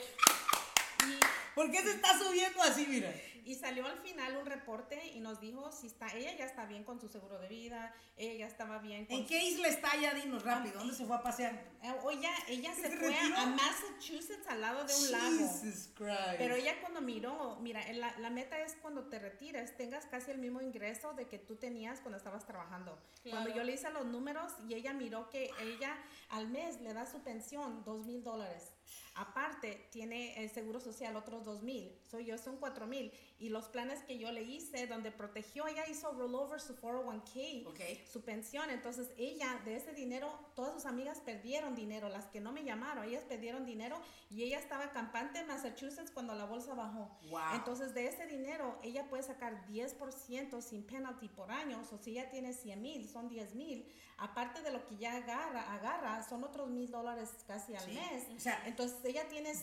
¿Por 1.53 1.71
qué 1.71 1.81
se 1.81 1.91
está 1.91 2.17
subiendo 2.17 2.61
así, 2.63 2.85
mira? 2.87 3.13
Y 3.47 3.55
salió 3.55 3.85
al 3.87 3.97
final 3.99 4.35
un 4.37 4.45
reporte 4.45 5.07
y 5.15 5.21
nos 5.21 5.39
dijo 5.39 5.71
si 5.71 5.87
está, 5.87 6.07
ella 6.15 6.35
ya 6.35 6.45
está 6.45 6.65
bien 6.65 6.83
con 6.83 6.99
su 6.99 7.07
seguro 7.07 7.39
de 7.39 7.47
vida, 7.47 7.95
ella 8.17 8.33
ya 8.39 8.47
estaba 8.47 8.79
bien 8.79 9.05
con 9.05 9.15
¿En 9.15 9.25
qué 9.25 9.41
isla 9.43 9.69
está 9.69 9.95
ya? 9.95 10.13
Dinos 10.13 10.43
rápido. 10.43 10.79
¿Dónde 10.79 10.93
se 10.93 11.05
fue 11.05 11.15
a 11.15 11.21
pasear? 11.21 11.53
Eh, 11.81 11.93
o 12.03 12.11
ella, 12.11 12.29
ella 12.49 12.73
se 12.75 12.89
¿Se 12.89 12.97
fue 12.97 13.07
retiró? 13.09 13.37
a 13.37 13.45
Massachusetts 13.45 14.47
al 14.49 14.59
lado 14.61 14.83
de 14.83 14.93
un 14.93 15.11
lago. 15.11 15.37
Jesus 15.37 15.89
Christ. 15.95 16.37
Pero 16.37 16.55
ella 16.55 16.79
cuando 16.81 17.01
miró, 17.01 17.57
mira, 17.61 17.81
en 17.87 18.01
la, 18.01 18.17
la 18.19 18.29
meta 18.29 18.59
es 18.59 18.75
cuando 18.81 19.05
te 19.07 19.17
retires, 19.19 19.77
tengas 19.77 20.05
casi 20.07 20.31
el 20.31 20.39
mismo 20.39 20.61
ingreso 20.61 21.13
de 21.13 21.27
que 21.27 21.39
tú 21.39 21.55
tenías 21.55 21.99
cuando 22.01 22.17
estabas 22.17 22.45
trabajando. 22.45 22.99
Cuando 23.23 23.45
Claro. 23.51 23.55
yo 23.55 23.63
le 23.63 23.73
hice 23.73 23.89
los 23.91 24.05
números 24.05 24.51
y 24.67 24.73
ella 24.73 24.91
miró 24.93 25.29
que 25.29 25.51
ella 25.61 25.97
al 26.29 26.49
mes 26.49 26.81
le 26.81 26.93
da 26.93 27.05
su 27.05 27.21
pensión 27.21 27.83
dos 27.85 28.05
mil 28.05 28.23
dólares. 28.23 28.73
Aparte, 29.19 29.87
tiene 29.91 30.43
el 30.43 30.49
seguro 30.49 30.79
social 30.79 31.15
otros 31.15 31.43
dos 31.43 31.63
mil. 31.63 31.91
Soy 32.09 32.25
yo, 32.25 32.37
son 32.37 32.57
cuatro 32.57 32.85
mil. 32.87 33.11
Y 33.39 33.49
los 33.49 33.65
planes 33.67 34.03
que 34.03 34.17
yo 34.17 34.31
le 34.31 34.43
hice, 34.43 34.87
donde 34.87 35.11
protegió, 35.11 35.67
ella 35.67 35.87
hizo 35.89 36.11
rollover 36.11 36.59
su 36.61 36.75
401k 36.77 37.67
Ok. 37.67 37.79
su 38.11 38.23
pensión. 38.23 38.69
Entonces 38.69 39.09
ella 39.17 39.59
de 39.65 39.75
ese 39.75 39.93
dinero, 39.93 40.31
todas 40.55 40.73
sus 40.73 40.85
amigas 40.85 41.19
perdieron 41.19 41.75
dinero, 41.75 42.09
las 42.09 42.25
que 42.27 42.39
no 42.39 42.51
me 42.51 42.63
llamaron, 42.63 43.03
ellas 43.05 43.23
perdieron 43.23 43.65
dinero 43.65 43.99
y 44.29 44.43
ella 44.43 44.59
estaba 44.59 44.91
campante 44.91 45.39
en 45.39 45.47
Massachusetts 45.47 46.11
cuando 46.11 46.35
la 46.35 46.45
bolsa 46.45 46.73
bajó. 46.73 47.17
Wow. 47.29 47.55
Entonces 47.55 47.93
de 47.93 48.07
ese 48.07 48.27
dinero 48.27 48.79
ella 48.83 49.07
puede 49.09 49.23
sacar 49.23 49.65
10% 49.67 50.61
sin 50.61 50.83
penalty 50.83 51.27
por 51.29 51.51
año, 51.51 51.81
o 51.91 51.97
si 51.97 52.11
ella 52.11 52.29
tiene 52.29 52.53
100 52.53 52.81
mil, 52.81 53.07
son 53.09 53.29
10 53.29 53.55
mil. 53.55 53.87
Aparte 54.19 54.63
de 54.63 54.71
lo 54.71 54.83
que 54.87 54.97
ya 54.97 55.15
agarra, 55.15 55.73
agarra 55.75 56.23
son 56.27 56.43
otros 56.43 56.69
mil 56.69 56.89
dólares 56.89 57.29
casi 57.45 57.75
al 57.75 57.83
Sí. 57.85 57.91
mes. 57.91 58.23
O 58.35 58.39
sea, 58.39 58.63
Entonces 58.65 58.97
ella 59.09 59.27
tiene... 59.27 59.53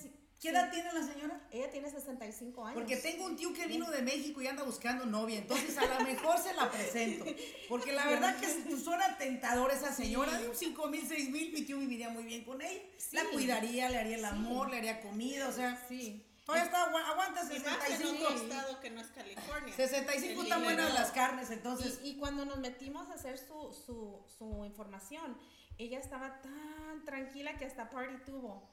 ¿Qué 0.41 0.51
edad 0.51 0.71
tiene 0.71 0.93
la 0.93 1.03
señora? 1.03 1.41
Ella 1.51 1.71
tiene 1.71 1.89
65 1.91 2.67
años. 2.67 2.75
Porque 2.75 2.99
tengo 2.99 3.25
un 3.25 3.35
tío 3.35 3.55
que 3.55 3.67
vino 3.67 3.91
de 3.91 4.03
México 4.03 4.43
y 4.43 4.47
anda 4.47 4.63
buscando 4.63 5.07
novia, 5.07 5.39
entonces 5.39 5.79
a 5.79 5.87
lo 5.87 6.01
mejor 6.05 6.37
se 6.39 6.53
la 6.53 6.71
presento. 6.71 7.25
Porque 7.67 7.93
la 7.93 8.05
verdad 8.07 8.37
que 8.39 8.77
suena 8.77 9.17
tentadora 9.17 9.73
esa 9.73 9.91
señora, 9.95 10.37
de 10.39 10.49
un 10.51 10.55
5 10.55 10.89
mil, 10.89 11.07
6 11.09 11.31
mil, 11.31 11.51
mi 11.53 11.63
tío 11.63 11.79
viviría 11.79 12.11
muy 12.11 12.25
bien 12.25 12.45
con 12.45 12.61
ella. 12.61 12.83
La 13.13 13.23
Sí. 13.23 13.27
cuidaría, 13.33 13.89
le 13.89 13.99
haría 13.99 14.17
el 14.17 14.21
Sí. 14.23 14.27
amor, 14.27 14.69
le 14.71 14.79
haría 14.79 15.01
comida, 15.01 15.49
o 15.49 15.53
sea, 15.53 15.83
Sí. 15.89 16.23
todavía 16.45 16.67
está, 16.67 16.83
agua- 16.85 17.09
aguanta 17.09 17.41
Y 17.41 17.45
más 17.47 17.53
en 17.55 17.63
65. 17.97 18.25
otro 18.27 18.37
estado 18.37 18.81
que 18.81 18.91
no 18.91 19.01
es 19.01 19.07
California. 19.07 19.75
65 19.75 20.41
El 20.43 20.47
están 20.47 20.63
buenas 20.65 20.93
las 20.93 21.11
carnes, 21.13 21.51
entonces. 21.51 22.01
Y, 22.03 22.11
y 22.11 22.17
cuando 22.19 22.45
nos 22.45 22.59
metimos 22.59 23.09
a 23.09 23.15
hacer 23.15 23.39
su, 23.39 23.73
su, 23.87 24.21
su 24.37 24.65
información, 24.67 25.39
ella 25.79 25.99
estaba 25.99 26.41
tan 26.43 27.05
tranquila 27.05 27.57
que 27.59 27.65
hasta 27.65 27.91
party 27.91 28.17
tuvo. 28.25 28.71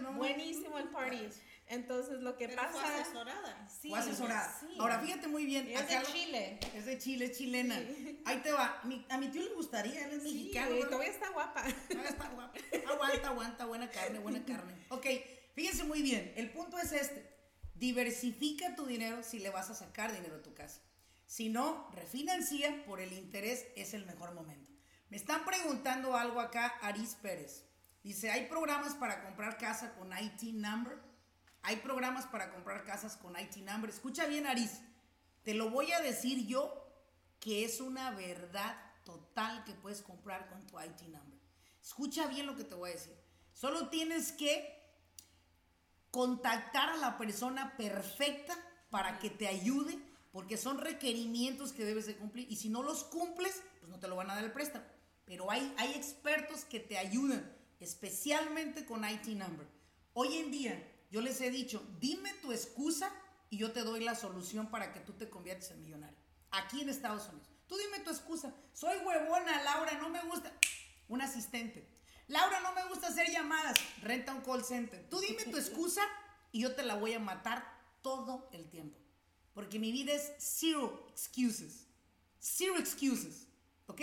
¿no? 0.00 0.12
Buenísimo 0.14 0.78
el 0.78 0.88
party. 0.88 1.28
Entonces 1.68 2.20
lo 2.20 2.36
que 2.36 2.48
Pero 2.48 2.60
pasa... 2.62 2.72
fue 2.72 2.84
asesorada. 3.00 3.68
Sí, 3.68 3.88
Fue 3.88 3.98
asesorada. 3.98 4.56
sí. 4.60 4.66
Ahora, 4.78 4.98
fíjate 5.00 5.28
muy 5.28 5.46
bien. 5.46 5.66
Es 5.68 5.88
de 5.88 6.00
lo- 6.00 6.06
Chile. 6.06 6.60
Es 6.74 6.84
de 6.84 6.98
Chile, 6.98 7.24
es 7.26 7.38
chilena. 7.38 7.76
Ahí 8.26 8.40
te 8.42 8.52
va. 8.52 8.80
Mi- 8.84 9.06
a 9.08 9.16
mi 9.18 9.28
tío 9.28 9.42
le 9.42 9.54
gustaría, 9.54 10.04
él 10.06 10.12
es 10.18 10.22
Sí, 10.22 10.34
mexicano. 10.34 10.76
todavía 10.86 11.08
está 11.10 11.30
guapa. 11.30 11.62
Ah, 11.64 12.04
está 12.08 12.28
guapa. 12.28 12.52
Aguanta, 12.92 13.28
aguanta, 13.28 13.64
buena 13.66 13.88
carne, 13.90 14.18
buena 14.18 14.44
carne. 14.44 14.74
Ok, 14.90 15.06
fíjense 15.54 15.84
muy 15.84 16.02
bien. 16.02 16.32
El 16.36 16.50
punto 16.50 16.78
es 16.78 16.92
este. 16.92 17.32
Diversifica 17.74 18.74
tu 18.76 18.86
dinero 18.86 19.22
si 19.22 19.38
le 19.38 19.50
vas 19.50 19.70
a 19.70 19.74
sacar 19.74 20.12
dinero 20.12 20.36
a 20.36 20.42
tu 20.42 20.52
casa. 20.54 20.80
Si 21.26 21.48
no, 21.48 21.88
refinancia 21.94 22.84
por 22.84 23.00
el 23.00 23.12
interés, 23.12 23.66
es 23.76 23.94
el 23.94 24.04
mejor 24.04 24.34
momento. 24.34 24.61
Me 25.12 25.18
están 25.18 25.44
preguntando 25.44 26.16
algo 26.16 26.40
acá, 26.40 26.78
Aris 26.80 27.16
Pérez. 27.20 27.66
Dice, 28.02 28.30
¿hay 28.30 28.46
programas 28.46 28.94
para 28.94 29.22
comprar 29.22 29.58
casa 29.58 29.92
con 29.92 30.10
IT 30.10 30.54
number? 30.54 30.98
Hay 31.60 31.76
programas 31.76 32.24
para 32.24 32.50
comprar 32.50 32.82
casas 32.84 33.18
con 33.18 33.38
IT 33.38 33.56
number. 33.56 33.90
Escucha 33.90 34.24
bien, 34.26 34.46
Aris. 34.46 34.80
Te 35.42 35.52
lo 35.52 35.68
voy 35.68 35.92
a 35.92 36.00
decir 36.00 36.46
yo 36.46 36.90
que 37.40 37.66
es 37.66 37.82
una 37.82 38.12
verdad 38.12 38.74
total 39.04 39.62
que 39.64 39.74
puedes 39.74 40.00
comprar 40.00 40.48
con 40.48 40.66
tu 40.66 40.80
IT 40.80 41.02
number. 41.02 41.38
Escucha 41.82 42.26
bien 42.28 42.46
lo 42.46 42.56
que 42.56 42.64
te 42.64 42.74
voy 42.74 42.88
a 42.88 42.94
decir. 42.94 43.14
Solo 43.52 43.90
tienes 43.90 44.32
que 44.32 44.82
contactar 46.10 46.88
a 46.88 46.96
la 46.96 47.18
persona 47.18 47.76
perfecta 47.76 48.56
para 48.88 49.18
que 49.18 49.28
te 49.28 49.46
ayude, 49.46 49.98
porque 50.32 50.56
son 50.56 50.78
requerimientos 50.78 51.74
que 51.74 51.84
debes 51.84 52.06
de 52.06 52.16
cumplir. 52.16 52.50
Y 52.50 52.56
si 52.56 52.70
no 52.70 52.82
los 52.82 53.04
cumples, 53.04 53.62
pues 53.78 53.92
no 53.92 53.98
te 53.98 54.08
lo 54.08 54.16
van 54.16 54.30
a 54.30 54.36
dar 54.36 54.44
el 54.44 54.52
préstamo. 54.52 54.86
Pero 55.24 55.50
hay, 55.50 55.72
hay 55.78 55.92
expertos 55.92 56.64
que 56.64 56.80
te 56.80 56.98
ayudan, 56.98 57.56
especialmente 57.80 58.84
con 58.84 59.08
IT 59.08 59.26
number. 59.28 59.66
Hoy 60.14 60.36
en 60.36 60.50
día, 60.50 60.92
yo 61.10 61.20
les 61.20 61.40
he 61.40 61.50
dicho, 61.50 61.82
dime 62.00 62.32
tu 62.42 62.52
excusa 62.52 63.10
y 63.50 63.58
yo 63.58 63.72
te 63.72 63.82
doy 63.82 64.00
la 64.00 64.14
solución 64.14 64.70
para 64.70 64.92
que 64.92 65.00
tú 65.00 65.12
te 65.12 65.28
conviertas 65.28 65.70
en 65.70 65.80
millonario. 65.80 66.16
Aquí 66.50 66.80
en 66.80 66.88
Estados 66.88 67.28
Unidos. 67.28 67.48
Tú 67.66 67.76
dime 67.76 68.00
tu 68.00 68.10
excusa. 68.10 68.54
Soy 68.72 68.96
huevona, 68.98 69.62
Laura, 69.62 69.98
no 69.98 70.10
me 70.10 70.22
gusta. 70.24 70.52
Un 71.08 71.22
asistente. 71.22 71.88
Laura, 72.28 72.60
no 72.60 72.72
me 72.72 72.86
gusta 72.88 73.08
hacer 73.08 73.30
llamadas. 73.30 73.78
Renta 74.02 74.34
un 74.34 74.40
call 74.42 74.64
center. 74.64 75.08
Tú 75.08 75.20
dime 75.20 75.44
tu 75.44 75.56
excusa 75.56 76.02
y 76.50 76.60
yo 76.60 76.74
te 76.74 76.82
la 76.82 76.96
voy 76.96 77.14
a 77.14 77.18
matar 77.18 77.62
todo 78.02 78.48
el 78.52 78.68
tiempo. 78.68 78.98
Porque 79.54 79.78
mi 79.78 79.92
vida 79.92 80.12
es 80.12 80.32
zero 80.38 81.06
excuses. 81.10 81.88
Zero 82.40 82.78
excuses. 82.78 83.48
¿Ok? 83.86 84.00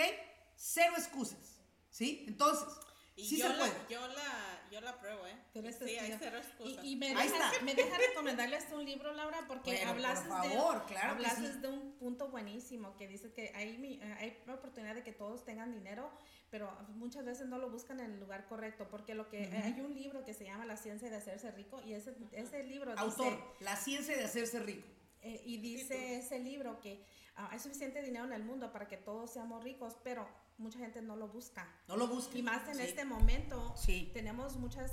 Cero 0.62 0.94
excusas. 0.98 1.58
¿Sí? 1.90 2.26
Entonces, 2.28 2.68
Y 3.16 3.26
sí 3.26 3.38
yo, 3.38 3.48
se 3.48 3.54
la, 3.54 3.60
puede. 3.60 3.74
yo, 3.90 4.08
la, 4.10 4.62
yo 4.72 4.82
la 4.82 5.00
pruebo, 5.00 5.26
¿eh? 5.26 5.36
Sí, 5.54 5.98
hay 5.98 6.16
cero 6.20 6.38
excusas. 6.38 6.84
Y, 6.84 6.92
y 6.92 6.96
me, 6.98 7.08
Ahí 7.16 7.28
deja, 7.30 7.50
está. 7.52 7.64
me 7.64 7.74
deja 7.76 7.98
recomendarles 7.98 8.66
un 8.72 8.86
libro, 8.86 9.14
Laura, 9.14 9.40
porque 9.48 9.72
Bueno, 9.86 9.94
por 9.96 10.28
favor, 10.28 10.80
de, 10.82 10.94
claro 10.94 11.12
hablaste 11.14 11.54
sí. 11.54 11.60
de 11.60 11.68
un 11.70 11.94
punto 11.94 12.28
buenísimo 12.28 12.96
que 12.98 13.08
dice 13.08 13.32
que 13.34 13.52
hay, 13.56 13.78
mi- 13.78 14.00
hay 14.02 14.38
oportunidad 14.50 14.96
de 14.96 15.04
que 15.04 15.12
todos 15.14 15.44
tengan 15.46 15.72
dinero, 15.72 16.12
pero 16.52 16.72
muchas 16.96 17.26
veces 17.26 17.48
no 17.48 17.58
lo 17.58 17.70
buscan 17.70 18.00
en 18.02 18.12
el 18.12 18.20
lugar 18.20 18.46
correcto, 18.48 18.88
porque 18.92 19.16
lo 19.16 19.30
que 19.30 19.48
Ujú. 19.48 19.58
hay 19.66 19.80
un 19.82 19.96
libro 19.96 20.24
que 20.26 20.34
se 20.34 20.44
llama 20.46 20.66
La 20.66 20.78
ciencia 20.78 21.10
de 21.10 21.16
hacerse 21.16 21.50
rico 21.52 21.82
y 21.86 21.94
ese, 21.94 22.14
ese 22.34 22.64
libro 22.64 22.94
Autor, 22.98 23.32
dice, 23.32 23.44
la 23.62 23.76
ciencia 23.78 24.16
de 24.18 24.24
hacerse 24.26 24.60
rico. 24.60 24.88
Eh, 25.22 25.42
y 25.46 25.58
dice 25.58 26.18
ese 26.18 26.40
libro 26.40 26.80
que 26.80 27.04
ah, 27.36 27.50
hay 27.52 27.60
suficiente 27.60 28.02
dinero 28.02 28.26
en 28.26 28.34
el 28.34 28.44
mundo 28.44 28.72
para 28.72 28.88
que 28.88 28.98
todos 28.98 29.34
seamos 29.34 29.64
ricos, 29.64 29.96
pero 30.04 30.26
mucha 30.60 30.80
gente 30.80 31.02
no 31.02 31.16
lo 31.16 31.28
busca. 31.30 31.68
No 31.88 31.96
lo 31.98 32.08
busca. 32.08 32.38
Y 32.38 32.44
más 32.44 32.68
en 32.68 32.76
Sí. 32.76 32.82
este 32.84 33.06
momento, 33.06 33.74
Sí. 33.78 34.12
tenemos 34.14 34.56
muchas 34.58 34.92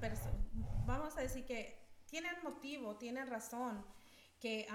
personas, 0.00 0.34
vamos 0.86 1.16
a 1.16 1.20
decir 1.20 1.44
que 1.44 1.78
tienen 2.06 2.34
motivo, 2.42 2.96
tienen 2.96 3.26
razón, 3.26 3.84
que 4.40 4.66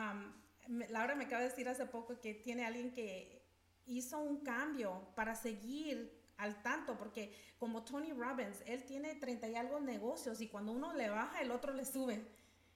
me- 0.67 0.87
Laura 0.89 1.15
me 1.15 1.25
acaba 1.25 1.41
de 1.41 1.49
decir 1.49 1.67
hace 1.67 1.85
poco 1.85 2.19
que 2.19 2.33
tiene 2.35 2.65
alguien 2.65 2.91
que 2.93 3.41
hizo 3.85 4.19
un 4.19 4.41
cambio 4.43 5.11
para 5.15 5.35
seguir 5.35 6.21
al 6.37 6.61
tanto, 6.61 6.97
porque 6.97 7.33
como 7.57 7.83
Tony 7.83 8.11
Robbins, 8.11 8.61
él 8.65 8.83
tiene 8.85 9.15
30 9.15 9.47
y 9.47 9.55
algo 9.55 9.79
negocios 9.79 10.41
y 10.41 10.47
cuando 10.49 10.71
uno 10.71 10.93
le 10.93 11.09
baja, 11.09 11.41
el 11.41 11.51
otro 11.51 11.73
le 11.73 11.85
sube. 11.85 12.25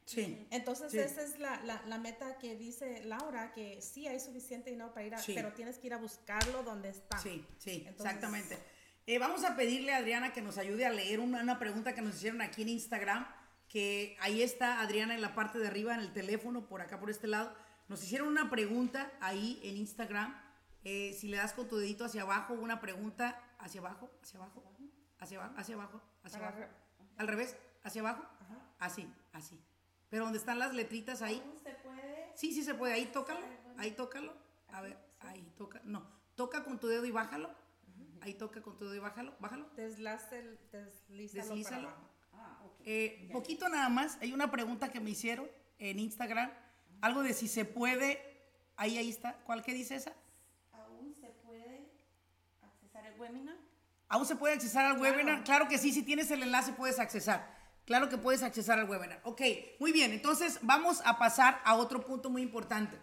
Sí. 0.07 0.47
Entonces 0.51 0.89
Sí. 0.91 0.99
esa 0.99 1.21
es 1.21 1.37
la, 1.37 1.61
la, 1.63 1.81
la 1.85 1.97
meta 1.97 2.37
que 2.37 2.55
dice 2.55 3.03
Laura, 3.03 3.51
que 3.51 3.81
sí 3.81 4.07
hay 4.07 4.19
suficiente 4.21 4.69
dinero 4.69 4.93
para 4.93 5.05
ir 5.05 5.13
a, 5.15 5.19
Sí. 5.19 5.33
pero 5.35 5.51
tienes 5.53 5.77
que 5.77 5.87
ir 5.87 5.93
a 5.93 5.97
buscarlo 5.97 6.63
donde 6.63 6.89
está. 6.89 7.17
Sí, 7.19 7.45
sí, 7.57 7.83
Entonces- 7.85 8.05
exactamente. 8.05 8.57
Eh, 9.05 9.19
vamos 9.19 9.43
a 9.43 9.55
pedirle 9.57 9.93
a 9.93 9.97
Adriana 9.97 10.31
que 10.33 10.41
nos 10.41 10.57
ayude 10.57 10.85
a 10.85 10.89
leer 10.89 11.19
una, 11.19 11.41
una 11.41 11.59
pregunta 11.59 11.93
que 11.93 12.01
nos 12.01 12.15
hicieron 12.15 12.41
aquí 12.41 12.61
en 12.61 12.69
Instagram, 12.69 13.27
que 13.67 14.15
ahí 14.21 14.41
está 14.41 14.79
Adriana 14.81 15.13
en 15.13 15.21
la 15.21 15.35
parte 15.35 15.59
de 15.59 15.67
arriba, 15.67 15.93
en 15.93 15.99
el 15.99 16.13
teléfono, 16.13 16.67
por 16.67 16.81
acá, 16.81 16.99
por 16.99 17.09
este 17.09 17.27
lado. 17.27 17.53
Nos 17.89 18.01
hicieron 18.03 18.29
una 18.29 18.49
pregunta 18.49 19.11
ahí 19.19 19.59
en 19.63 19.75
Instagram. 19.77 20.41
Eh, 20.85 21.13
si 21.19 21.27
le 21.27 21.35
das 21.37 21.51
con 21.53 21.67
tu 21.67 21.75
dedito 21.77 22.05
hacia 22.05 22.21
abajo, 22.21 22.53
una 22.53 22.79
pregunta 22.79 23.41
hacia 23.59 23.81
abajo, 23.81 24.09
hacia 24.23 24.39
abajo, 24.39 24.63
hacia 25.19 25.37
abajo, 25.37 25.53
hacia 25.57 25.75
abajo, 25.75 26.01
hacia 26.23 26.39
abajo. 26.39 26.59
Al 27.17 27.27
revés, 27.27 27.57
hacia 27.83 28.01
abajo, 28.01 28.23
así, 28.79 29.09
así. 29.33 29.61
Pero 30.09 30.23
donde 30.23 30.39
están 30.39 30.59
las 30.59 30.73
letritas 30.73 31.21
ahí, 31.21 31.41
¿Se 31.63 31.71
puede? 31.73 32.31
Sí, 32.35 32.53
sí 32.53 32.63
se 32.63 32.73
puede. 32.73 32.93
Ahí 32.93 33.05
tócalo. 33.07 33.41
Ahí 33.77 33.91
tócalo. 33.91 34.33
A 34.69 34.81
ver, 34.81 34.97
ahí 35.19 35.51
toca. 35.57 35.81
No, 35.83 36.05
toca 36.35 36.63
con 36.63 36.79
tu 36.79 36.87
dedo 36.87 37.05
y 37.05 37.11
bájalo. 37.11 37.49
Ahí 38.21 38.33
toca 38.33 38.61
con 38.61 38.77
tu 38.77 38.85
dedo 38.85 38.95
y 38.95 38.99
bájalo. 38.99 39.33
Bájalo. 39.39 39.69
Deslácel- 39.75 40.57
deslízalo, 40.71 41.43
Deslízalo. 41.45 41.89
para 42.31 42.45
abajo. 42.45 42.77
Eh, 42.85 43.29
poquito 43.33 43.67
nada 43.69 43.89
más. 43.89 44.17
Hay 44.21 44.33
una 44.33 44.49
pregunta 44.51 44.91
que 44.91 44.99
me 44.99 45.09
hicieron 45.11 45.47
en 45.79 45.99
Instagram. 45.99 46.51
Algo 47.01 47.21
de 47.23 47.33
si 47.33 47.47
se 47.47 47.65
puede. 47.65 48.21
Ahí, 48.75 48.97
ahí 48.97 49.09
está. 49.09 49.33
¿Cuál 49.45 49.61
que 49.63 49.73
dice 49.73 49.95
esa? 49.95 50.13
¿Aún 50.71 51.13
se 51.19 51.27
puede 51.29 51.91
accesar 52.61 53.05
el 53.05 53.19
webinar? 53.19 53.57
¿Aún 54.09 54.25
se 54.25 54.35
puede 54.35 54.53
accesar 54.53 54.85
al 54.85 55.01
webinar? 55.01 55.43
Claro 55.43 55.67
que 55.67 55.77
sí, 55.77 55.91
si 55.91 56.03
tienes 56.03 56.31
el 56.31 56.43
enlace 56.43 56.71
puedes 56.73 56.99
accesar. 56.99 57.56
Claro 57.87 58.09
que 58.09 58.17
puedes 58.17 58.43
accesar 58.43 58.79
al 58.79 58.89
webinar. 58.89 59.21
Ok, 59.23 59.41
muy 59.79 59.93
bien. 59.93 60.11
Entonces 60.11 60.59
vamos 60.61 61.01
a 61.05 61.17
pasar 61.17 61.61
a 61.63 61.75
otro 61.75 62.03
punto 62.05 62.29
muy 62.29 62.41
importante. 62.41 62.99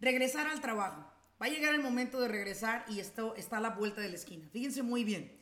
Regresar 0.00 0.46
al 0.46 0.62
trabajo. 0.62 1.06
Va 1.40 1.46
a 1.46 1.50
llegar 1.50 1.74
el 1.74 1.82
momento 1.82 2.18
de 2.18 2.28
regresar 2.28 2.86
y 2.88 2.98
esto 2.98 3.34
está 3.36 3.58
a 3.58 3.60
la 3.60 3.70
vuelta 3.70 4.00
de 4.00 4.08
la 4.08 4.14
esquina. 4.14 4.48
Fíjense 4.48 4.82
muy 4.82 5.04
bien. 5.04 5.38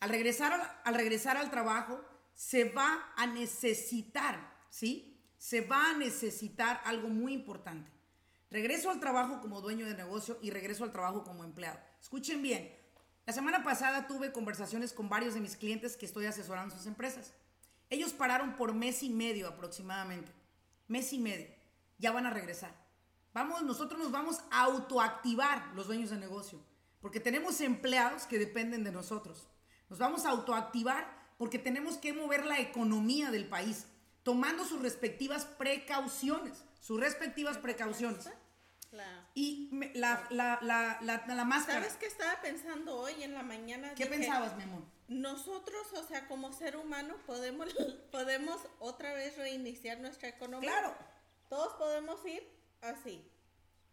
Al 0.00 0.08
regresar 0.08 0.54
al, 0.54 0.62
al 0.84 0.94
regresar 0.94 1.36
al 1.36 1.50
trabajo 1.50 2.02
se 2.32 2.64
va 2.64 3.12
a 3.14 3.26
necesitar, 3.26 4.56
¿sí? 4.70 5.20
Se 5.36 5.60
va 5.60 5.90
a 5.90 5.98
necesitar 5.98 6.80
algo 6.86 7.08
muy 7.08 7.34
importante. 7.34 7.90
Regreso 8.50 8.90
al 8.90 9.00
trabajo 9.00 9.42
como 9.42 9.60
dueño 9.60 9.84
de 9.84 9.96
negocio 9.96 10.38
y 10.40 10.50
regreso 10.50 10.84
al 10.84 10.92
trabajo 10.92 11.24
como 11.24 11.44
empleado. 11.44 11.78
Escuchen 12.00 12.40
bien. 12.40 12.74
La 13.26 13.34
semana 13.34 13.62
pasada 13.62 14.06
tuve 14.06 14.32
conversaciones 14.32 14.94
con 14.94 15.10
varios 15.10 15.34
de 15.34 15.40
mis 15.40 15.56
clientes 15.56 15.98
que 15.98 16.06
estoy 16.06 16.24
asesorando 16.24 16.74
sus 16.74 16.86
empresas. 16.86 17.34
Ellos 17.90 18.12
pararon 18.12 18.56
por 18.56 18.74
mes 18.74 19.02
y 19.02 19.10
medio 19.10 19.48
aproximadamente. 19.48 20.32
Mes 20.88 21.12
y 21.12 21.18
medio. 21.18 21.48
Ya 21.98 22.12
van 22.12 22.26
a 22.26 22.30
regresar. 22.30 22.74
Vamos, 23.32 23.62
nosotros 23.62 23.98
nos 24.00 24.12
vamos 24.12 24.40
a 24.50 24.62
autoactivar 24.62 25.72
los 25.74 25.86
dueños 25.86 26.10
de 26.10 26.18
negocio, 26.18 26.60
porque 27.00 27.20
tenemos 27.20 27.60
empleados 27.60 28.24
que 28.26 28.38
dependen 28.38 28.84
de 28.84 28.92
nosotros. 28.92 29.48
Nos 29.90 29.98
vamos 29.98 30.24
a 30.24 30.30
autoactivar 30.30 31.12
porque 31.36 31.58
tenemos 31.58 31.96
que 31.98 32.12
mover 32.12 32.46
la 32.46 32.60
economía 32.60 33.30
del 33.30 33.46
país, 33.48 33.86
tomando 34.22 34.64
sus 34.64 34.80
respectivas 34.82 35.44
precauciones, 35.46 36.64
sus 36.80 37.00
respectivas 37.00 37.58
precauciones. 37.58 38.28
Claro. 38.90 39.20
Y 39.34 39.68
me- 39.72 39.92
la, 39.94 40.26
la, 40.30 40.58
la, 40.62 40.98
la, 41.00 41.26
la 41.26 41.44
máscara. 41.44 41.80
¿Sabes 41.80 41.96
qué 41.96 42.06
estaba 42.06 42.40
pensando 42.40 42.96
hoy 42.96 43.22
en 43.24 43.34
la 43.34 43.42
mañana? 43.42 43.94
¿Qué 43.96 44.04
Dije, 44.04 44.16
pensabas, 44.16 44.56
mi 44.56 44.62
amor? 44.62 44.82
Nosotros, 45.08 45.86
o 45.94 46.04
sea, 46.06 46.26
como 46.28 46.52
ser 46.52 46.76
humano, 46.76 47.14
podemos, 47.26 47.68
podemos 48.12 48.58
otra 48.78 49.12
vez 49.12 49.36
reiniciar 49.36 50.00
nuestra 50.00 50.28
economía. 50.28 50.70
Claro. 50.70 50.94
Todos 51.48 51.74
podemos 51.74 52.24
ir 52.26 52.42
así. 52.80 53.22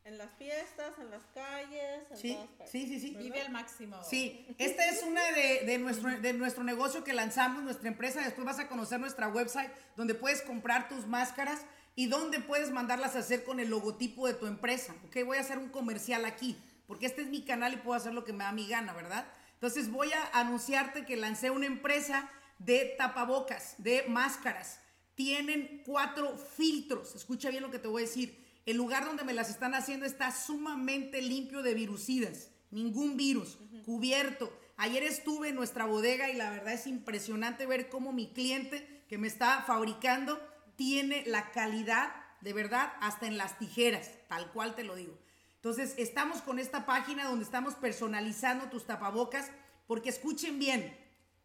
En 0.03 0.17
las 0.17 0.31
fiestas, 0.33 0.97
en 0.97 1.11
las 1.11 1.21
calles, 1.35 2.09
en 2.09 2.17
Sí, 2.17 2.33
todas 2.33 2.47
partes. 2.49 2.71
sí, 2.71 2.87
sí, 2.87 2.99
sí. 2.99 3.15
Vive 3.15 3.39
al 3.41 3.51
máximo. 3.51 4.03
Sí, 4.03 4.47
esta 4.57 4.87
es 4.89 5.03
una 5.03 5.23
de, 5.31 5.59
de 5.65 5.77
nuestro, 5.77 6.09
de 6.09 6.33
nuestro 6.33 6.63
negocio 6.63 7.03
que 7.03 7.13
lanzamos, 7.13 7.61
nuestra 7.61 7.87
empresa. 7.87 8.19
Después 8.21 8.43
vas 8.45 8.57
a 8.57 8.67
conocer 8.67 8.99
nuestra 8.99 9.27
website 9.27 9.69
donde 9.95 10.15
puedes 10.15 10.41
comprar 10.41 10.89
tus 10.89 11.05
máscaras 11.05 11.61
y 11.95 12.07
donde 12.07 12.39
puedes 12.39 12.71
mandarlas 12.71 13.15
a 13.15 13.19
hacer 13.19 13.43
con 13.43 13.59
el 13.59 13.69
logotipo 13.69 14.25
de 14.25 14.33
tu 14.33 14.47
empresa. 14.47 14.95
Ok, 15.05 15.17
voy 15.23 15.37
a 15.37 15.41
hacer 15.41 15.59
un 15.59 15.69
comercial 15.69 16.25
aquí, 16.25 16.57
porque 16.87 17.05
este 17.05 17.21
es 17.21 17.27
mi 17.27 17.43
canal 17.45 17.73
y 17.73 17.77
puedo 17.77 17.95
hacer 17.95 18.13
lo 18.13 18.23
que 18.23 18.33
me 18.33 18.43
da 18.43 18.51
mi 18.53 18.67
gana, 18.67 18.93
¿verdad? 18.93 19.27
Entonces 19.61 19.91
voy 19.91 20.11
a 20.11 20.39
anunciarte 20.39 21.05
que 21.05 21.15
lancé 21.15 21.51
una 21.51 21.67
empresa 21.67 22.27
de 22.57 22.95
tapabocas, 22.97 23.75
de 23.77 24.05
máscaras. 24.07 24.79
Tienen 25.13 25.83
cuatro 25.85 26.35
filtros. 26.35 27.13
Escucha 27.13 27.51
bien 27.51 27.61
lo 27.61 27.69
que 27.69 27.77
te 27.77 27.87
voy 27.87 28.01
a 28.01 28.07
decir. 28.07 28.43
El 28.65 28.77
lugar 28.77 29.05
donde 29.05 29.23
me 29.23 29.33
las 29.33 29.51
están 29.51 29.75
haciendo 29.75 30.07
está 30.07 30.31
sumamente 30.31 31.21
limpio 31.21 31.61
de 31.61 31.75
virucidas. 31.75 32.49
Ningún 32.71 33.17
virus. 33.17 33.59
Cubierto. 33.85 34.51
Ayer 34.77 35.03
estuve 35.03 35.49
en 35.49 35.55
nuestra 35.55 35.85
bodega 35.85 36.31
y 36.31 36.35
la 36.35 36.49
verdad 36.49 36.73
es 36.73 36.87
impresionante 36.87 37.67
ver 37.67 37.87
cómo 37.87 38.13
mi 38.13 38.33
cliente 38.33 39.03
que 39.07 39.19
me 39.19 39.27
está 39.27 39.61
fabricando 39.61 40.41
tiene 40.75 41.23
la 41.27 41.51
calidad, 41.51 42.11
de 42.41 42.53
verdad, 42.53 42.93
hasta 42.99 43.27
en 43.27 43.37
las 43.37 43.59
tijeras. 43.59 44.09
Tal 44.27 44.51
cual 44.53 44.73
te 44.73 44.83
lo 44.83 44.95
digo. 44.95 45.19
Entonces, 45.61 45.93
estamos 45.97 46.41
con 46.41 46.57
esta 46.57 46.87
página 46.87 47.25
donde 47.25 47.45
estamos 47.45 47.75
personalizando 47.75 48.65
tus 48.71 48.87
tapabocas, 48.87 49.51
porque 49.85 50.09
escuchen 50.09 50.57
bien, 50.57 50.97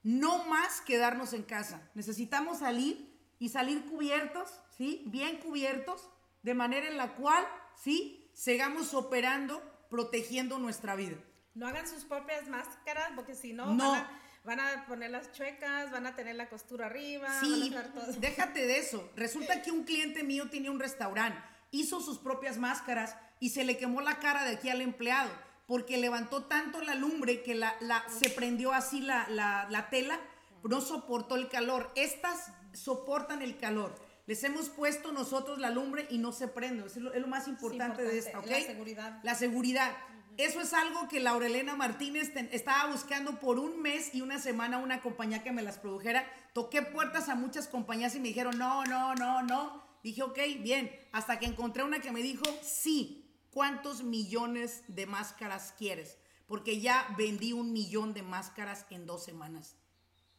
no 0.03 0.45
más 0.47 0.81
quedarnos 0.81 1.35
en 1.35 1.43
casa. 1.43 1.83
Necesitamos 1.95 2.61
salir 2.61 3.15
y 3.39 3.51
salir 3.51 3.85
cubiertos, 3.85 4.49
¿sí? 4.79 5.03
Bien 5.09 5.37
cubiertos, 5.37 6.09
de 6.43 6.55
manera 6.55 6.89
en 6.89 6.97
la 6.97 7.15
cual, 7.15 7.47
¿sí? 7.75 8.31
Sigamos 8.33 8.95
operando, 8.95 9.63
protegiendo 9.91 10.59
nuestra 10.59 10.97
vida. 10.97 11.19
No 11.55 11.67
hagan 11.67 11.87
sus 11.87 12.05
propias 12.05 12.49
máscaras 12.49 13.11
porque 13.15 13.35
si 13.35 13.53
no, 13.53 13.67
No. 13.75 13.91
Van, 13.91 14.01
a, 14.01 14.11
van 14.45 14.61
a 14.79 14.87
poner 14.87 15.11
las 15.11 15.31
chuecas, 15.33 15.91
van 15.91 16.07
a 16.07 16.17
tener 16.17 16.37
la 16.37 16.49
costura 16.49 16.87
arriba, 16.87 17.29
Sí, 17.41 17.69
van 17.69 17.77
a 17.77 17.81
hacer 17.81 17.93
todo. 17.93 18.13
déjate 18.19 18.67
de 18.67 18.79
eso. 18.79 19.11
Resulta 19.15 19.61
que 19.61 19.73
un 19.73 19.85
cliente 19.85 20.23
mío 20.25 20.49
tenía 20.49 20.71
un 20.71 20.81
restaurante, 20.81 21.39
hizo 21.71 22.01
sus 22.01 22.17
propias 22.19 22.57
máscaras 22.57 23.15
y 23.41 23.51
se 23.51 23.65
le 23.65 23.77
quemó 23.77 24.01
la 24.01 24.19
cara 24.19 24.45
de 24.45 24.53
aquí 24.57 24.69
al 24.69 24.81
empleado 24.81 25.31
porque 25.67 25.97
levantó 25.99 26.45
tanto 26.45 26.81
la 26.81 26.95
lumbre 26.95 27.43
que 27.43 27.55
la, 27.57 27.75
la- 27.81 28.05
se 28.09 28.31
prendió 28.31 28.73
así 28.73 29.01
la, 29.01 29.27
la- 29.29 29.67
la 29.69 29.91
tela, 29.91 30.21
no 30.63 30.81
soportó 30.81 31.35
el 31.37 31.49
calor. 31.49 31.91
Estas 31.97 32.53
soportan 32.73 33.43
el 33.43 33.57
calor. 33.59 33.95
Les 34.27 34.43
hemos 34.45 34.69
puesto 34.69 35.11
nosotros 35.13 35.59
la 35.59 35.71
lumbre 35.71 36.07
y 36.11 36.19
no 36.19 36.33
se 36.33 36.47
prende. 36.49 36.87
Es 36.87 36.97
lo, 36.97 37.13
es 37.13 37.21
lo 37.21 37.27
más 37.29 37.49
importante, 37.49 38.03
de 38.05 38.19
esta, 38.19 38.39
¿ok? 38.39 38.45
importante, 38.47 38.61
la 38.61 38.67
seguridad. 38.75 39.21
La 39.25 39.35
seguridad. 39.35 39.97
Eso 40.37 40.61
es 40.61 40.73
algo 40.75 41.09
que 41.09 41.19
Laurelena 41.21 41.75
Martínez 41.77 42.33
ten- 42.35 42.49
estaba 42.53 42.91
buscando 42.93 43.41
por 43.41 43.59
un 43.59 43.81
mes 43.83 44.15
y 44.15 44.21
una 44.21 44.39
semana 44.39 44.79
una 44.79 45.01
compañía 45.01 45.43
que 45.43 45.51
me 45.53 45.63
las 45.63 45.79
produjera. 45.79 46.25
Toqué 46.53 46.83
puertas 46.83 47.29
a 47.29 47.35
muchas 47.35 47.67
compañías 47.69 48.15
y 48.15 48.21
me 48.21 48.29
dijeron, 48.29 48.57
no, 48.59 48.85
no, 48.85 49.15
no, 49.15 49.43
no. 49.43 49.83
Dije, 50.05 50.23
ok, 50.23 50.39
bien. 50.61 50.91
Hasta 51.13 51.39
que 51.41 51.47
encontré 51.47 51.83
una 51.83 52.01
que 52.01 52.13
me 52.13 52.23
dijo, 52.23 52.45
sí. 52.63 53.26
¿Cuántos 53.57 54.03
millones 54.03 54.83
de 54.87 55.07
máscaras 55.07 55.73
quieres? 55.79 56.19
Porque 56.47 56.79
ya 56.79 57.15
vendí 57.17 57.55
un 57.55 57.73
millón 57.73 58.13
de 58.13 58.23
máscaras 58.23 58.85
en 58.91 59.07
dos 59.07 59.25
semanas. 59.25 59.79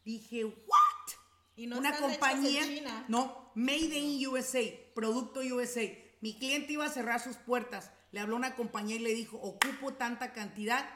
Dije, 0.05 0.45
¿what? 0.45 1.13
Y 1.55 1.65
no 1.65 1.79
una 1.79 1.95
en 1.95 1.99
compañía, 1.99 2.61
China. 2.63 3.05
no, 3.07 3.51
Made 3.55 3.97
in 3.97 4.27
USA, 4.27 4.61
producto 4.93 5.39
USA. 5.39 5.81
Mi 6.21 6.37
cliente 6.37 6.73
iba 6.73 6.85
a 6.85 6.89
cerrar 6.89 7.19
sus 7.19 7.37
puertas, 7.37 7.91
le 8.11 8.19
habló 8.19 8.35
una 8.35 8.53
compañía 8.55 8.97
y 8.97 8.99
le 8.99 9.15
dijo, 9.15 9.37
ocupo 9.37 9.95
tanta 9.95 10.31
cantidad, 10.31 10.87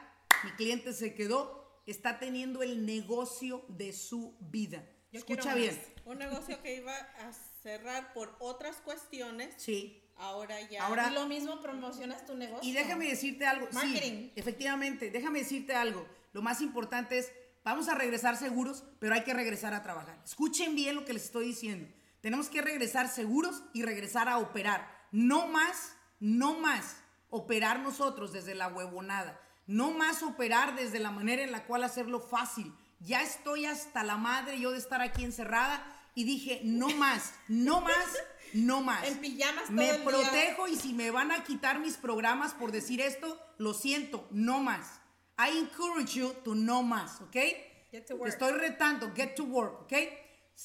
mi 0.44 0.52
cliente 0.52 0.92
se 0.92 1.16
quedó, 1.16 1.82
está 1.86 2.20
teniendo 2.20 2.62
el 2.62 2.86
negocio 2.86 3.64
de 3.66 3.92
su 3.92 4.36
vida. 4.38 4.88
Yo 5.10 5.18
Escucha 5.18 5.56
bien. 5.56 5.76
Un 6.04 6.18
negocio 6.18 6.62
que 6.62 6.76
iba 6.76 6.94
a 6.94 7.32
cerrar 7.64 8.12
por 8.14 8.36
otras 8.38 8.76
cuestiones, 8.76 9.56
Sí. 9.58 10.01
Ahora 10.16 10.60
ya. 10.68 10.86
Ahora- 10.86 11.08
Y 11.10 11.14
lo 11.14 11.26
mismo 11.26 11.60
promocionas 11.60 12.24
tu 12.26 12.34
negocio. 12.36 12.68
Y 12.68 12.72
déjame 12.72 13.08
decirte 13.08 13.46
algo. 13.46 13.66
sí, 13.70 13.74
Marketing. 13.74 14.30
efectivamente, 14.36 15.10
déjame 15.10 15.40
decirte 15.40 15.74
algo. 15.74 16.06
Lo 16.32 16.42
más 16.42 16.60
importante 16.60 17.18
es, 17.18 17.30
vamos 17.64 17.88
a 17.88 17.94
regresar 17.94 18.36
seguros, 18.36 18.84
pero 18.98 19.14
hay 19.14 19.22
que 19.24 19.34
regresar 19.34 19.74
a 19.74 19.82
trabajar. 19.82 20.20
Escuchen 20.24 20.74
bien 20.74 20.94
lo 20.96 21.04
que 21.04 21.12
les 21.12 21.24
estoy 21.24 21.46
diciendo. 21.46 21.88
Tenemos 22.20 22.48
que 22.48 22.62
regresar 22.62 23.08
seguros 23.08 23.62
y 23.72 23.82
regresar 23.82 24.28
a 24.28 24.38
operar. 24.38 24.88
no 25.10 25.46
más, 25.48 25.94
no 26.20 26.58
más 26.58 26.96
operar 27.28 27.80
nosotros 27.80 28.32
desde 28.32 28.54
la 28.54 28.68
huevonada, 28.68 29.38
no 29.66 29.90
más 29.90 30.22
operar 30.22 30.74
desde 30.76 30.98
la 31.00 31.10
manera 31.10 31.42
en 31.42 31.52
la 31.52 31.64
cual 31.64 31.84
hacerlo 31.84 32.20
fácil. 32.20 32.72
Ya 33.00 33.20
estoy 33.22 33.66
hasta 33.66 34.04
la 34.04 34.16
madre 34.16 34.58
yo 34.60 34.70
de 34.70 34.78
estar 34.78 35.02
aquí 35.02 35.24
encerrada 35.24 35.84
y 36.14 36.24
dije, 36.24 36.60
no 36.64 36.88
más, 36.90 37.34
no 37.48 37.80
más, 37.82 38.06
no 38.54 38.82
más. 38.82 39.06
En 39.06 39.18
pijamas 39.18 39.64
todo 39.64 39.72
Me 39.72 39.90
el 39.90 39.96
día. 39.96 40.04
protejo 40.04 40.68
y 40.68 40.76
si 40.76 40.92
me 40.92 41.10
van 41.10 41.30
a 41.30 41.44
quitar 41.44 41.78
mis 41.80 41.96
programas 41.96 42.54
por 42.54 42.72
decir 42.72 43.00
esto, 43.00 43.38
lo 43.58 43.74
siento, 43.74 44.26
no 44.30 44.60
más. 44.60 45.00
I 45.38 45.56
encourage 45.58 46.18
you 46.18 46.32
to 46.44 46.54
no 46.54 46.82
más, 46.82 47.20
¿ok? 47.20 47.32
Get 47.90 48.06
to 48.06 48.06
Te 48.08 48.14
work. 48.14 48.28
estoy 48.32 48.52
retando, 48.52 49.12
get 49.14 49.34
to 49.34 49.44
work, 49.44 49.82
¿ok? 49.82 49.92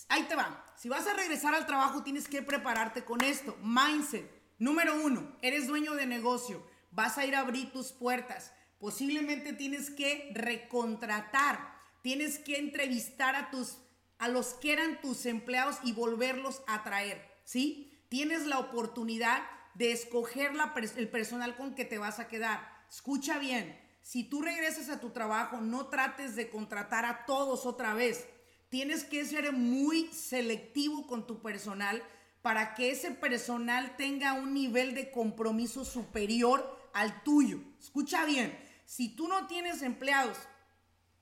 Ahí 0.09 0.23
te 0.23 0.35
va. 0.35 0.65
Si 0.77 0.89
vas 0.89 1.07
a 1.07 1.13
regresar 1.13 1.55
al 1.55 1.65
trabajo, 1.65 2.03
tienes 2.03 2.27
que 2.27 2.41
prepararte 2.41 3.03
con 3.03 3.21
esto. 3.21 3.57
Mindset. 3.63 4.29
Número 4.59 4.95
uno, 5.01 5.35
eres 5.41 5.67
dueño 5.67 5.93
de 5.95 6.05
negocio. 6.05 6.65
Vas 6.91 7.17
a 7.17 7.25
ir 7.25 7.35
a 7.35 7.39
abrir 7.39 7.71
tus 7.71 7.91
puertas. 7.91 8.51
Posiblemente 8.79 9.53
tienes 9.53 9.89
que 9.89 10.31
recontratar. 10.33 11.75
Tienes 12.01 12.39
que 12.39 12.57
entrevistar 12.57 13.35
a 13.35 13.49
tus 13.49 13.77
a 14.19 14.29
los 14.29 14.55
que 14.55 14.73
eran 14.73 14.99
tus 14.99 15.27
empleados 15.27 15.77
y 15.83 15.91
volverlos 15.93 16.63
a 16.65 16.83
traer, 16.83 17.23
¿sí? 17.47 17.97
Tienes 18.09 18.45
la 18.45 18.59
oportunidad 18.59 19.41
de 19.73 19.93
escoger 19.93 20.51
el 20.97 21.09
personal 21.09 21.55
con 21.55 21.75
que 21.75 21.85
te 21.85 21.97
vas 21.97 22.19
a 22.19 22.27
quedar. 22.27 22.83
Escucha 22.89 23.39
bien, 23.39 23.79
si 24.01 24.25
tú 24.25 24.41
regresas 24.41 24.89
a 24.89 24.99
tu 24.99 25.11
trabajo, 25.11 25.61
no 25.61 25.87
trates 25.87 26.35
de 26.35 26.49
contratar 26.49 27.05
a 27.05 27.25
todos 27.25 27.65
otra 27.65 27.93
vez. 27.93 28.27
Tienes 28.67 29.05
que 29.05 29.23
ser 29.23 29.53
muy 29.53 30.09
selectivo 30.11 31.07
con 31.07 31.25
tu 31.25 31.41
personal 31.41 32.03
para 32.41 32.75
que 32.75 32.91
ese 32.91 33.11
personal 33.11 33.95
tenga 33.95 34.33
un 34.33 34.53
nivel 34.53 34.93
de 34.93 35.09
compromiso 35.09 35.85
superior 35.85 36.77
al 36.93 37.23
tuyo. 37.23 37.61
Escucha 37.79 38.25
bien, 38.25 38.59
si 38.85 39.07
tú 39.07 39.29
no 39.29 39.47
tienes 39.47 39.83
empleados 39.83 40.37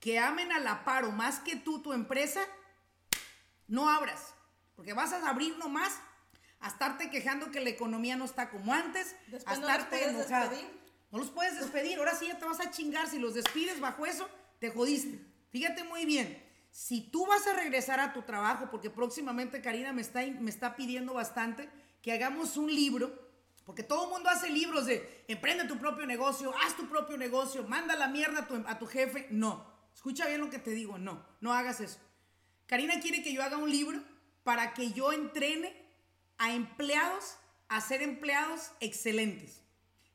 que 0.00 0.18
amen 0.18 0.50
a 0.50 0.58
la 0.58 0.84
par 0.84 1.04
o 1.04 1.12
más 1.12 1.38
que 1.38 1.54
tú 1.54 1.82
tu 1.82 1.92
empresa, 1.92 2.40
no 3.68 3.88
abras, 3.88 4.34
porque 4.74 4.92
vas 4.92 5.12
a 5.12 5.28
abrir 5.28 5.56
nomás 5.58 6.00
a 6.66 6.68
estarte 6.68 7.10
quejando 7.10 7.50
que 7.50 7.60
la 7.60 7.70
economía 7.70 8.16
no 8.16 8.24
está 8.24 8.50
como 8.50 8.72
antes, 8.72 9.16
Después 9.28 9.46
a 9.46 9.60
no 9.60 9.68
estarte 9.68 9.96
puedes 9.98 10.08
enojado. 10.14 10.50
despedir. 10.50 10.80
No 11.10 11.18
los 11.18 11.30
puedes 11.30 11.58
despedir, 11.58 11.98
ahora 11.98 12.14
sí 12.14 12.26
ya 12.26 12.38
te 12.38 12.44
vas 12.44 12.60
a 12.60 12.70
chingar, 12.70 13.08
si 13.08 13.18
los 13.18 13.34
despides 13.34 13.80
bajo 13.80 14.04
eso, 14.06 14.28
te 14.58 14.70
jodiste. 14.70 15.20
Fíjate 15.50 15.84
muy 15.84 16.04
bien, 16.04 16.42
si 16.70 17.00
tú 17.00 17.24
vas 17.26 17.46
a 17.46 17.54
regresar 17.54 18.00
a 18.00 18.12
tu 18.12 18.22
trabajo, 18.22 18.68
porque 18.70 18.90
próximamente 18.90 19.62
Karina 19.62 19.92
me 19.92 20.02
está, 20.02 20.20
me 20.26 20.50
está 20.50 20.76
pidiendo 20.76 21.14
bastante 21.14 21.70
que 22.02 22.12
hagamos 22.12 22.56
un 22.56 22.74
libro, 22.74 23.10
porque 23.64 23.82
todo 23.82 24.04
el 24.04 24.10
mundo 24.10 24.28
hace 24.28 24.50
libros 24.50 24.86
de 24.86 25.24
emprende 25.28 25.64
tu 25.64 25.78
propio 25.78 26.06
negocio, 26.06 26.52
haz 26.64 26.76
tu 26.76 26.88
propio 26.88 27.16
negocio, 27.16 27.62
manda 27.66 27.96
la 27.96 28.08
mierda 28.08 28.40
a 28.40 28.46
tu, 28.46 28.62
a 28.66 28.78
tu 28.78 28.86
jefe. 28.86 29.28
No, 29.30 29.64
escucha 29.94 30.26
bien 30.26 30.40
lo 30.40 30.50
que 30.50 30.58
te 30.58 30.72
digo, 30.72 30.98
no, 30.98 31.24
no 31.40 31.52
hagas 31.54 31.80
eso. 31.80 31.98
Karina 32.66 33.00
quiere 33.00 33.22
que 33.22 33.32
yo 33.32 33.42
haga 33.42 33.56
un 33.56 33.70
libro 33.70 34.02
para 34.42 34.74
que 34.74 34.92
yo 34.92 35.12
entrene 35.12 35.85
a 36.38 36.54
empleados 36.54 37.36
a 37.68 37.80
ser 37.80 38.02
empleados 38.02 38.70
excelentes. 38.80 39.62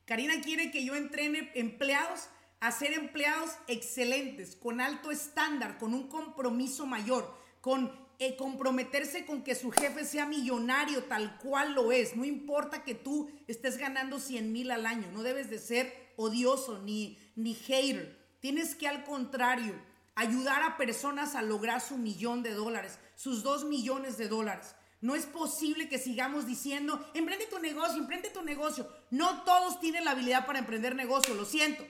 Karina 0.04 0.40
quiere 0.40 0.70
que 0.70 0.84
yo 0.84 0.94
entrene 0.94 1.50
empleados 1.54 2.28
a 2.60 2.70
ser 2.70 2.92
empleados 2.92 3.50
excelentes, 3.66 4.56
con 4.56 4.80
alto 4.80 5.10
estándar, 5.10 5.78
con 5.78 5.94
un 5.94 6.08
compromiso 6.08 6.86
mayor, 6.86 7.36
con 7.60 7.92
eh, 8.18 8.36
comprometerse 8.36 9.26
con 9.26 9.42
que 9.42 9.56
su 9.56 9.72
jefe 9.72 10.04
sea 10.04 10.26
millonario 10.26 11.04
tal 11.04 11.38
cual 11.38 11.74
lo 11.74 11.90
es. 11.90 12.14
No 12.14 12.24
importa 12.24 12.84
que 12.84 12.94
tú 12.94 13.28
estés 13.48 13.78
ganando 13.78 14.20
100 14.20 14.52
mil 14.52 14.70
al 14.70 14.86
año, 14.86 15.10
no 15.12 15.24
debes 15.24 15.50
de 15.50 15.58
ser 15.58 16.12
odioso 16.16 16.78
ni, 16.78 17.18
ni 17.34 17.54
hater. 17.54 18.16
Tienes 18.38 18.76
que 18.76 18.86
al 18.86 19.02
contrario 19.02 19.74
ayudar 20.14 20.62
a 20.62 20.76
personas 20.76 21.34
a 21.34 21.42
lograr 21.42 21.80
su 21.80 21.98
millón 21.98 22.44
de 22.44 22.54
dólares, 22.54 22.98
sus 23.16 23.42
dos 23.42 23.64
millones 23.64 24.18
de 24.18 24.28
dólares. 24.28 24.76
No 25.02 25.14
es 25.16 25.26
posible 25.26 25.88
que 25.88 25.98
sigamos 25.98 26.46
diciendo, 26.46 27.04
emprende 27.12 27.46
tu 27.46 27.58
negocio, 27.58 27.98
emprende 27.98 28.30
tu 28.30 28.42
negocio. 28.42 28.88
No 29.10 29.42
todos 29.42 29.80
tienen 29.80 30.04
la 30.04 30.12
habilidad 30.12 30.46
para 30.46 30.60
emprender 30.60 30.94
negocio, 30.94 31.34
lo 31.34 31.44
siento. 31.44 31.84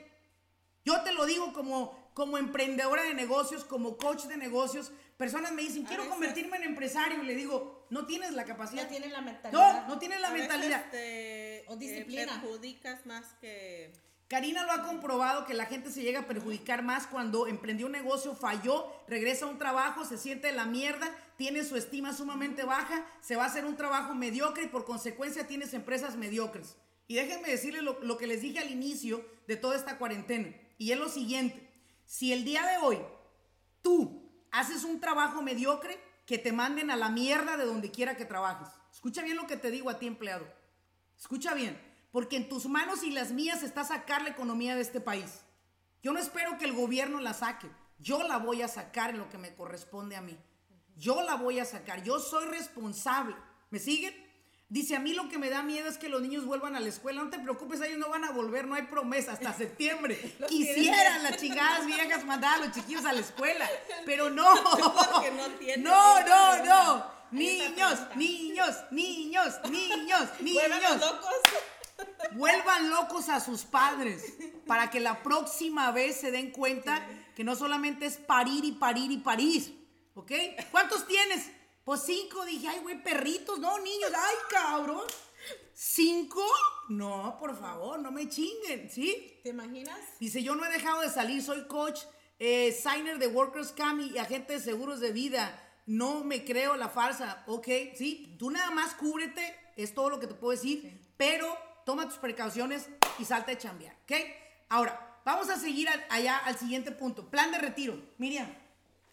Yo 0.84 1.02
te 1.02 1.12
lo 1.12 1.26
digo 1.26 1.52
como, 1.52 2.10
como 2.14 2.38
emprendedora 2.38 3.02
de 3.02 3.12
negocios, 3.14 3.64
como 3.64 3.98
coach 3.98 4.24
de 4.24 4.36
negocios. 4.38 4.90
Personas 5.18 5.52
me 5.52 5.62
dicen, 5.62 5.84
quiero 5.84 6.08
convertirme 6.08 6.56
en 6.56 6.64
empresario. 6.64 7.22
Y 7.22 7.26
le 7.26 7.34
digo, 7.36 7.86
no 7.90 8.06
tienes 8.06 8.32
la 8.32 8.44
capacidad. 8.46 8.84
No 8.84 8.88
tienen 8.88 9.12
la 9.12 9.20
mentalidad. 9.20 9.82
No, 9.82 9.88
no 9.88 9.98
tienes 9.98 10.20
la 10.20 10.28
A 10.28 10.32
veces 10.32 10.48
mentalidad. 10.48 10.90
te, 10.90 11.64
O 11.68 11.74
eh, 11.74 11.76
disciplina. 11.78 12.40
perjudicas 12.40 13.04
más 13.06 13.26
que... 13.40 13.92
Karina 14.33 14.64
lo 14.64 14.72
ha 14.72 14.83
comprobado 14.83 15.45
que 15.45 15.53
la 15.53 15.66
gente 15.66 15.91
se 15.91 16.01
llega 16.01 16.20
a 16.20 16.26
perjudicar 16.26 16.83
más 16.83 17.07
cuando 17.07 17.47
emprendió 17.47 17.85
un 17.85 17.93
negocio, 17.93 18.35
falló, 18.35 18.91
regresa 19.07 19.45
a 19.45 19.51
un 19.51 19.59
trabajo, 19.59 20.07
se 20.07 20.16
siente 20.16 20.47
de 20.47 20.55
la 20.55 20.64
mierda, 20.64 21.14
tiene 21.37 21.62
su 21.64 21.76
estima 21.76 22.14
sumamente 22.14 22.64
baja, 22.64 23.05
se 23.20 23.37
va 23.37 23.45
a 23.45 23.49
hacer 23.49 23.66
un 23.66 23.76
trabajo 23.76 24.14
mediocre 24.14 24.64
y 24.64 24.68
por 24.68 24.87
consecuencia 24.87 25.47
tienes 25.47 25.74
empresas 25.74 26.16
mediocres. 26.16 26.76
Y 27.09 27.16
déjenme 27.16 27.51
decirles 27.51 27.83
lo, 27.83 28.03
lo 28.03 28.16
que 28.16 28.26
les 28.26 28.41
dije 28.41 28.59
al 28.59 28.70
inicio 28.70 29.22
de 29.47 29.57
toda 29.57 29.76
esta 29.76 29.99
cuarentena. 29.99 30.49
Y 30.78 30.93
es 30.93 30.99
lo 30.99 31.11
siguiente, 31.11 31.70
si 32.07 32.33
el 32.33 32.47
día 32.47 32.64
de 32.64 32.78
hoy 32.78 33.01
tú 33.83 34.33
haces 34.51 34.85
un 34.85 34.99
trabajo 34.99 35.43
mediocre, 35.43 36.01
que 36.24 36.39
te 36.39 36.53
manden 36.53 36.91
a 36.91 36.97
la 36.97 37.11
mierda 37.11 37.59
de 37.59 37.66
donde 37.66 37.91
quiera 37.91 38.16
que 38.16 38.24
trabajes. 38.24 38.68
Escucha 38.91 39.22
bien 39.22 39.37
lo 39.37 39.47
que 39.47 39.59
te 39.59 39.70
digo 39.70 39.91
a 39.91 39.99
ti, 39.99 40.07
empleado. 40.07 40.47
Escucha 41.18 41.53
bien, 41.53 41.78
porque 42.12 42.36
en 42.36 42.48
tus 42.48 42.66
manos 42.66 43.02
y 43.02 43.10
las 43.10 43.32
mías 43.32 43.62
está 43.62 43.84
sacar 43.84 44.22
la 44.22 44.28
economía 44.28 44.76
de 44.76 44.82
este 44.82 45.00
país. 45.00 45.40
Yo 46.02 46.12
no 46.12 46.18
espero 46.18 46.58
que 46.58 46.66
el 46.66 46.72
gobierno 46.74 47.20
la 47.20 47.32
saque. 47.34 47.68
Yo 47.98 48.22
la 48.22 48.36
voy 48.36 48.62
a 48.62 48.68
sacar 48.68 49.10
en 49.10 49.18
lo 49.18 49.28
que 49.28 49.38
me 49.38 49.54
corresponde 49.54 50.14
a 50.16 50.20
mí. 50.20 50.36
Yo 50.96 51.22
la 51.22 51.36
voy 51.36 51.58
a 51.58 51.64
sacar. 51.64 52.02
Yo 52.02 52.18
soy 52.20 52.46
responsable. 52.46 53.34
¿Me 53.70 53.78
siguen? 53.78 54.14
Dice, 54.68 54.96
a 54.96 55.00
mí 55.00 55.12
lo 55.12 55.28
que 55.28 55.38
me 55.38 55.50
da 55.50 55.62
miedo 55.62 55.88
es 55.88 55.98
que 55.98 56.08
los 56.08 56.22
niños 56.22 56.46
vuelvan 56.46 56.74
a 56.76 56.80
la 56.80 56.88
escuela. 56.88 57.22
No 57.22 57.30
te 57.30 57.38
preocupes, 57.38 57.80
ellos 57.82 57.98
no 57.98 58.08
van 58.08 58.24
a 58.24 58.30
volver, 58.30 58.66
no 58.66 58.74
hay 58.74 58.82
promesa 58.82 59.32
hasta 59.32 59.52
septiembre. 59.56 60.16
Quisieran 60.48 61.22
las 61.22 61.36
chingadas 61.36 61.86
viejas 61.86 62.24
mandar 62.24 62.54
a 62.54 62.64
los 62.66 62.72
chiquillos 62.74 63.04
a 63.04 63.12
la 63.12 63.20
escuela, 63.20 63.68
pero 64.06 64.30
no. 64.30 64.46
No 65.78 66.20
No, 66.24 66.64
no, 66.64 67.12
Niños, 67.32 67.98
niños, 68.16 68.76
niños, 68.90 69.60
niños, 69.70 70.28
Vuelvan 70.40 70.80
niños. 70.80 71.00
locos. 71.00 71.32
Vuelvan 72.32 72.90
locos 72.90 73.28
a 73.28 73.40
sus 73.40 73.64
padres 73.64 74.34
para 74.66 74.90
que 74.90 75.00
la 75.00 75.22
próxima 75.22 75.90
vez 75.90 76.20
se 76.20 76.30
den 76.30 76.50
cuenta 76.50 77.07
que 77.36 77.44
no 77.44 77.57
solamente 77.57 78.07
es 78.07 78.16
parir 78.16 78.64
y 78.64 78.72
parir 78.72 79.11
y 79.11 79.18
parir. 79.18 79.82
¿Ok? 80.14 80.32
¿Cuántos 80.70 81.07
tienes? 81.07 81.50
Pues 81.84 82.03
cinco. 82.05 82.44
Dije, 82.44 82.68
ay, 82.68 82.80
güey, 82.80 83.03
perritos. 83.03 83.59
No, 83.59 83.78
niños. 83.78 84.11
Ay, 84.14 84.36
cabrón. 84.50 85.05
¿Cinco? 85.74 86.44
No, 86.88 87.36
por 87.40 87.59
favor, 87.59 87.98
no 87.98 88.12
me 88.12 88.28
chinguen, 88.28 88.90
¿sí? 88.90 89.40
¿Te 89.42 89.50
imaginas? 89.50 89.98
Dice, 90.20 90.42
yo 90.42 90.55
no 90.55 90.64
he 90.64 90.70
dejado 90.70 91.00
de 91.00 91.09
salir, 91.09 91.42
soy 91.42 91.66
coach, 91.66 92.00
eh, 92.38 92.72
signer 92.72 93.18
de 93.18 93.26
Workers 93.26 93.72
Camp 93.72 94.00
y 94.00 94.18
agente 94.18 94.55
de 94.55 94.61
seguros 94.61 95.00
de 95.00 95.12
vida. 95.12 95.59
No 95.86 96.22
me 96.22 96.44
creo 96.44 96.76
la 96.76 96.88
falsa. 96.88 97.42
Ok, 97.46 97.66
sí, 97.96 98.36
tú 98.38 98.50
nada 98.50 98.70
más 98.70 98.94
cúbrete, 98.94 99.57
es 99.76 99.94
todo 99.94 100.11
lo 100.11 100.20
que 100.20 100.26
te 100.26 100.34
puedo 100.34 100.53
decir, 100.53 101.00
pero 101.16 101.57
toma 101.85 102.09
tus 102.09 102.18
precauciones 102.18 102.89
y 103.18 103.24
salta 103.24 103.53
a 103.53 103.59
chambear, 103.59 103.95
¿ok? 104.05 104.12
Ahora, 104.68 105.18
vamos 105.24 105.51
a 105.51 105.57
seguir 105.57 105.89
al- 105.89 106.05
allá 106.11 106.39
al 106.39 106.57
siguiente 106.59 106.93
punto. 106.93 107.28
Plan 107.30 107.51
de 107.53 107.59
retiro. 107.59 108.01
Miriam, 108.18 108.49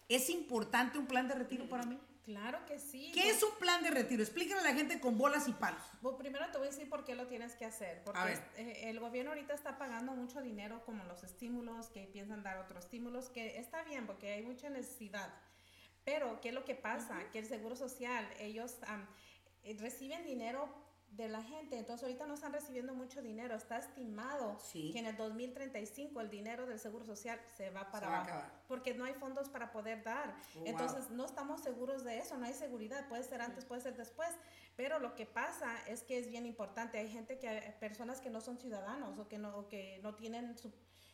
¿es 0.08 0.30
importante 0.30 0.98
un 0.98 1.06
plan 1.08 1.28
de 1.28 1.36
retiro 1.36 1.68
para 1.68 1.84
mí? 1.86 2.00
Claro 2.26 2.64
que 2.68 2.78
sí. 2.78 3.12
¿Qué 3.12 3.30
es 3.32 3.42
un 3.42 3.56
plan 3.58 3.82
de 3.82 3.90
retiro? 3.90 4.22
Explícale 4.22 4.62
a 4.62 4.64
la 4.64 4.74
gente 4.74 5.00
con 5.00 5.18
bolas 5.18 5.48
y 5.48 5.52
palos. 5.54 5.82
Bueno, 6.02 6.18
primero 6.20 6.46
te 6.52 6.60
voy 6.60 6.68
a 6.68 6.70
decir 6.70 6.88
por 6.88 7.04
qué 7.04 7.16
lo 7.16 7.26
tienes 7.26 7.56
que 7.56 7.66
hacer. 7.66 8.04
Porque 8.04 8.40
eh, 8.56 8.82
el 8.90 9.00
gobierno 9.00 9.32
ahorita 9.32 9.56
está 9.56 9.80
pagando 9.80 10.12
mucho 10.14 10.40
dinero 10.40 10.84
como 10.86 11.04
los 11.06 11.24
estímulos, 11.24 11.88
que 11.88 12.06
piensan 12.06 12.44
dar 12.44 12.60
otros 12.60 12.86
estímulos, 12.86 13.30
que 13.30 13.58
está 13.58 13.82
bien 13.84 14.06
porque 14.06 14.32
hay 14.34 14.44
mucha 14.44 14.70
necesidad. 14.70 15.34
Pero, 16.06 16.40
¿qué 16.40 16.50
es 16.50 16.54
lo 16.54 16.66
que 16.66 16.76
pasa? 16.76 17.18
Que 17.32 17.40
el 17.40 17.48
Seguro 17.48 17.76
Social, 17.76 18.28
ellos 18.40 18.76
eh, 19.64 19.76
reciben 19.80 20.24
dinero 20.24 20.70
de 21.12 21.28
la 21.28 21.44
gente, 21.44 21.78
entonces 21.78 22.04
ahorita 22.04 22.26
no 22.26 22.34
están 22.34 22.54
recibiendo 22.54 22.94
mucho 22.94 23.22
dinero. 23.22 23.56
Está 23.56 23.78
estimado 23.78 24.58
Sí. 24.60 24.92
que 24.92 25.00
en 25.00 25.06
el 25.06 25.18
2035 25.18 26.22
el 26.22 26.30
dinero 26.30 26.66
del 26.66 26.80
Seguro 26.80 27.06
Social 27.06 27.40
se 27.58 27.70
va 27.72 27.92
para 27.92 28.08
Se 28.08 28.12
va 28.12 28.18
a 28.18 28.24
abajo. 28.24 28.52
Porque 28.68 28.94
no 28.94 29.06
hay 29.06 29.14
fondos 29.14 29.50
para 29.50 29.72
poder 29.72 30.04
dar. 30.04 30.36
Oh, 30.56 30.60
wow. 30.60 30.68
entonces, 30.68 31.10
no 31.10 31.26
estamos 31.26 31.62
seguros 31.62 32.04
de 32.04 32.20
eso, 32.20 32.38
no 32.38 32.46
hay 32.46 32.54
seguridad. 32.54 33.08
Puede 33.10 33.24
ser 33.24 33.42
antes, 33.42 33.66
puede 33.66 33.82
ser 33.82 33.98
después. 33.98 34.30
Pero 34.76 35.00
lo 35.00 35.16
que 35.16 35.26
pasa 35.26 35.76
es 35.88 36.04
que 36.04 36.18
es 36.20 36.30
bien 36.30 36.46
importante. 36.46 37.00
Hay 37.00 37.10
gente 37.10 37.38
que, 37.38 37.76
personas 37.80 38.22
que 38.22 38.30
no 38.30 38.40
son 38.40 38.58
ciudadanos 38.58 39.20
o 39.20 39.28
que 39.28 39.38
no, 39.38 39.58
o 39.58 39.68
que 39.68 40.00
no 40.04 40.16
tienen 40.16 40.58
su, 40.58 40.72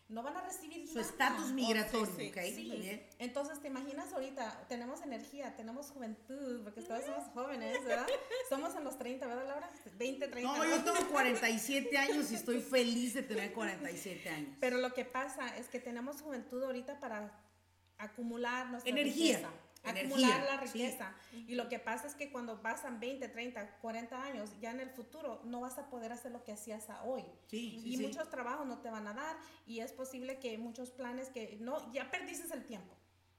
no 0.07 0.21
van 0.21 0.37
a 0.37 0.41
recibir 0.41 0.87
Su 0.87 0.99
estatus 0.99 1.51
migratorio, 1.51 2.13
sí, 2.15 2.29
¿ok? 2.29 2.37
Sí. 2.55 2.67
Muy 2.67 2.77
bien. 2.77 3.07
Entonces, 3.17 3.59
¿te 3.59 3.67
imaginas 3.67 4.13
ahorita? 4.13 4.65
Tenemos 4.67 5.01
energía, 5.01 5.55
tenemos 5.55 5.89
juventud, 5.89 6.61
porque 6.63 6.81
todos 6.81 7.03
somos 7.05 7.27
jóvenes, 7.33 7.83
¿verdad? 7.83 8.07
Somos 8.47 8.75
en 8.75 8.83
los 8.83 8.97
30, 8.99 9.25
¿verdad, 9.25 9.47
Laura? 9.47 9.69
20, 9.97 10.27
30. 10.27 10.57
No, 10.57 10.63
yo 10.63 10.83
tengo 10.83 11.07
47 11.11 11.97
años 11.97 12.31
y 12.31 12.35
estoy 12.35 12.61
feliz 12.61 13.15
de 13.15 13.23
tener 13.23 13.51
47 13.53 14.29
años. 14.29 14.57
Pero 14.59 14.77
lo 14.77 14.93
que 14.93 15.05
pasa 15.05 15.55
es 15.57 15.67
que 15.69 15.79
tenemos 15.79 16.21
juventud 16.21 16.63
ahorita 16.63 16.99
para 16.99 17.31
acumular 17.97 18.69
nuestra 18.69 18.91
Energía. 18.91 19.37
riqueza. 19.37 19.53
Acumular 19.89 20.43
la 20.43 20.67
sí. 20.67 20.73
riqueza. 20.79 21.13
Y 21.33 21.55
lo 21.55 21.69
que 21.69 21.79
pasa 21.79 22.07
es 22.07 22.15
que 22.15 22.31
cuando 22.31 22.61
pasan 22.61 22.99
20, 22.99 23.27
30, 23.29 23.77
40 23.81 24.23
años, 24.23 24.51
ya 24.59 24.71
en 24.71 24.79
el 24.79 24.89
futuro 24.89 25.41
no 25.45 25.61
vas 25.61 25.77
a 25.77 25.89
poder 25.89 26.11
hacer 26.11 26.31
lo 26.31 26.43
que 26.43 26.51
hacías 26.51 26.89
a 26.89 27.03
hoy. 27.03 27.23
Sí, 27.47 27.79
sí, 27.81 27.93
y 27.93 27.97
sí. 27.97 28.03
muchos 28.07 28.29
trabajos 28.29 28.65
no 28.67 28.79
te 28.79 28.89
van 28.89 29.07
a 29.07 29.13
dar 29.13 29.37
y 29.65 29.79
es 29.79 29.91
posible 29.93 30.39
que 30.39 30.57
muchos 30.57 30.91
planes 30.91 31.29
que 31.29 31.57
no, 31.61 31.91
ya 31.93 32.09
perdiste 32.11 32.53
el 32.53 32.65
tiempo. 32.65 32.95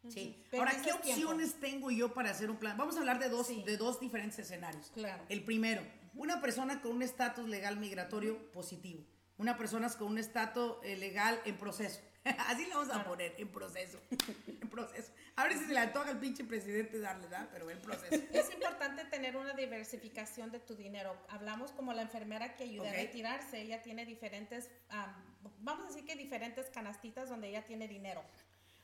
Sí. 0.09 0.41
Pero 0.51 0.63
Ahora, 0.63 0.73
¿qué 0.83 0.91
es 0.91 1.01
tiempo. 1.01 1.09
opciones 1.31 1.55
tengo 1.59 1.91
yo 1.91 2.15
para 2.15 2.31
hacer 2.31 2.49
un 2.51 2.59
plan? 2.59 2.77
Vamos 2.77 2.97
a 2.97 3.01
hablar 3.01 3.19
de 3.19 3.29
dos, 3.29 3.49
Sí. 3.49 3.63
de 3.65 3.77
dos 3.77 3.99
diferentes 3.99 4.39
escenarios. 4.39 4.91
Claro. 4.95 5.25
El 5.29 5.43
primero, 5.45 5.83
una 6.15 6.41
persona 6.41 6.81
con 6.81 6.93
un 6.93 7.03
estatus 7.03 7.49
legal 7.49 7.77
migratorio 7.79 8.51
positivo. 8.53 9.05
Una 9.39 9.57
persona 9.59 9.89
con 9.91 10.07
un 10.09 10.19
estatus 10.19 10.77
eh, 10.85 10.97
legal 10.97 11.41
en 11.45 11.57
proceso. 11.59 12.01
Así 12.47 12.65
le 12.67 12.71
vamos 12.75 12.89
a 12.89 12.93
Claro. 12.95 13.09
poner, 13.11 13.35
en 13.39 13.49
proceso. 13.49 13.99
en 14.47 14.69
proceso. 14.69 15.13
A 15.37 15.45
ver 15.45 15.53
si 15.53 15.67
se 15.67 15.75
le 15.75 15.81
antoja 15.81 16.09
al 16.09 16.19
pinche 16.19 16.45
presidente 16.45 16.99
darle, 16.99 17.29
¿verdad? 17.29 17.49
Pero 17.53 17.71
en 17.71 17.79
proceso. 17.79 18.15
Es 18.33 18.53
importante 18.55 19.05
tener 19.05 19.37
una 19.37 19.53
diversificación 19.53 20.51
de 20.51 20.61
tu 20.61 20.75
dinero. 20.75 21.15
Hablamos 21.29 21.73
como 21.73 21.93
la 21.93 22.03
enfermera 22.03 22.57
que 22.57 22.65
ayuda 22.65 22.89
a 22.89 22.93
retirarse. 22.95 23.61
Ella 23.61 23.83
tiene 23.83 24.07
diferentes, 24.07 24.71
am, 24.89 25.15
vamos 25.61 25.85
a 25.85 25.89
decir 25.89 26.07
que 26.07 26.17
diferentes 26.17 26.71
canastitas 26.71 27.29
donde 27.29 27.49
ella 27.49 27.65
tiene 27.67 27.87
dinero. 27.87 28.25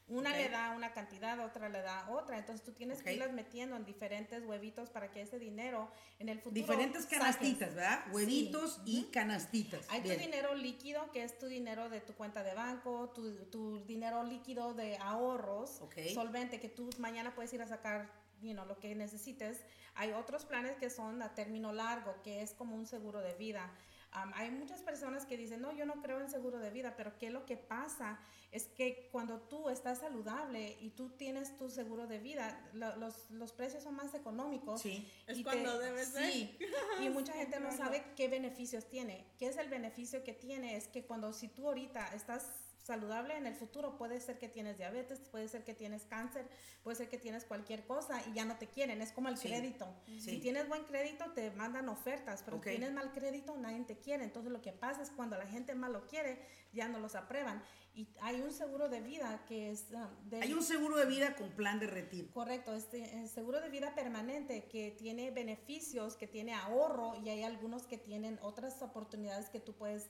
Una 0.09 0.37
le 0.37 0.49
da 0.49 0.73
una 0.73 0.93
cantidad, 0.93 1.39
otra 1.41 1.69
le 1.69 1.81
da 1.81 2.09
otra. 2.11 2.39
Entonces 2.39 2.65
tú 2.65 2.73
tienes 2.73 3.03
que 3.03 3.15
irlas 3.15 3.33
metiendo 3.33 3.77
en 3.77 3.85
diferentes 3.85 4.45
huevitos 4.45 4.91
para 4.91 5.11
que 5.11 5.23
ese 5.23 5.39
dinero 5.39 5.91
en 6.19 6.29
el 6.29 6.39
futuro. 6.39 6.55
Diferentes 6.55 7.05
saques. 7.05 7.19
canastitas, 7.19 7.75
¿verdad? 7.75 8.01
Sí. 8.05 8.11
Huevitos 8.13 8.81
y 8.85 9.05
canastitas. 9.05 9.87
Hay 9.89 10.03
Bien. 10.03 10.17
tu 10.17 10.21
dinero 10.23 10.55
líquido, 10.55 11.11
que 11.13 11.23
es 11.23 11.39
tu 11.39 11.47
dinero 11.47 11.89
de 11.89 12.01
tu 12.01 12.15
cuenta 12.15 12.43
de 12.43 12.55
banco, 12.55 13.11
tu, 13.15 13.45
tu 13.47 13.85
dinero 13.87 14.23
líquido 14.25 14.75
de 14.75 14.99
ahorros, 14.99 15.81
solvente, 16.13 16.61
que 16.61 16.69
tú 16.69 16.91
mañana 16.99 17.35
puedes 17.35 17.53
ir 17.53 17.63
a 17.63 17.67
sacar 17.67 18.11
you 18.43 18.53
know, 18.53 18.67
lo 18.67 18.79
que 18.79 18.95
necesites. 18.95 19.61
Hay 19.95 20.13
otros 20.13 20.45
planes 20.45 20.77
que 20.77 20.91
son 20.91 21.23
a 21.23 21.35
término 21.35 21.73
largo, 21.73 22.15
que 22.23 22.43
es 22.43 22.53
como 22.53 22.75
un 22.75 22.87
seguro 22.87 23.21
de 23.21 23.35
vida. 23.35 23.71
Um, 24.15 24.31
hay 24.35 24.51
muchas 24.51 24.83
personas 24.83 25.25
que 25.25 25.39
dicen, 25.39 25.63
no, 25.63 25.73
yo 25.73 25.87
no 25.87 26.03
creo 26.03 26.21
en 26.21 26.29
seguro 26.29 26.59
de 26.59 26.71
vida, 26.71 26.95
pero 26.99 27.17
¿qué 27.19 27.29
es 27.29 27.33
lo 27.33 27.47
que 27.47 27.57
pasa? 27.57 28.19
Es 28.51 28.65
que 28.65 29.09
cuando 29.11 29.41
tú 29.41 29.71
estás 29.71 30.01
saludable 30.01 30.77
y 30.83 30.91
tú 30.91 31.09
tienes 31.17 31.57
tu 31.57 31.71
seguro 31.71 32.07
de 32.07 32.19
vida, 32.19 32.61
lo- 32.75 32.95
los, 32.97 33.31
los 33.31 33.53
precios 33.53 33.83
son 33.83 33.95
más 33.97 34.13
económicos. 34.15 34.83
Sí. 34.83 35.11
Es 35.27 35.39
Y 35.39 35.43
cuando 35.45 35.79
debes 35.79 36.13
de. 36.13 36.31
Sí, 36.31 36.59
y 37.01 37.09
mucha 37.09 37.33
gente 37.33 37.59
no 37.59 37.75
sabe 37.75 38.05
qué 38.15 38.29
beneficios 38.29 38.87
tiene. 38.91 39.25
¿Qué 39.39 39.47
es 39.47 39.57
el 39.57 39.71
beneficio 39.71 40.23
que 40.25 40.35
tiene? 40.35 40.77
Es 40.77 40.89
que 40.89 41.05
cuando 41.05 41.33
si 41.33 41.49
tú 41.49 41.67
ahorita 41.69 42.15
estás 42.15 42.51
saludable 42.83 43.37
en 43.37 43.47
el 43.47 43.55
futuro, 43.55 43.97
puede 43.97 44.21
ser 44.21 44.39
que 44.39 44.49
tienes 44.49 44.77
diabetes, 44.77 45.21
puede 45.31 45.49
ser 45.49 45.65
que 45.65 45.75
tienes 45.75 46.05
cáncer, 46.05 46.49
puede 46.83 46.97
ser 46.97 47.09
que 47.09 47.19
tienes 47.19 47.45
cualquier 47.45 47.87
cosa 47.87 48.21
y 48.29 48.33
ya 48.35 48.45
no 48.45 48.57
te 48.57 48.67
quieren. 48.69 49.01
Es 49.01 49.13
como 49.13 49.29
el 49.29 49.37
Sí. 49.37 49.49
crédito. 49.49 49.95
Sí. 50.07 50.21
Si 50.21 50.39
tienes 50.39 50.69
buen 50.69 50.85
crédito, 50.85 51.31
te 51.33 51.51
mandan 51.53 51.89
ofertas, 51.89 52.43
pero 52.45 52.57
Ok. 52.57 52.65
si 52.65 52.71
tienes 52.71 52.93
mal 52.93 53.13
crédito, 53.13 53.57
nadie 53.57 53.85
te 53.85 53.99
quiere. 53.99 54.25
Entonces 54.25 54.53
lo 54.53 54.61
que 54.61 54.73
pasa 54.73 55.03
es 55.03 55.11
cuando 55.11 55.37
la 55.39 55.47
gente 55.47 55.75
más 55.75 55.91
lo 55.91 56.07
quiere, 56.07 56.45
ya 56.73 56.89
no 56.89 56.99
los 56.99 57.15
aprueban. 57.15 57.63
Y 57.95 58.09
hay 58.23 58.41
un 58.41 58.53
seguro 58.53 58.89
de 58.89 59.01
vida 59.03 59.45
que 59.47 59.71
es 59.71 59.87
um, 59.93 60.29
de... 60.31 60.41
Hay 60.41 60.53
un 60.55 60.63
seguro 60.63 60.97
de 60.97 61.05
vida 61.07 61.37
con 61.37 61.51
plan 61.51 61.79
de 61.79 61.87
retiro. 61.87 62.29
Correcto, 62.33 62.75
este 62.75 63.21
el 63.21 63.29
seguro 63.29 63.61
de 63.61 63.69
vida 63.69 63.95
permanente 63.95 64.65
que 64.65 64.91
tiene 64.93 65.31
beneficios, 65.31 66.17
que 66.17 66.27
tiene 66.27 66.55
ahorro 66.55 67.15
y 67.23 67.29
hay 67.29 67.43
algunos 67.43 67.87
que 67.87 67.99
tienen 67.99 68.39
otras 68.43 68.81
oportunidades 68.83 69.51
que 69.51 69.61
tú 69.61 69.75
puedes 69.75 70.09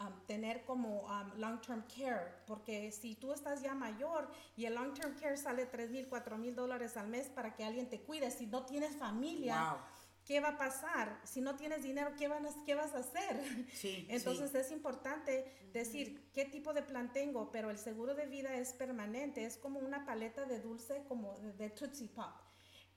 um, 0.00 0.26
tener 0.26 0.64
como 0.64 1.02
um, 1.02 1.38
long-term 1.38 1.84
care, 1.88 2.34
porque 2.46 2.90
si 2.92 3.14
tú 3.16 3.32
estás 3.32 3.62
ya 3.62 3.74
mayor 3.74 4.28
y 4.56 4.64
el 4.66 4.74
long-term 4.74 5.14
care 5.18 5.36
sale 5.36 5.66
3 5.66 5.90
mil, 5.90 6.08
4 6.08 6.38
mil 6.38 6.54
dólares 6.54 6.96
al 6.96 7.08
mes 7.08 7.28
para 7.28 7.54
que 7.54 7.64
alguien 7.64 7.88
te 7.88 8.00
cuide, 8.02 8.30
si 8.30 8.46
no 8.46 8.64
tienes 8.64 8.96
familia, 8.96 9.72
Wow. 9.72 9.80
¿qué 10.24 10.40
va 10.40 10.48
a 10.50 10.56
pasar? 10.56 11.20
Si 11.24 11.40
no 11.40 11.56
tienes 11.56 11.82
dinero, 11.82 12.12
¿qué, 12.16 12.28
van 12.28 12.46
a- 12.46 12.64
qué 12.64 12.74
vas 12.74 12.94
a 12.94 12.98
hacer? 12.98 13.66
Sí. 13.74 14.06
Entonces 14.10 14.50
sí. 14.52 14.56
es 14.58 14.70
importante 14.70 15.68
decir 15.72 16.30
qué 16.32 16.44
tipo 16.44 16.72
de 16.72 16.82
plan 16.82 17.12
tengo, 17.12 17.50
pero 17.50 17.70
el 17.70 17.78
seguro 17.78 18.14
de 18.14 18.26
vida 18.26 18.54
es 18.56 18.72
permanente, 18.72 19.44
es 19.44 19.56
como 19.56 19.80
una 19.80 20.04
paleta 20.06 20.44
de 20.44 20.60
dulce 20.60 21.04
como 21.08 21.38
de, 21.40 21.52
de 21.52 21.70
Tootsie 21.70 22.08
Pop. 22.08 22.32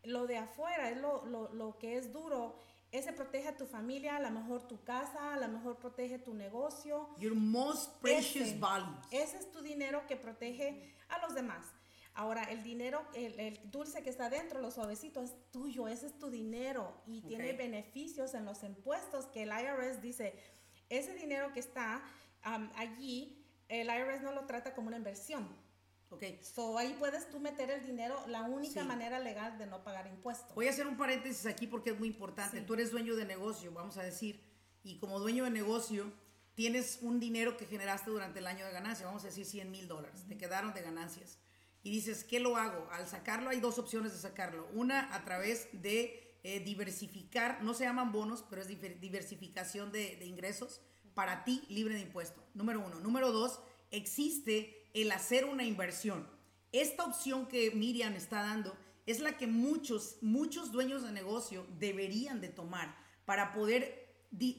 Lo 0.04 0.28
de 0.28 0.38
afuera 0.38 0.92
es 0.92 0.98
lo, 0.98 1.26
lo, 1.26 1.52
lo 1.52 1.80
que 1.80 1.98
es 1.98 2.14
duro, 2.14 2.60
ese 2.98 3.14
protege 3.14 3.50
a 3.50 3.58
tu 3.58 3.66
familia, 3.66 4.16
a 4.16 4.20
lo 4.20 4.32
mejor 4.32 4.68
tu 4.68 4.84
casa, 4.84 5.34
a 5.34 5.38
lo 5.40 5.48
mejor 5.48 5.78
protege 5.78 6.20
tu 6.20 6.34
negocio. 6.34 7.10
Your 7.18 7.36
most 7.36 8.02
precious 8.02 8.50
Ese. 8.50 8.60
values. 8.60 9.06
Ese 9.12 9.38
es 9.38 9.52
tu 9.52 9.62
dinero 9.62 10.06
que 10.08 10.16
protege 10.16 10.94
a 11.10 11.20
los 11.20 11.34
demás. 11.36 11.74
Ahora, 12.14 12.44
el 12.44 12.64
dinero, 12.64 13.06
el, 13.14 13.38
el 13.40 13.60
dulce 13.72 14.02
que 14.02 14.10
está 14.10 14.30
dentro, 14.30 14.62
lo 14.62 14.72
suavecito, 14.72 15.22
es 15.22 15.34
tuyo, 15.52 15.88
ese 15.90 16.08
es 16.08 16.18
tu 16.18 16.30
dinero 16.30 17.02
y 17.06 17.22
tiene 17.22 17.52
Ok. 17.52 17.58
beneficios 17.58 18.34
en 18.34 18.46
los 18.46 18.64
impuestos 18.64 19.26
que 19.26 19.44
el 19.44 19.50
IRS 19.50 20.02
dice, 20.02 20.34
ese 20.90 21.14
dinero 21.14 21.52
que 21.52 21.60
está 21.60 22.02
am, 22.44 22.72
allí, 22.78 23.46
el 23.68 23.88
IRS 23.90 24.22
no 24.22 24.32
lo 24.32 24.46
trata 24.46 24.74
como 24.74 24.88
una 24.88 24.98
inversión. 24.98 25.46
Ok. 26.16 26.24
So, 26.42 26.78
ahí 26.78 26.96
puedes 27.00 27.30
tú 27.30 27.40
meter 27.40 27.70
el 27.72 27.86
dinero, 27.86 28.16
la 28.28 28.44
única 28.44 28.82
Sí. 28.82 28.88
manera 28.88 29.20
legal 29.20 29.58
de 29.58 29.68
no 29.68 29.84
pagar 29.84 30.08
impuestos. 30.08 30.54
Voy 30.56 30.68
a 30.68 30.72
hacer 30.72 30.88
un 30.88 30.98
paréntesis 30.98 31.46
aquí 31.46 31.68
porque 31.68 31.92
es 31.92 32.00
muy 32.00 32.08
importante. 32.10 32.60
Sí. 32.60 32.66
Tú 32.66 32.74
eres 32.74 32.92
dueño 32.92 33.16
de 33.16 33.26
negocio, 33.26 33.72
vamos 33.72 33.98
a 33.98 34.04
decir, 34.04 34.42
y 34.84 34.98
como 35.00 35.20
dueño 35.20 35.44
de 35.46 35.50
negocio 35.52 36.12
tienes 36.56 37.00
un 37.02 37.20
dinero 37.20 37.58
que 37.58 37.66
generaste 37.66 38.10
durante 38.12 38.40
el 38.40 38.48
año 38.48 38.66
de 38.66 38.72
ganancia, 38.72 39.06
vamos 39.06 39.24
a 39.24 39.28
decir 39.28 39.46
100 39.46 39.70
mil 39.72 39.88
dólares, 39.88 40.24
te 40.28 40.38
quedaron 40.38 40.74
de 40.74 40.82
ganancias. 40.82 41.38
Y 41.84 41.92
dices, 41.92 42.24
¿qué 42.24 42.40
lo 42.40 42.58
hago? 42.58 42.88
Al 42.92 43.08
sacarlo 43.08 43.50
hay 43.50 43.60
dos 43.60 43.78
opciones 43.78 44.12
de 44.14 44.18
sacarlo. 44.20 44.68
Una 44.74 45.14
a 45.14 45.24
través 45.24 45.68
de 45.74 46.40
eh, 46.44 46.60
diversificar, 46.62 47.62
no 47.64 47.74
se 47.74 47.84
llaman 47.84 48.12
bonos, 48.12 48.44
pero 48.50 48.62
es 48.62 48.70
diver- 48.70 49.00
diversificación 49.00 49.92
de, 49.92 50.16
de 50.16 50.26
ingresos 50.26 50.82
para 51.14 51.44
ti 51.44 51.64
libre 51.70 51.96
de 51.96 52.02
impuesto. 52.02 52.44
Número 52.54 52.80
uno. 52.80 53.00
Número 53.00 53.32
dos, 53.32 53.60
existe 53.92 54.85
el 54.96 55.12
hacer 55.12 55.46
una 55.46 55.64
inversión. 55.64 56.26
Esta 56.72 57.06
opción 57.06 57.48
que 57.48 57.72
Miriam 57.72 58.14
está 58.14 58.42
dando 58.42 58.76
es 59.06 59.20
la 59.20 59.38
que 59.38 59.46
muchos, 59.46 60.18
muchos 60.22 60.72
dueños 60.72 61.04
de 61.04 61.12
negocio 61.12 61.68
deberían 61.78 62.42
de 62.42 62.48
tomar 62.48 62.96
para 63.26 63.54
poder, 63.54 64.08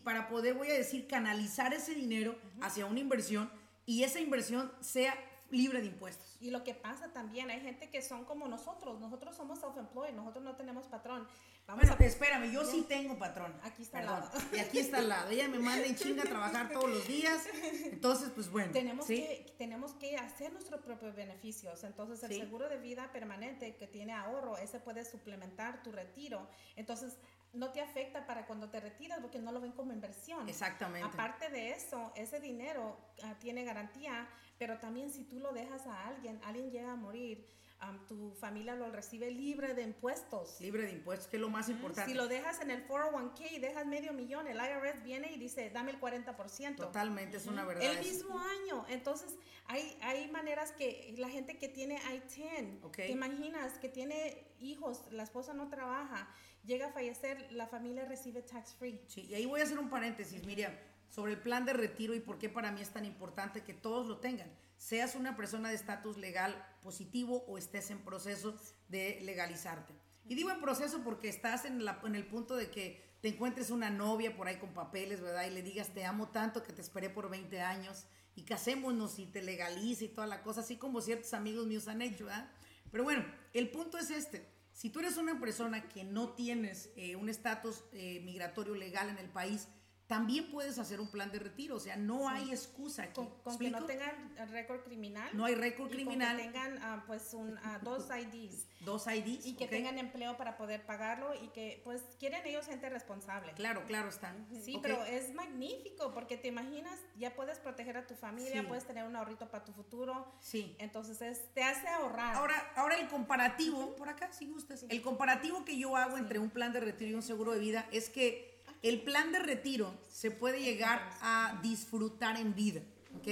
para 0.04 0.28
poder, 0.28 0.54
voy 0.54 0.68
a 0.68 0.74
decir, 0.74 1.08
canalizar 1.08 1.72
ese 1.72 1.94
dinero 1.94 2.38
hacia 2.60 2.86
una 2.86 3.00
inversión 3.00 3.50
y 3.86 4.02
esa 4.02 4.20
inversión 4.20 4.70
sea 4.80 5.16
libre 5.50 5.80
de 5.80 5.86
impuestos. 5.86 6.36
Y 6.40 6.50
lo 6.50 6.64
que 6.64 6.74
pasa 6.74 7.12
también, 7.12 7.50
hay 7.50 7.60
gente 7.60 7.88
que 7.90 8.02
son 8.02 8.24
como 8.24 8.48
nosotros, 8.48 9.00
nosotros 9.00 9.36
somos 9.36 9.60
self-employed, 9.60 10.12
nosotros 10.14 10.44
no 10.44 10.56
tenemos 10.56 10.86
patrón. 10.86 11.26
Vamos 11.66 11.82
Bueno, 11.84 11.96
a 12.00 12.04
espérame, 12.06 12.52
yo 12.52 12.64
sí 12.64 12.84
tengo 12.88 13.18
patrón. 13.18 13.52
Aquí 13.64 13.82
está 13.82 13.98
al 13.98 14.04
Perdón. 14.06 14.20
lado. 14.20 14.56
Y 14.56 14.58
aquí 14.60 14.78
está 14.78 14.98
al 14.98 15.08
lado. 15.08 15.30
Ella 15.30 15.48
me 15.48 15.58
manda 15.58 15.84
en 15.84 15.96
chinga 15.96 16.22
a 16.22 16.26
trabajar 16.26 16.70
todos 16.70 16.88
los 16.88 17.08
días. 17.08 17.44
Entonces, 17.86 18.30
pues 18.34 18.50
bueno. 18.50 18.72
tenemos, 18.72 19.06
¿sí? 19.06 19.16
que, 19.22 19.54
tenemos 19.58 19.92
que 19.94 20.16
hacer 20.16 20.52
nuestros 20.52 20.80
propios 20.82 21.14
beneficios. 21.16 21.82
Entonces, 21.84 22.22
el 22.22 22.30
Sí. 22.32 22.40
seguro 22.40 22.68
de 22.68 22.78
vida 22.78 23.10
permanente 23.12 23.74
que 23.76 23.86
tiene 23.88 24.12
ahorro, 24.12 24.56
ese 24.58 24.78
puede 24.78 25.04
suplementar 25.04 25.82
tu 25.82 25.90
retiro. 25.90 26.48
Entonces, 26.76 27.16
no 27.52 27.70
te 27.70 27.80
afecta 27.80 28.26
para 28.26 28.46
cuando 28.46 28.68
te 28.68 28.80
retiras 28.80 29.20
porque 29.20 29.38
no 29.38 29.52
lo 29.52 29.60
ven 29.60 29.72
como 29.72 29.92
inversión. 29.92 30.48
Exactamente. 30.48 31.06
Aparte 31.06 31.48
de 31.48 31.70
eso, 31.70 32.12
ese 32.14 32.40
dinero 32.40 32.98
ah, 33.24 33.34
tiene 33.38 33.64
garantía, 33.64 34.28
pero 34.58 34.78
también 34.78 35.10
si 35.10 35.24
tú 35.24 35.38
lo 35.38 35.52
dejas 35.52 35.86
a 35.86 36.06
alguien, 36.06 36.40
alguien 36.44 36.70
llega 36.70 36.92
a 36.92 36.96
morir, 36.96 37.48
am, 37.80 38.04
tu 38.06 38.32
familia 38.34 38.74
lo 38.74 38.90
recibe 38.90 39.30
libre 39.30 39.74
de 39.74 39.82
impuestos. 39.82 40.60
Libre 40.60 40.84
de 40.84 40.92
impuestos, 40.92 41.28
que 41.28 41.36
es 41.36 41.40
lo 41.40 41.50
más 41.50 41.68
importante. 41.68 42.10
Si 42.10 42.16
lo 42.16 42.28
dejas 42.28 42.60
en 42.60 42.70
el 42.70 42.86
401k 42.86 43.52
y 43.52 43.58
dejas 43.58 43.86
medio 43.86 44.12
millón, 44.12 44.46
el 44.46 44.56
IRS 44.56 45.02
viene 45.02 45.32
y 45.32 45.38
dice, 45.38 45.70
dame 45.70 45.92
el 45.92 46.00
40%. 46.00 46.76
Totalmente, 46.76 47.36
es 47.36 47.46
una 47.46 47.64
verdad. 47.64 47.84
El 47.84 47.98
mismo 47.98 48.38
año. 48.38 48.84
Entonces, 48.88 49.36
hay, 49.66 49.96
hay 50.02 50.30
maneras 50.30 50.72
que 50.72 51.14
la 51.18 51.28
gente 51.28 51.58
que 51.58 51.68
tiene 51.68 51.96
I-10, 51.96 52.84
Ok. 52.84 52.96
te 52.96 53.10
imaginas 53.10 53.78
que 53.78 53.88
tiene 53.88 54.46
hijos, 54.60 55.02
la 55.10 55.22
esposa 55.22 55.52
no 55.54 55.68
trabaja, 55.68 56.28
llega 56.64 56.86
a 56.88 56.92
fallecer, 56.92 57.50
la 57.52 57.66
familia 57.66 58.04
recibe 58.04 58.42
tax 58.42 58.74
free. 58.74 59.00
Sí, 59.06 59.22
y 59.22 59.34
ahí 59.34 59.46
voy 59.46 59.60
a 59.60 59.64
hacer 59.64 59.78
un 59.78 59.88
paréntesis, 59.90 60.44
Miriam, 60.44 60.72
sobre 61.08 61.32
el 61.32 61.38
plan 61.38 61.64
de 61.64 61.72
retiro 61.72 62.14
y 62.14 62.20
por 62.20 62.38
qué 62.38 62.48
para 62.48 62.72
mí 62.72 62.80
es 62.80 62.90
tan 62.90 63.04
importante 63.04 63.62
que 63.62 63.74
todos 63.74 64.06
lo 64.06 64.18
tengan. 64.18 64.50
Seas 64.78 65.14
una 65.14 65.36
persona 65.36 65.70
de 65.70 65.74
estatus 65.74 66.16
legal 66.16 66.54
positivo 66.82 67.44
o 67.48 67.58
estés 67.58 67.90
en 67.90 67.98
proceso 67.98 68.56
de 68.88 69.20
legalizarte. 69.22 69.94
Y 70.28 70.34
digo 70.34 70.50
en 70.50 70.60
proceso 70.60 71.02
porque 71.04 71.28
estás 71.28 71.64
en, 71.64 71.80
el 72.14 72.26
punto 72.26 72.56
de 72.56 72.70
que 72.70 73.04
te 73.20 73.28
encuentres 73.28 73.70
una 73.70 73.90
novia 73.90 74.36
por 74.36 74.48
ahí 74.48 74.56
con 74.56 74.74
papeles, 74.74 75.20
¿verdad? 75.20 75.46
Y 75.46 75.50
le 75.50 75.62
digas, 75.62 75.94
te 75.94 76.04
amo 76.04 76.28
tanto 76.28 76.62
que 76.62 76.72
te 76.72 76.82
esperé 76.82 77.10
por 77.10 77.30
20 77.30 77.60
años 77.60 78.06
y 78.34 78.42
casémonos 78.42 79.18
y 79.18 79.26
te 79.26 79.42
legalice 79.42 80.06
y 80.06 80.08
toda 80.08 80.26
la 80.26 80.42
cosa, 80.42 80.60
así 80.60 80.76
como 80.76 81.00
ciertos 81.00 81.32
amigos 81.32 81.66
míos 81.66 81.88
han 81.88 82.02
hecho, 82.02 82.26
¿verdad? 82.26 82.50
Pero 82.90 83.04
bueno, 83.04 83.24
el 83.52 83.70
punto 83.70 83.98
es 83.98 84.10
este. 84.10 84.46
Si 84.72 84.90
tú 84.90 84.98
eres 84.98 85.16
una 85.16 85.40
persona 85.40 85.88
que 85.88 86.04
no 86.04 86.34
tienes 86.34 86.90
eh, 86.96 87.16
un 87.16 87.28
estatus 87.28 87.84
eh, 87.92 88.20
migratorio 88.24 88.74
legal 88.74 89.08
en 89.08 89.18
el 89.18 89.30
país, 89.30 89.68
también 90.06 90.50
puedes 90.50 90.78
hacer 90.78 91.00
un 91.00 91.08
plan 91.08 91.32
de 91.32 91.38
retiro. 91.38 91.76
O 91.76 91.80
sea, 91.80 91.96
no 91.96 92.28
hay 92.28 92.50
excusa 92.50 93.04
aquí. 93.04 93.14
Con, 93.14 93.28
con 93.42 93.58
que 93.58 93.70
no 93.70 93.84
tengan 93.84 94.34
récord 94.50 94.82
criminal. 94.82 95.28
No 95.32 95.44
hay 95.44 95.54
récord 95.54 95.90
criminal. 95.90 96.36
que 96.36 96.44
tengan 96.44 96.78
ah, 96.82 97.04
pues 97.06 97.34
un, 97.34 97.58
ah, 97.64 97.80
dos 97.82 98.08
IDs. 98.10 98.66
Dos 98.80 99.06
IDs. 99.06 99.46
Y 99.46 99.54
que 99.54 99.66
tengan 99.66 99.98
empleo 99.98 100.36
para 100.36 100.56
poder 100.56 100.86
pagarlo 100.86 101.34
y 101.34 101.48
que 101.48 101.80
pues 101.84 102.02
quieren 102.18 102.46
ellos 102.46 102.66
gente 102.66 102.88
responsable. 102.88 103.52
Claro, 103.54 103.84
claro, 103.86 104.08
están. 104.08 104.46
Sí, 104.62 104.78
pero 104.80 105.04
es 105.04 105.34
magnífico 105.34 106.12
porque 106.12 106.36
te 106.36 106.48
imaginas, 106.48 106.98
ya 107.18 107.34
puedes 107.34 107.58
proteger 107.58 107.96
a 107.96 108.06
tu 108.06 108.14
familia, 108.14 108.66
puedes 108.68 108.86
tener 108.86 109.04
un 109.04 109.16
ahorrito 109.16 109.50
para 109.50 109.64
tu 109.64 109.72
futuro. 109.72 110.32
Sí. 110.40 110.76
Entonces 110.78 111.20
es, 111.20 111.52
te 111.52 111.64
hace 111.64 111.88
ahorrar. 111.88 112.36
Ahora, 112.36 112.72
ahora 112.76 112.96
el 112.96 113.08
comparativo, 113.08 113.96
por 113.96 114.08
acá, 114.08 114.32
si 114.32 114.46
gustas, 114.46 114.84
el 114.88 115.02
comparativo 115.02 115.64
que 115.64 115.76
yo 115.76 115.96
hago 115.96 116.16
entre 116.16 116.38
un 116.38 116.50
plan 116.50 116.72
de 116.72 116.80
retiro 116.80 117.10
y 117.10 117.14
un 117.14 117.22
seguro 117.22 117.52
de 117.52 117.58
vida 117.58 117.88
es 117.90 118.08
que 118.08 118.55
el 118.82 119.02
plan 119.02 119.32
de 119.32 119.38
retiro 119.38 119.98
se 120.08 120.30
puede 120.30 120.62
llegar 120.62 121.10
a 121.20 121.58
disfrutar 121.62 122.36
en 122.38 122.54
vida, 122.54 122.82
¿ok? 123.16 123.28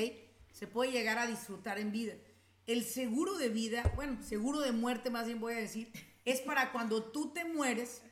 Se 0.53 0.66
puede 0.66 0.92
llegar 0.92 1.18
a 1.18 1.26
disfrutar 1.26 1.78
en 1.78 1.92
vida. 1.92 2.14
El 2.66 2.84
seguro 2.84 3.36
de 3.36 3.49
vida, 3.49 3.92
bueno, 3.95 4.22
seguro 4.22 4.61
de 4.61 4.72
muerte 4.72 5.11
más 5.11 5.26
bien 5.26 5.40
voy 5.40 5.55
a 5.55 5.59
decir, 5.59 5.92
es 6.24 6.40
para 6.40 6.72
cuando 6.72 7.03
tú 7.03 7.32
te 7.32 7.45
mueres, 7.45 8.03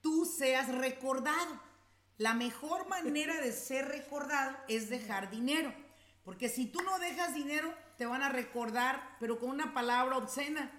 tú 0.00 0.26
seas 0.26 0.68
recordado. 0.74 1.60
La 2.18 2.34
mejor 2.34 2.88
manera 2.88 3.40
de 3.40 3.52
ser 3.52 3.88
recordado 3.88 4.56
es 4.68 4.90
dejar 4.90 5.30
dinero. 5.30 5.72
Porque 6.24 6.48
si 6.48 6.66
tú 6.66 6.80
no 6.82 6.98
dejas 6.98 7.34
dinero, 7.34 7.74
te 7.96 8.06
van 8.06 8.22
a 8.22 8.28
recordar, 8.28 9.16
pero 9.18 9.38
con 9.38 9.50
una 9.50 9.72
palabra 9.74 10.18
obscena. 10.18 10.70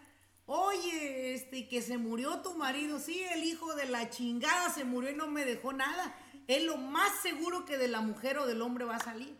Oye, 0.45 1.33
este, 1.33 1.67
que 1.67 1.81
se 1.81 1.97
murió 1.97 2.41
tu 2.41 2.55
marido. 2.55 2.99
Sí, 2.99 3.21
el 3.33 3.43
hijo 3.43 3.75
de 3.75 3.85
la 3.85 4.09
chingada 4.09 4.69
se 4.69 4.83
murió 4.83 5.11
y 5.11 5.15
no 5.15 5.27
me 5.27 5.45
dejó 5.45 5.73
nada. 5.73 6.15
Es 6.47 6.63
lo 6.63 6.77
más 6.77 7.11
seguro 7.21 7.65
que 7.65 7.77
de 7.77 7.87
la 7.87 8.01
mujer 8.01 8.37
o 8.37 8.45
del 8.45 8.61
hombre 8.61 8.83
va 8.83 8.97
a 8.97 9.03
salir. 9.03 9.37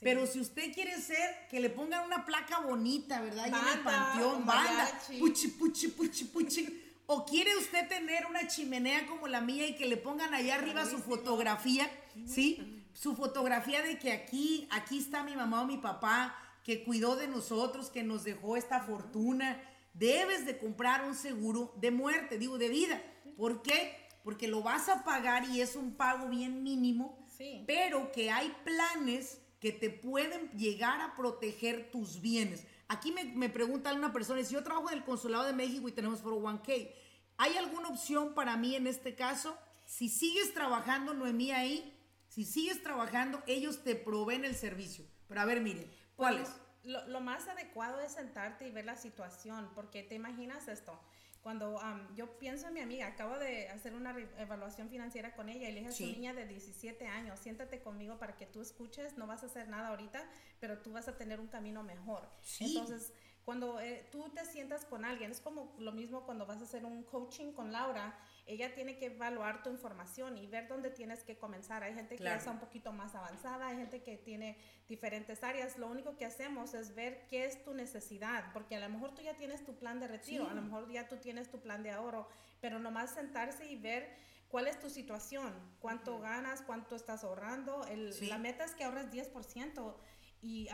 Pero 0.00 0.26
si 0.26 0.40
usted 0.40 0.72
quiere 0.74 1.00
ser, 1.00 1.48
que 1.50 1.60
le 1.60 1.70
pongan 1.70 2.04
una 2.04 2.24
placa 2.24 2.60
bonita, 2.60 3.20
¿verdad? 3.20 3.50
Banda, 3.50 3.72
en 3.72 3.78
el 3.78 3.84
panteón, 3.84 4.46
banda, 4.46 5.00
puchi, 5.18 5.48
puchi, 5.48 5.88
puchi, 5.88 6.24
puchi. 6.24 6.82
O 7.06 7.24
quiere 7.24 7.56
usted 7.56 7.88
tener 7.88 8.26
una 8.26 8.46
chimenea 8.46 9.06
como 9.06 9.26
la 9.28 9.40
mía 9.40 9.66
y 9.66 9.76
que 9.76 9.86
le 9.86 9.96
pongan 9.96 10.34
allá 10.34 10.56
arriba 10.56 10.84
su 10.84 10.98
fotografía, 10.98 11.90
¿sí? 12.26 12.84
Su 12.92 13.14
fotografía 13.14 13.82
de 13.82 13.98
que 13.98 14.12
aquí, 14.12 14.66
aquí 14.70 14.98
está 14.98 15.22
mi 15.22 15.36
mamá 15.36 15.62
o 15.62 15.66
mi 15.66 15.78
papá, 15.78 16.36
que 16.64 16.82
cuidó 16.82 17.16
de 17.16 17.28
nosotros, 17.28 17.90
que 17.90 18.02
nos 18.02 18.24
dejó 18.24 18.56
esta 18.56 18.80
fortuna 18.80 19.60
debes 19.98 20.46
de 20.46 20.58
comprar 20.58 21.04
un 21.04 21.14
seguro 21.14 21.72
de 21.76 21.90
muerte, 21.90 22.38
digo, 22.38 22.58
de 22.58 22.68
vida. 22.68 23.02
¿Por 23.36 23.62
qué? 23.62 23.96
Porque 24.24 24.48
lo 24.48 24.62
vas 24.62 24.88
a 24.88 25.04
pagar 25.04 25.48
y 25.48 25.60
es 25.60 25.76
un 25.76 25.94
pago 25.96 26.28
bien 26.28 26.62
mínimo, 26.62 27.26
pero 27.66 28.10
que 28.12 28.30
hay 28.30 28.54
planes 28.64 29.40
que 29.60 29.72
te 29.72 29.90
pueden 29.90 30.50
llegar 30.52 31.00
a 31.00 31.16
proteger 31.16 31.90
tus 31.90 32.20
bienes. 32.20 32.64
Aquí 32.88 33.12
me, 33.12 33.24
me 33.24 33.48
pregunta 33.48 33.92
una 33.92 34.12
persona, 34.12 34.42
si 34.44 34.54
yo 34.54 34.62
trabajo 34.62 34.90
en 34.90 34.98
el 34.98 35.04
Consulado 35.04 35.44
de 35.44 35.52
México 35.52 35.88
y 35.88 35.92
tenemos 35.92 36.22
401k, 36.22 36.90
¿hay 37.38 37.56
alguna 37.56 37.88
opción 37.88 38.34
para 38.34 38.56
mí 38.56 38.74
en 38.74 38.86
este 38.86 39.14
caso? 39.14 39.56
Si 39.84 40.08
sigues 40.08 40.52
trabajando, 40.52 41.14
Noemí, 41.14 41.52
ahí, 41.52 41.96
si 42.28 42.44
sigues 42.44 42.82
trabajando, 42.82 43.42
ellos 43.46 43.82
te 43.82 43.94
proveen 43.94 44.44
el 44.44 44.54
servicio. 44.54 45.04
Pero 45.28 45.40
a 45.40 45.44
ver, 45.44 45.60
miren, 45.60 45.90
¿cuál 46.16 46.38
es? 46.38 46.48
Lo, 46.86 47.20
más 47.20 47.48
adecuado 47.48 48.00
es 48.00 48.12
sentarte 48.12 48.66
y 48.66 48.70
ver 48.70 48.84
la 48.84 48.96
situación, 48.96 49.70
porque 49.74 50.02
te 50.02 50.14
imaginas 50.14 50.68
esto. 50.68 50.98
Cuando 51.42 51.80
yo 52.16 52.38
pienso 52.38 52.66
en 52.68 52.74
mi 52.74 52.80
amiga, 52.80 53.06
acabo 53.06 53.38
de 53.38 53.68
hacer 53.68 53.94
una 53.94 54.16
evaluación 54.38 54.88
financiera 54.88 55.36
con 55.36 55.48
ella 55.48 55.68
y 55.68 55.72
le 55.72 55.80
dije 55.80 55.90
a 55.90 55.92
su 55.92 56.06
niña 56.06 56.34
de 56.34 56.44
17 56.44 57.06
años, 57.06 57.38
siéntate 57.38 57.80
conmigo 57.80 58.18
para 58.18 58.36
que 58.36 58.46
tú 58.46 58.60
escuches, 58.60 59.16
no 59.16 59.28
vas 59.28 59.44
a 59.44 59.46
hacer 59.46 59.68
nada 59.68 59.88
ahorita, 59.88 60.28
pero 60.58 60.78
tú 60.78 60.92
vas 60.92 61.06
a 61.06 61.16
tener 61.16 61.38
un 61.38 61.46
camino 61.46 61.84
mejor. 61.84 62.28
Entonces, 62.58 63.12
cuando 63.44 63.78
eh, 63.80 64.08
tú 64.10 64.28
te 64.30 64.44
sientas 64.44 64.84
con 64.86 65.04
alguien, 65.04 65.30
es 65.30 65.40
como 65.40 65.72
lo 65.78 65.92
mismo 65.92 66.24
cuando 66.26 66.46
vas 66.46 66.60
a 66.60 66.64
hacer 66.64 66.84
un 66.84 67.04
coaching 67.04 67.52
con 67.52 67.70
Laura, 67.70 68.18
ella 68.46 68.74
tiene 68.74 68.96
que 68.96 69.06
evaluar 69.06 69.62
tu 69.62 69.70
información 69.70 70.38
y 70.38 70.46
ver 70.46 70.68
dónde 70.68 70.90
tienes 70.90 71.24
que 71.24 71.36
comenzar. 71.36 71.82
Hay 71.82 71.94
gente 71.94 72.16
que 72.16 72.32
está 72.32 72.50
un 72.50 72.60
poquito 72.60 72.92
más 72.92 73.14
avanzada, 73.14 73.68
hay 73.68 73.76
gente 73.76 74.02
que 74.02 74.16
tiene 74.16 74.56
diferentes 74.88 75.42
áreas. 75.42 75.78
Lo 75.78 75.88
único 75.88 76.16
que 76.16 76.24
hacemos 76.24 76.72
es 76.74 76.94
ver 76.94 77.26
qué 77.28 77.44
es 77.44 77.64
tu 77.64 77.74
necesidad, 77.74 78.52
porque 78.52 78.76
a 78.76 78.80
lo 78.80 78.88
mejor 78.88 79.14
tú 79.14 79.22
ya 79.22 79.34
tienes 79.34 79.64
tu 79.64 79.76
plan 79.76 79.98
de 79.98 80.06
retiro, 80.06 80.48
a 80.48 80.54
lo 80.54 80.62
mejor 80.62 80.90
ya 80.90 81.08
tú 81.08 81.16
tienes 81.16 81.50
tu 81.50 81.60
plan 81.60 81.82
de 81.82 81.90
ahorro, 81.90 82.28
pero 82.60 82.78
nomás 82.78 83.10
sentarse 83.14 83.66
y 83.66 83.76
ver 83.76 84.14
cuál 84.48 84.68
es 84.68 84.78
tu 84.78 84.90
situación, 84.90 85.52
cuánto 85.80 86.20
ganas, 86.20 86.62
cuánto 86.62 86.94
estás 86.94 87.24
ahorrando. 87.24 87.84
La 88.22 88.38
meta 88.38 88.64
es 88.64 88.74
que 88.74 88.84
ahorres 88.84 89.10
10% 89.10 89.94
y 90.42 90.68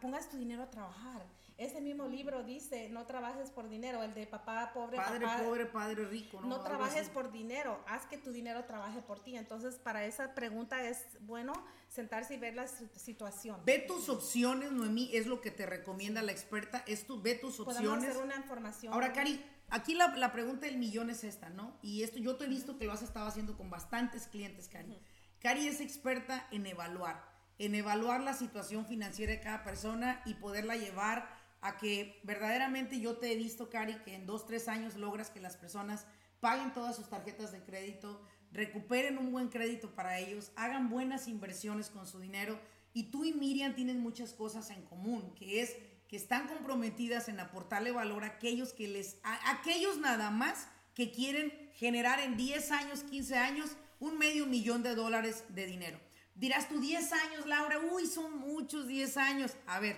pongas 0.00 0.28
tu 0.28 0.36
dinero 0.36 0.62
a 0.62 0.70
trabajar. 0.70 1.26
Ese 1.58 1.80
mismo 1.80 2.06
libro 2.06 2.42
dice, 2.42 2.90
no 2.90 3.06
trabajes 3.06 3.50
por 3.50 3.70
dinero, 3.70 4.02
el 4.02 4.12
de 4.12 4.26
papá 4.26 4.72
pobre, 4.74 4.98
padre 4.98 5.26
pobre, 5.42 5.64
padre 5.64 6.04
rico. 6.04 6.38
No, 6.42 6.48
no 6.48 6.60
trabajes 6.60 7.08
por 7.08 7.32
dinero, 7.32 7.82
haz 7.88 8.04
que 8.04 8.18
tu 8.18 8.30
dinero 8.30 8.64
trabaje 8.64 9.00
por 9.00 9.24
ti. 9.24 9.36
Entonces, 9.38 9.76
para 9.76 10.04
esa 10.04 10.34
pregunta 10.34 10.86
es 10.86 10.98
bueno 11.20 11.54
sentarse 11.88 12.34
y 12.34 12.36
ver 12.36 12.54
la 12.54 12.68
situación. 12.68 13.62
Ve 13.64 13.78
tus 13.78 14.10
opciones, 14.10 14.70
Noemí, 14.70 15.08
es 15.14 15.26
lo 15.26 15.40
que 15.40 15.50
te 15.50 15.64
recomienda 15.64 16.20
la 16.20 16.32
experta, 16.32 16.84
es 16.86 17.06
tu, 17.06 17.22
ve 17.22 17.34
tus 17.34 17.58
opciones. 17.58 18.10
Hacer 18.10 18.22
una 18.22 18.36
información. 18.36 18.92
Ahora, 18.92 19.14
Cari, 19.14 19.42
aquí 19.70 19.94
la, 19.94 20.08
la, 20.08 20.32
pregunta 20.32 20.66
del 20.66 20.76
millón 20.76 21.08
es 21.08 21.24
esta, 21.24 21.48
¿no? 21.48 21.78
Y 21.80 22.02
esto 22.02 22.18
yo 22.18 22.36
te 22.36 22.44
he 22.44 22.48
visto 22.48 22.76
que 22.76 22.84
lo 22.84 22.92
has 22.92 23.02
estado 23.02 23.26
haciendo 23.26 23.56
con 23.56 23.70
bastantes 23.70 24.26
clientes, 24.26 24.68
Cari. 24.68 25.00
Cari 25.40 25.68
es 25.68 25.80
experta 25.80 26.46
en 26.50 26.66
evaluar, 26.66 27.35
en 27.58 27.74
evaluar 27.74 28.20
la 28.20 28.34
situación 28.34 28.86
financiera 28.86 29.32
de 29.32 29.40
cada 29.40 29.64
persona 29.64 30.22
y 30.26 30.34
poderla 30.34 30.76
llevar 30.76 31.28
a 31.60 31.76
que 31.78 32.20
verdaderamente 32.22 33.00
yo 33.00 33.16
te 33.16 33.32
he 33.32 33.36
visto, 33.36 33.70
Cari, 33.70 33.94
que 34.04 34.14
en 34.14 34.26
dos, 34.26 34.46
tres 34.46 34.68
años 34.68 34.96
logras 34.96 35.30
que 35.30 35.40
las 35.40 35.56
personas 35.56 36.06
paguen 36.40 36.72
todas 36.72 36.96
sus 36.96 37.08
tarjetas 37.08 37.52
de 37.52 37.62
crédito, 37.62 38.22
recuperen 38.52 39.18
un 39.18 39.32
buen 39.32 39.48
crédito 39.48 39.94
para 39.94 40.18
ellos, 40.18 40.52
hagan 40.56 40.88
buenas 40.88 41.28
inversiones 41.28 41.88
con 41.90 42.06
su 42.06 42.20
dinero. 42.20 42.60
Y 42.92 43.04
tú 43.04 43.24
y 43.24 43.32
Miriam 43.32 43.74
tienen 43.74 44.00
muchas 44.00 44.32
cosas 44.32 44.70
en 44.70 44.82
común, 44.82 45.34
que 45.34 45.60
es 45.60 45.76
que 46.08 46.16
están 46.16 46.46
comprometidas 46.46 47.28
en 47.28 47.40
aportarle 47.40 47.90
valor 47.90 48.24
a 48.24 48.28
aquellos 48.28 48.72
que 48.72 48.88
les, 48.88 49.18
a 49.22 49.50
aquellos 49.50 49.98
nada 49.98 50.30
más 50.30 50.68
que 50.94 51.10
quieren 51.10 51.52
generar 51.74 52.20
en 52.20 52.36
10 52.36 52.70
años, 52.70 53.02
15 53.02 53.36
años, 53.36 53.76
un 53.98 54.18
medio 54.18 54.46
millón 54.46 54.82
de 54.82 54.94
dólares 54.94 55.44
de 55.48 55.66
dinero. 55.66 56.05
Dirás 56.36 56.68
tú, 56.68 56.78
10 56.78 57.12
años, 57.12 57.46
Laura, 57.46 57.80
uy, 57.92 58.06
son 58.06 58.38
muchos 58.38 58.86
10 58.86 59.16
años. 59.16 59.52
A 59.66 59.80
ver, 59.80 59.96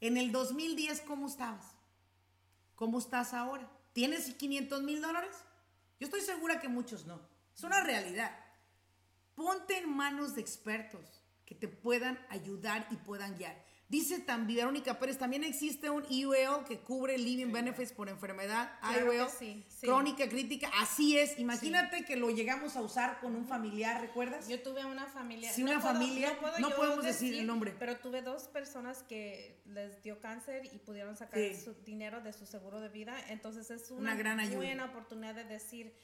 en 0.00 0.16
el 0.16 0.32
2010, 0.32 1.00
¿cómo 1.02 1.28
estabas? 1.28 1.64
¿Cómo 2.74 2.98
estás 2.98 3.32
ahora? 3.32 3.70
¿Tienes 3.92 4.34
500 4.34 4.82
mil 4.82 5.00
dólares? 5.00 5.34
Yo 6.00 6.06
estoy 6.06 6.20
segura 6.20 6.60
que 6.60 6.68
muchos 6.68 7.06
no. 7.06 7.20
Es 7.54 7.62
una 7.62 7.82
realidad. 7.82 8.36
Ponte 9.36 9.78
en 9.78 9.88
manos 9.88 10.34
de 10.34 10.40
expertos 10.40 11.22
que 11.46 11.54
te 11.54 11.68
puedan 11.68 12.18
ayudar 12.28 12.86
y 12.90 12.96
puedan 12.96 13.36
guiar. 13.36 13.65
Dice 13.88 14.18
también 14.18 14.56
Verónica 14.56 14.98
Pérez, 14.98 15.16
también 15.16 15.44
existe 15.44 15.90
un 15.90 16.04
IUL 16.10 16.64
que 16.66 16.80
cubre 16.80 17.16
living 17.18 17.52
benefits 17.52 17.92
por 17.92 18.08
enfermedad, 18.08 18.72
claro 18.80 19.28
crónica 19.80 20.28
crítica, 20.28 20.68
así 20.74 21.16
es. 21.16 21.38
Imagínate 21.38 22.04
que 22.04 22.16
lo 22.16 22.30
llegamos 22.30 22.76
a 22.76 22.82
usar 22.82 23.20
con 23.20 23.36
un 23.36 23.46
familiar, 23.46 24.00
¿recuerdas? 24.00 24.48
Yo 24.48 24.60
tuve 24.60 24.84
una 24.84 25.06
familia. 25.06 25.52
Sí, 25.52 25.62
una 25.62 25.80
familia, 25.80 26.36
no, 26.58 26.70
podemos 26.70 27.04
decir, 27.04 27.34
el 27.34 27.46
nombre. 27.46 27.74
Pero 27.78 27.96
tuve 27.98 28.22
dos 28.22 28.48
personas 28.48 29.04
que 29.04 29.60
les 29.66 30.02
dio 30.02 30.20
cáncer 30.20 30.68
y 30.72 30.78
pudieron 30.78 31.16
sacar 31.16 31.40
su 31.54 31.74
dinero 31.84 32.20
de 32.20 32.32
su 32.32 32.44
seguro 32.46 32.80
de 32.80 32.88
vida, 32.88 33.16
entonces 33.28 33.70
es 33.70 33.90
una, 33.90 34.16
gran 34.16 34.36
buena 34.54 34.86
oportunidad 34.86 35.34
de 35.34 35.44
decir 35.44 35.94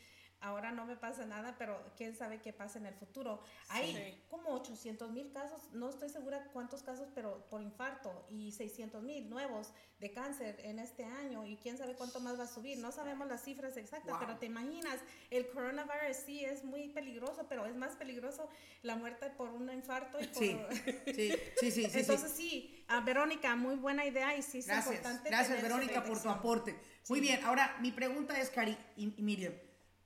ahora 0.43 0.73
no 0.73 0.85
me 0.85 0.97
pasa 0.97 1.25
nada, 1.25 1.55
pero 1.57 1.81
quién 1.97 2.15
sabe 2.15 2.41
qué 2.41 2.53
pasa 2.53 2.79
en 2.79 2.87
el 2.87 2.95
futuro. 2.95 3.43
Hay 3.69 4.23
como 4.29 4.51
800 4.51 5.11
mil 5.11 5.33
casos, 5.33 5.69
no 5.73 5.89
estoy 5.89 6.09
segura 6.09 6.45
cuántos 6.53 6.83
casos, 6.83 7.09
pero 7.15 7.49
por 7.49 7.63
infarto 7.63 8.27
y 8.29 8.53
600 8.53 9.03
mil 9.03 9.31
nuevos 9.31 9.73
de 10.01 10.13
cáncer 10.13 10.61
en 10.65 10.81
este 10.81 11.05
año 11.05 11.47
y 11.47 11.57
quién 11.59 11.79
sabe 11.79 11.95
cuánto 11.95 12.19
más 12.19 12.39
va 12.39 12.45
a 12.45 12.49
subir. 12.49 12.79
No 12.79 12.91
sabemos 12.91 13.29
las 13.29 13.45
cifras 13.45 13.77
exactas, 13.77 14.17
pero 14.19 14.37
te 14.37 14.47
imaginas, 14.47 14.99
el 15.31 15.49
coronavirus 15.49 16.17
sí 16.27 16.45
es 16.45 16.65
muy 16.65 16.89
peligroso, 16.89 17.47
pero 17.49 17.67
es 17.67 17.77
más 17.77 17.95
peligroso 17.95 18.49
la 18.83 18.97
muerte 18.97 19.31
por 19.31 19.49
un 19.51 19.71
infarto 19.73 20.21
y 20.21 20.27
por... 20.27 20.43
Sí, 20.43 20.59
sí, 21.15 21.33
sí, 21.57 21.71
sí, 21.71 21.91
Entonces 21.95 22.33
sí, 22.33 22.85
a 22.89 23.01
Verónica, 23.01 23.55
muy 23.55 23.77
buena 23.77 24.05
idea 24.05 24.37
y 24.37 24.43
sí 24.43 24.59
es 24.59 24.67
gracias, 24.67 24.97
importante. 24.97 25.31
Gracias 25.31 25.63
Verónica 25.63 26.03
por 26.03 26.21
tu 26.21 26.29
aporte. 26.29 26.77
Muy 27.09 27.21
bien, 27.21 27.45
ahora 27.45 27.77
mi 27.81 27.93
pregunta 27.93 28.39
es, 28.41 28.51
Cari 28.51 28.77
y 28.97 29.07
Miriam, 29.23 29.55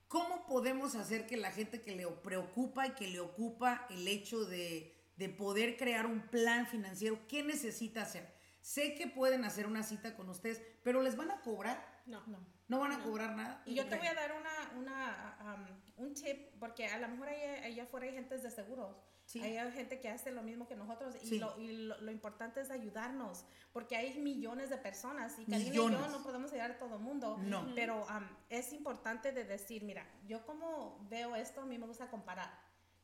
¿Cómo 0.08 0.46
podemos 0.46 0.94
hacer 0.94 1.26
que 1.26 1.36
la 1.36 1.50
gente 1.50 1.82
que 1.82 1.96
le 1.96 2.06
preocupa 2.06 2.86
y 2.86 2.90
que 2.90 3.08
le 3.08 3.20
ocupa 3.20 3.86
el 3.90 4.06
hecho 4.06 4.44
de, 4.44 4.94
de 5.16 5.28
poder 5.28 5.76
crear 5.76 6.06
un 6.06 6.20
plan 6.28 6.66
financiero, 6.66 7.26
¿qué 7.28 7.42
necesita 7.42 8.02
hacer? 8.02 8.34
Sé 8.60 8.94
que 8.94 9.06
pueden 9.06 9.44
hacer 9.44 9.66
una 9.66 9.82
cita 9.82 10.14
con 10.16 10.28
ustedes, 10.28 10.62
pero 10.82 11.02
¿les 11.02 11.16
van 11.16 11.30
a 11.30 11.40
cobrar? 11.40 12.02
No. 12.06 12.24
No. 12.26 12.38
¿No 12.68 12.80
van 12.80 12.92
a 12.92 13.02
cobrar 13.02 13.36
nada? 13.36 13.62
Y 13.64 13.74
yo 13.74 13.86
te 13.86 13.96
voy 13.96 14.06
a 14.08 14.14
dar 14.14 14.32
una, 14.32 14.78
una, 14.80 15.56
um, 15.96 16.04
un 16.04 16.14
tip, 16.14 16.50
porque 16.58 16.86
a 16.86 16.98
lo 16.98 17.08
mejor 17.08 17.28
allá, 17.28 17.64
allá 17.64 17.82
afuera 17.84 18.06
hay 18.06 18.12
gente 18.14 18.36
de 18.38 18.50
seguros. 18.50 18.96
Sí. 19.24 19.40
Hay 19.42 19.72
gente 19.72 19.98
que 20.00 20.08
hace 20.08 20.30
lo 20.30 20.42
mismo 20.42 20.68
que 20.68 20.76
nosotros 20.76 21.14
y, 21.22 21.26
Sí. 21.26 21.38
lo, 21.40 21.58
y 21.60 21.72
lo, 21.72 22.00
lo 22.00 22.10
importante 22.12 22.60
es 22.60 22.70
ayudarnos, 22.70 23.44
porque 23.72 23.96
hay 23.96 24.18
millones 24.20 24.70
de 24.70 24.76
personas 24.78 25.36
y 25.38 25.44
Karina 25.46 25.68
y 25.70 25.72
yo 25.72 25.90
no 25.90 26.22
podemos 26.22 26.52
ayudar 26.52 26.72
a 26.72 26.78
todo 26.78 26.94
el 26.96 27.02
mundo, 27.02 27.36
No. 27.42 27.72
pero 27.74 28.04
um, 28.04 28.24
es 28.50 28.72
importante 28.72 29.32
de 29.32 29.44
decir, 29.44 29.82
mira, 29.82 30.06
yo 30.26 30.44
como 30.46 31.04
veo 31.08 31.34
esto, 31.34 31.60
a 31.62 31.66
mí 31.66 31.76
me 31.78 31.86
gusta 31.86 32.08
comparar. 32.08 32.50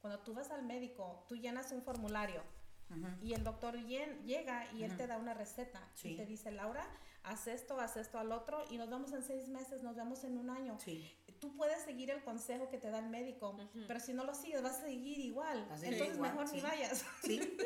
Cuando 0.01 0.21
tú 0.21 0.33
vas 0.35 0.51
al 0.51 0.63
médico, 0.65 1.25
tú 1.29 1.37
llenas 1.37 1.71
un 1.73 1.83
formulario 1.83 2.43
y 3.23 3.33
el 3.33 3.43
doctor 3.43 3.75
llen- 3.77 4.23
llega 4.25 4.71
y 4.75 4.85
él 4.85 4.95
te 4.99 5.07
da 5.07 5.17
una 5.17 5.33
receta 5.35 5.81
Sí. 5.95 6.11
y 6.11 6.17
te 6.17 6.27
dice, 6.27 6.51
Laura, 6.53 6.87
haz 7.25 7.47
esto, 7.47 7.79
haz 7.81 7.97
esto 7.97 8.19
al 8.19 8.33
otro 8.33 8.65
y 8.71 8.79
nos 8.79 8.91
vemos 8.91 9.13
en 9.13 9.23
seis 9.23 9.49
meses, 9.49 9.83
nos 9.83 9.97
vemos 9.97 10.25
en 10.25 10.39
un 10.39 10.51
año. 10.51 10.79
Sí. 10.81 11.11
Tú 11.41 11.57
puedes 11.57 11.83
seguir 11.83 12.11
el 12.11 12.23
consejo 12.23 12.69
que 12.69 12.79
te 12.79 12.91
da 12.91 13.01
el 13.01 13.09
médico, 13.09 13.57
pero 13.89 13.99
si 13.99 14.13
no 14.13 14.25
lo 14.25 14.35
sigues 14.35 14.63
vas 14.63 14.79
a 14.79 14.83
seguir 14.83 15.19
igual. 15.19 15.67
Vas 15.69 15.79
a 15.79 15.81
seguir 15.81 15.95
Entonces 15.95 16.17
igual, 16.17 16.31
mejor 16.33 16.49
sí. 16.49 16.57
ni 16.57 16.63
vayas. 16.63 17.05
Sí. 17.23 17.57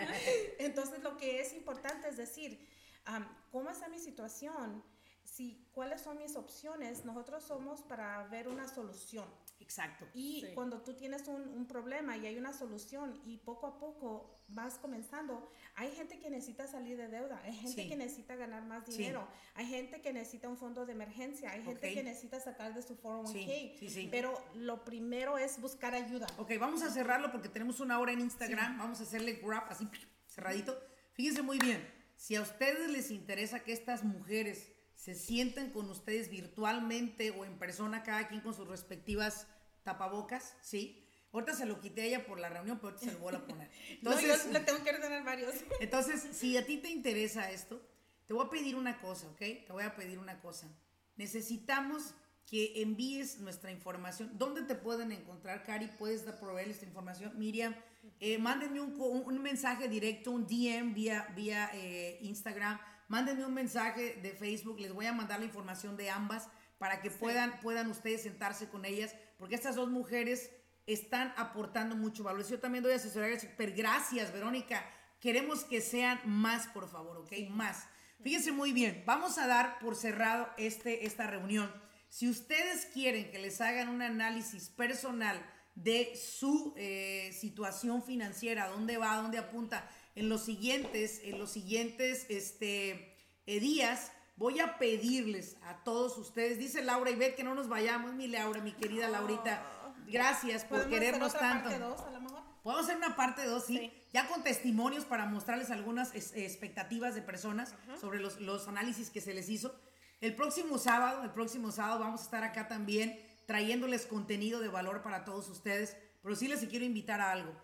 Entonces 0.58 1.02
lo 1.02 1.16
que 1.16 1.40
es 1.40 1.52
importante 1.52 2.08
es 2.08 2.16
decir, 2.16 2.64
am, 3.04 3.26
¿cómo 3.50 3.70
está 3.70 3.88
mi 3.88 3.98
situación? 3.98 4.84
Si, 5.24 5.66
¿Cuáles 5.72 6.00
son 6.00 6.18
mis 6.18 6.36
opciones? 6.36 7.04
Nosotros 7.04 7.42
somos 7.42 7.82
para 7.82 8.22
ver 8.28 8.46
una 8.46 8.68
solución. 8.68 9.26
Exacto. 9.64 10.06
Y 10.12 10.42
Sí. 10.42 10.52
cuando 10.54 10.82
tú 10.82 10.92
tienes 10.94 11.26
un, 11.26 11.40
un 11.48 11.66
problema 11.66 12.16
y 12.18 12.26
hay 12.26 12.36
una 12.36 12.52
solución 12.52 13.18
y 13.24 13.38
poco 13.38 13.66
a 13.66 13.78
poco 13.78 14.30
vas 14.48 14.74
comenzando, 14.78 15.50
hay 15.74 15.90
gente 15.92 16.18
que 16.20 16.28
necesita 16.28 16.66
salir 16.66 16.98
de 16.98 17.08
deuda, 17.08 17.40
hay 17.44 17.54
gente 17.54 17.82
Sí. 17.84 17.88
que 17.88 17.96
necesita 17.96 18.36
ganar 18.36 18.62
más 18.66 18.84
Sí. 18.84 18.98
dinero, 18.98 19.26
hay 19.54 19.66
gente 19.66 20.02
que 20.02 20.12
necesita 20.12 20.48
un 20.50 20.58
fondo 20.58 20.84
de 20.84 20.92
emergencia, 20.92 21.50
hay 21.50 21.62
gente 21.62 21.94
que 21.94 22.02
necesita 22.02 22.38
sacar 22.40 22.74
de 22.74 22.82
su 22.82 23.00
401k. 23.00 23.32
Sí, 23.46 23.76
sí, 23.78 23.88
sí. 23.88 24.08
Pero 24.10 24.34
lo 24.54 24.84
primero 24.84 25.38
es 25.38 25.58
buscar 25.60 25.94
ayuda. 25.94 26.26
Ok, 26.36 26.52
vamos 26.60 26.82
a 26.82 26.90
cerrarlo 26.90 27.32
porque 27.32 27.48
tenemos 27.48 27.80
una 27.80 27.98
hora 27.98 28.12
en 28.12 28.20
Instagram. 28.20 28.76
Vamos 28.78 29.00
a 29.00 29.04
hacerle 29.04 29.40
grab 29.42 29.64
así 29.70 29.88
cerradito. 30.28 30.78
Fíjense 31.14 31.40
muy 31.42 31.58
bien, 31.58 31.82
si 32.16 32.36
a 32.36 32.42
ustedes 32.42 32.90
les 32.90 33.10
interesa 33.10 33.60
que 33.60 33.72
estas 33.72 34.04
mujeres 34.04 34.70
se 34.94 35.14
sienten 35.14 35.70
con 35.70 35.90
ustedes 35.90 36.28
virtualmente 36.30 37.30
o 37.30 37.44
en 37.44 37.58
persona, 37.58 38.02
cada 38.02 38.28
quien 38.28 38.40
con 38.40 38.54
sus 38.54 38.66
respectivas 38.68 39.46
tapabocas, 39.84 40.56
¿sí? 40.60 41.00
Ahorita 41.32 41.54
se 41.54 41.66
lo 41.66 41.80
quité 41.80 42.02
a 42.02 42.04
ella 42.04 42.26
por 42.26 42.38
la 42.38 42.48
reunión, 42.48 42.78
pero 42.78 42.90
ahorita 42.90 43.06
se 43.06 43.12
lo 43.12 43.18
voy 43.18 43.34
a 43.34 43.44
poner. 43.44 43.70
Entonces, 43.90 44.28
no, 44.46 44.52
yo 44.52 44.52
le 44.52 44.60
tengo 44.60 44.82
que 44.82 44.90
ordenar 44.90 45.24
varios. 45.24 45.54
entonces, 45.80 46.26
si 46.32 46.56
a 46.56 46.64
ti 46.64 46.78
te 46.78 46.90
interesa 46.90 47.50
esto, 47.50 47.80
te 48.26 48.34
voy 48.34 48.46
a 48.46 48.50
pedir 48.50 48.76
una 48.76 49.00
cosa, 49.00 49.26
¿ok? 49.28 49.38
Te 49.38 49.66
voy 49.70 49.82
a 49.84 49.94
pedir 49.96 50.18
una 50.18 50.40
cosa. 50.40 50.68
Necesitamos 51.16 52.14
que 52.46 52.82
envíes 52.82 53.40
nuestra 53.40 53.70
información. 53.70 54.30
¿Dónde 54.34 54.62
te 54.62 54.74
pueden 54.74 55.12
encontrar, 55.12 55.64
Cari? 55.64 55.88
¿Puedes 55.88 56.22
proveerles 56.22 56.76
esta 56.76 56.86
información? 56.86 57.32
Miriam, 57.38 57.74
eh, 58.20 58.38
mándenme 58.38 58.80
un 58.80 59.42
mensaje 59.42 59.88
directo, 59.88 60.30
un 60.30 60.46
DM 60.46 60.94
vía, 60.94 61.32
vía 61.34 61.70
eh, 61.74 62.18
Instagram. 62.22 62.78
Mándenme 63.08 63.44
un 63.44 63.54
mensaje 63.54 64.20
de 64.22 64.30
Facebook. 64.32 64.78
Les 64.78 64.92
voy 64.92 65.06
a 65.06 65.12
mandar 65.12 65.40
la 65.40 65.46
información 65.46 65.96
de 65.96 66.10
ambas 66.10 66.48
para 66.78 67.00
que 67.00 67.10
puedan, 67.10 67.60
puedan 67.60 67.90
ustedes 67.90 68.22
sentarse 68.22 68.68
con 68.68 68.84
ellas, 68.84 69.14
porque 69.38 69.54
estas 69.54 69.76
dos 69.76 69.90
mujeres 69.90 70.50
están 70.86 71.32
aportando 71.36 71.96
mucho 71.96 72.24
valor. 72.24 72.46
Yo 72.46 72.60
también 72.60 72.84
doy 72.84 72.92
asesoría, 72.92 73.38
pero 73.56 73.72
gracias, 73.76 74.32
Verónica. 74.32 74.84
Queremos 75.20 75.64
que 75.64 75.80
sean 75.80 76.20
más, 76.24 76.66
por 76.68 76.88
favor, 76.88 77.16
¿ok? 77.18 77.32
Más. 77.48 77.86
Fíjense 78.22 78.52
muy 78.52 78.72
bien, 78.72 79.02
vamos 79.06 79.38
a 79.38 79.46
dar 79.46 79.78
por 79.78 79.96
cerrado 79.96 80.48
este, 80.56 81.06
esta 81.06 81.26
reunión. 81.26 81.72
Si 82.08 82.28
ustedes 82.28 82.86
quieren 82.86 83.30
que 83.30 83.38
les 83.38 83.60
hagan 83.60 83.88
un 83.88 84.02
análisis 84.02 84.68
personal 84.68 85.44
de 85.74 86.14
su 86.16 86.72
eh, 86.76 87.36
situación 87.38 88.02
financiera, 88.02 88.68
dónde 88.68 88.98
va, 88.98 89.16
dónde 89.16 89.38
apunta, 89.38 89.90
en 90.14 90.28
los 90.28 90.44
siguientes, 90.44 91.20
en 91.24 91.38
los 91.38 91.50
siguientes 91.50 92.26
este, 92.28 93.16
eh, 93.46 93.60
días, 93.60 94.12
voy 94.36 94.60
a 94.60 94.78
pedirles 94.78 95.56
a 95.62 95.82
todos 95.84 96.18
ustedes, 96.18 96.58
dice 96.58 96.82
Laura 96.82 97.10
y 97.10 97.16
ve 97.16 97.34
que 97.34 97.44
no 97.44 97.54
nos 97.54 97.68
vayamos, 97.68 98.14
mi 98.14 98.26
Laura, 98.28 98.60
mi 98.60 98.72
querida 98.72 99.08
Laurita, 99.08 99.62
gracias 100.06 100.64
por 100.64 100.78
¿Podemos 100.78 100.86
hacer 100.86 101.00
querernos 101.00 101.28
otra 101.34 101.40
tanto. 101.40 101.64
parte 101.70 101.78
dos, 101.84 102.00
a 102.00 102.10
lo 102.10 102.20
mejor? 102.20 102.42
Podemos 102.62 102.84
hacer 102.86 102.96
una 102.96 103.14
parte 103.14 103.44
2, 103.44 103.64
sí, 103.66 103.76
Sí. 103.78 103.92
ya 104.12 104.26
con 104.26 104.42
testimonios 104.42 105.04
para 105.04 105.26
mostrarles 105.26 105.70
algunas 105.70 106.14
es- 106.14 106.32
expectativas 106.34 107.14
de 107.14 107.20
personas 107.20 107.74
sobre 108.00 108.20
los, 108.20 108.40
los 108.40 108.68
análisis 108.68 109.10
que 109.10 109.20
se 109.20 109.34
les 109.34 109.50
hizo. 109.50 109.78
El 110.22 110.34
próximo 110.34 110.78
sábado, 110.78 111.22
el 111.24 111.30
próximo 111.30 111.70
sábado 111.72 112.00
vamos 112.00 112.22
a 112.22 112.24
estar 112.24 112.42
acá 112.42 112.66
también 112.66 113.20
trayéndoles 113.46 114.06
contenido 114.06 114.60
de 114.60 114.68
valor 114.68 115.02
para 115.02 115.26
todos 115.26 115.50
ustedes, 115.50 115.94
pero 116.22 116.34
sí 116.36 116.48
les 116.48 116.64
quiero 116.64 116.86
invitar 116.86 117.20
a 117.20 117.32
algo. 117.32 117.54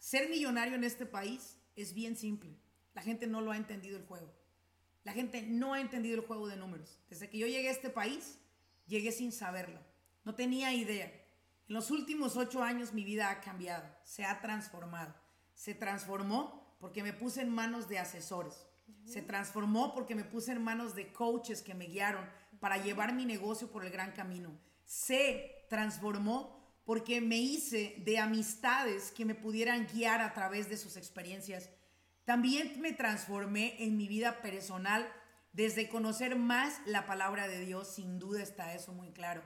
Ser 0.00 0.28
millonario 0.28 0.74
en 0.74 0.82
este 0.82 1.06
país 1.06 1.56
es 1.76 1.94
bien 1.94 2.16
simple. 2.16 2.58
La 2.94 3.02
gente 3.02 3.28
no 3.28 3.40
lo 3.40 3.52
ha 3.52 3.56
entendido 3.56 3.96
el 3.98 4.04
juego. 4.04 4.34
La 5.08 5.14
gente 5.14 5.40
no 5.40 5.72
ha 5.72 5.80
entendido 5.80 6.16
el 6.16 6.26
juego 6.26 6.48
de 6.48 6.58
números. 6.58 7.00
Desde 7.08 7.30
que 7.30 7.38
yo 7.38 7.46
llegué 7.46 7.68
a 7.68 7.72
este 7.72 7.88
país, 7.88 8.38
llegué 8.86 9.10
sin 9.10 9.32
saberlo. 9.32 9.80
No 10.22 10.34
tenía 10.34 10.74
idea. 10.74 11.06
En 11.66 11.74
los 11.74 11.90
últimos 11.90 12.36
ocho 12.36 12.62
años 12.62 12.92
mi 12.92 13.04
vida 13.04 13.30
ha 13.30 13.40
cambiado, 13.40 13.88
se 14.04 14.26
ha 14.26 14.42
transformado. 14.42 15.14
Se 15.54 15.72
transformó 15.72 16.76
porque 16.78 17.02
me 17.02 17.14
puse 17.14 17.40
en 17.40 17.48
manos 17.48 17.88
de 17.88 17.98
asesores. 17.98 18.66
Se 19.06 19.22
transformó 19.22 19.94
porque 19.94 20.14
me 20.14 20.24
puse 20.24 20.52
en 20.52 20.62
manos 20.62 20.94
de 20.94 21.10
coaches 21.10 21.62
que 21.62 21.72
me 21.72 21.86
guiaron 21.86 22.28
para 22.60 22.76
llevar 22.76 23.14
mi 23.14 23.24
negocio 23.24 23.72
por 23.72 23.86
el 23.86 23.90
gran 23.90 24.12
camino. 24.12 24.60
Se 24.84 25.64
transformó 25.70 26.82
porque 26.84 27.22
me 27.22 27.38
hice 27.38 27.94
de 28.04 28.18
amistades 28.18 29.10
que 29.10 29.24
me 29.24 29.34
pudieran 29.34 29.86
guiar 29.86 30.20
a 30.20 30.34
través 30.34 30.68
de 30.68 30.76
sus 30.76 30.98
experiencias. 30.98 31.70
También 32.28 32.78
me 32.82 32.92
transformé 32.92 33.82
en 33.82 33.96
mi 33.96 34.06
vida 34.06 34.42
personal 34.42 35.10
desde 35.54 35.88
conocer 35.88 36.36
más 36.36 36.78
la 36.84 37.06
palabra 37.06 37.48
de 37.48 37.64
Dios, 37.64 37.88
sin 37.94 38.18
duda 38.18 38.42
está 38.42 38.74
eso 38.74 38.92
muy 38.92 39.12
claro. 39.12 39.42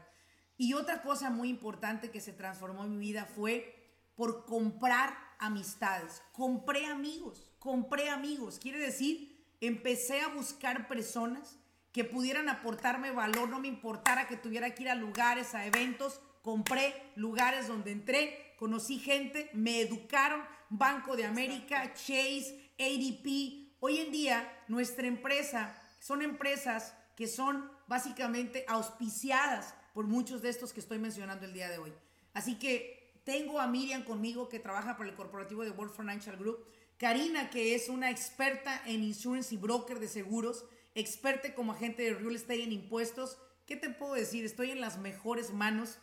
Y 0.57 0.75
otra 0.75 1.01
cosa 1.01 1.31
muy 1.31 1.49
importante 1.49 2.11
que 2.11 2.21
se 2.21 2.33
transformó 2.33 2.83
en 2.83 2.99
mi 2.99 2.99
vida 2.99 3.25
fue 3.25 3.73
por 4.17 4.47
comprar 4.47 5.17
amistades. 5.39 6.25
Compré 6.33 6.87
amigos, 6.87 7.53
compré 7.61 8.11
amigos. 8.11 8.59
Quiere 8.59 8.81
decir, 8.81 9.47
empecé 9.61 10.21
a 10.21 10.35
buscar 10.35 10.89
personas 10.89 11.61
que 11.93 12.03
pudieran 12.03 12.49
aportarme 12.49 13.13
valor, 13.13 13.49
no 13.49 13.61
me 13.61 13.69
importara 13.69 14.27
que 14.27 14.37
tuviera 14.37 14.75
que 14.75 14.83
ir 14.83 14.91
a 14.91 14.97
lugares, 14.97 15.55
a 15.55 15.67
eventos. 15.67 16.21
Compré 16.43 17.13
lugares 17.15 17.69
donde 17.69 17.93
entré, 17.93 18.57
conocí 18.59 18.99
gente, 18.99 19.51
me 19.53 19.81
educaron, 19.81 20.43
Banco 20.69 21.17
de 21.17 21.27
América, 21.27 21.93
Chase, 21.95 22.62
ADP. 22.83 23.77
Hoy 23.81 23.99
en 23.99 24.13
día 24.13 24.65
nuestra 24.69 25.07
empresa 25.07 25.81
son 26.01 26.23
empresas 26.23 26.95
que 27.17 27.27
son 27.27 27.71
básicamente 27.87 28.65
auspiciadas 28.69 29.75
por 29.95 30.07
muchos 30.07 30.43
de 30.43 30.49
estos 30.49 30.73
que 30.73 30.81
estoy 30.81 30.99
mencionando 30.99 31.45
el 31.45 31.53
día 31.53 31.69
de 31.69 31.79
hoy. 31.79 31.93
Así 32.33 32.59
que 32.59 33.21
tengo 33.25 33.61
a 33.61 33.67
Miriam 33.67 34.05
conmigo 34.05 34.49
que 34.49 34.59
trabaja 34.59 34.97
para 34.97 35.09
el 35.09 35.17
corporativo 35.17 35.63
de 35.65 35.71
World 35.71 35.95
Financial 35.95 36.37
Group, 36.37 36.67
Karina 36.97 37.51
que 37.51 37.75
es 37.75 37.89
una 37.89 38.11
experta 38.11 38.83
en 38.87 39.03
insurance 39.03 39.55
y 39.55 39.59
broker 39.59 39.99
de 39.99 40.09
seguros, 40.09 40.65
experta 40.95 41.55
como 41.55 41.73
agente 41.73 42.03
de 42.03 42.15
real 42.15 42.35
estate 42.35 42.63
en 42.63 42.73
impuestos. 42.73 43.39
¿Qué 43.67 43.77
te 43.77 43.91
puedo 43.91 44.15
decir? 44.15 44.45
Estoy 44.45 44.71
en 44.71 44.81
las 44.81 44.99
mejores 44.99 45.53
manos, 45.53 45.99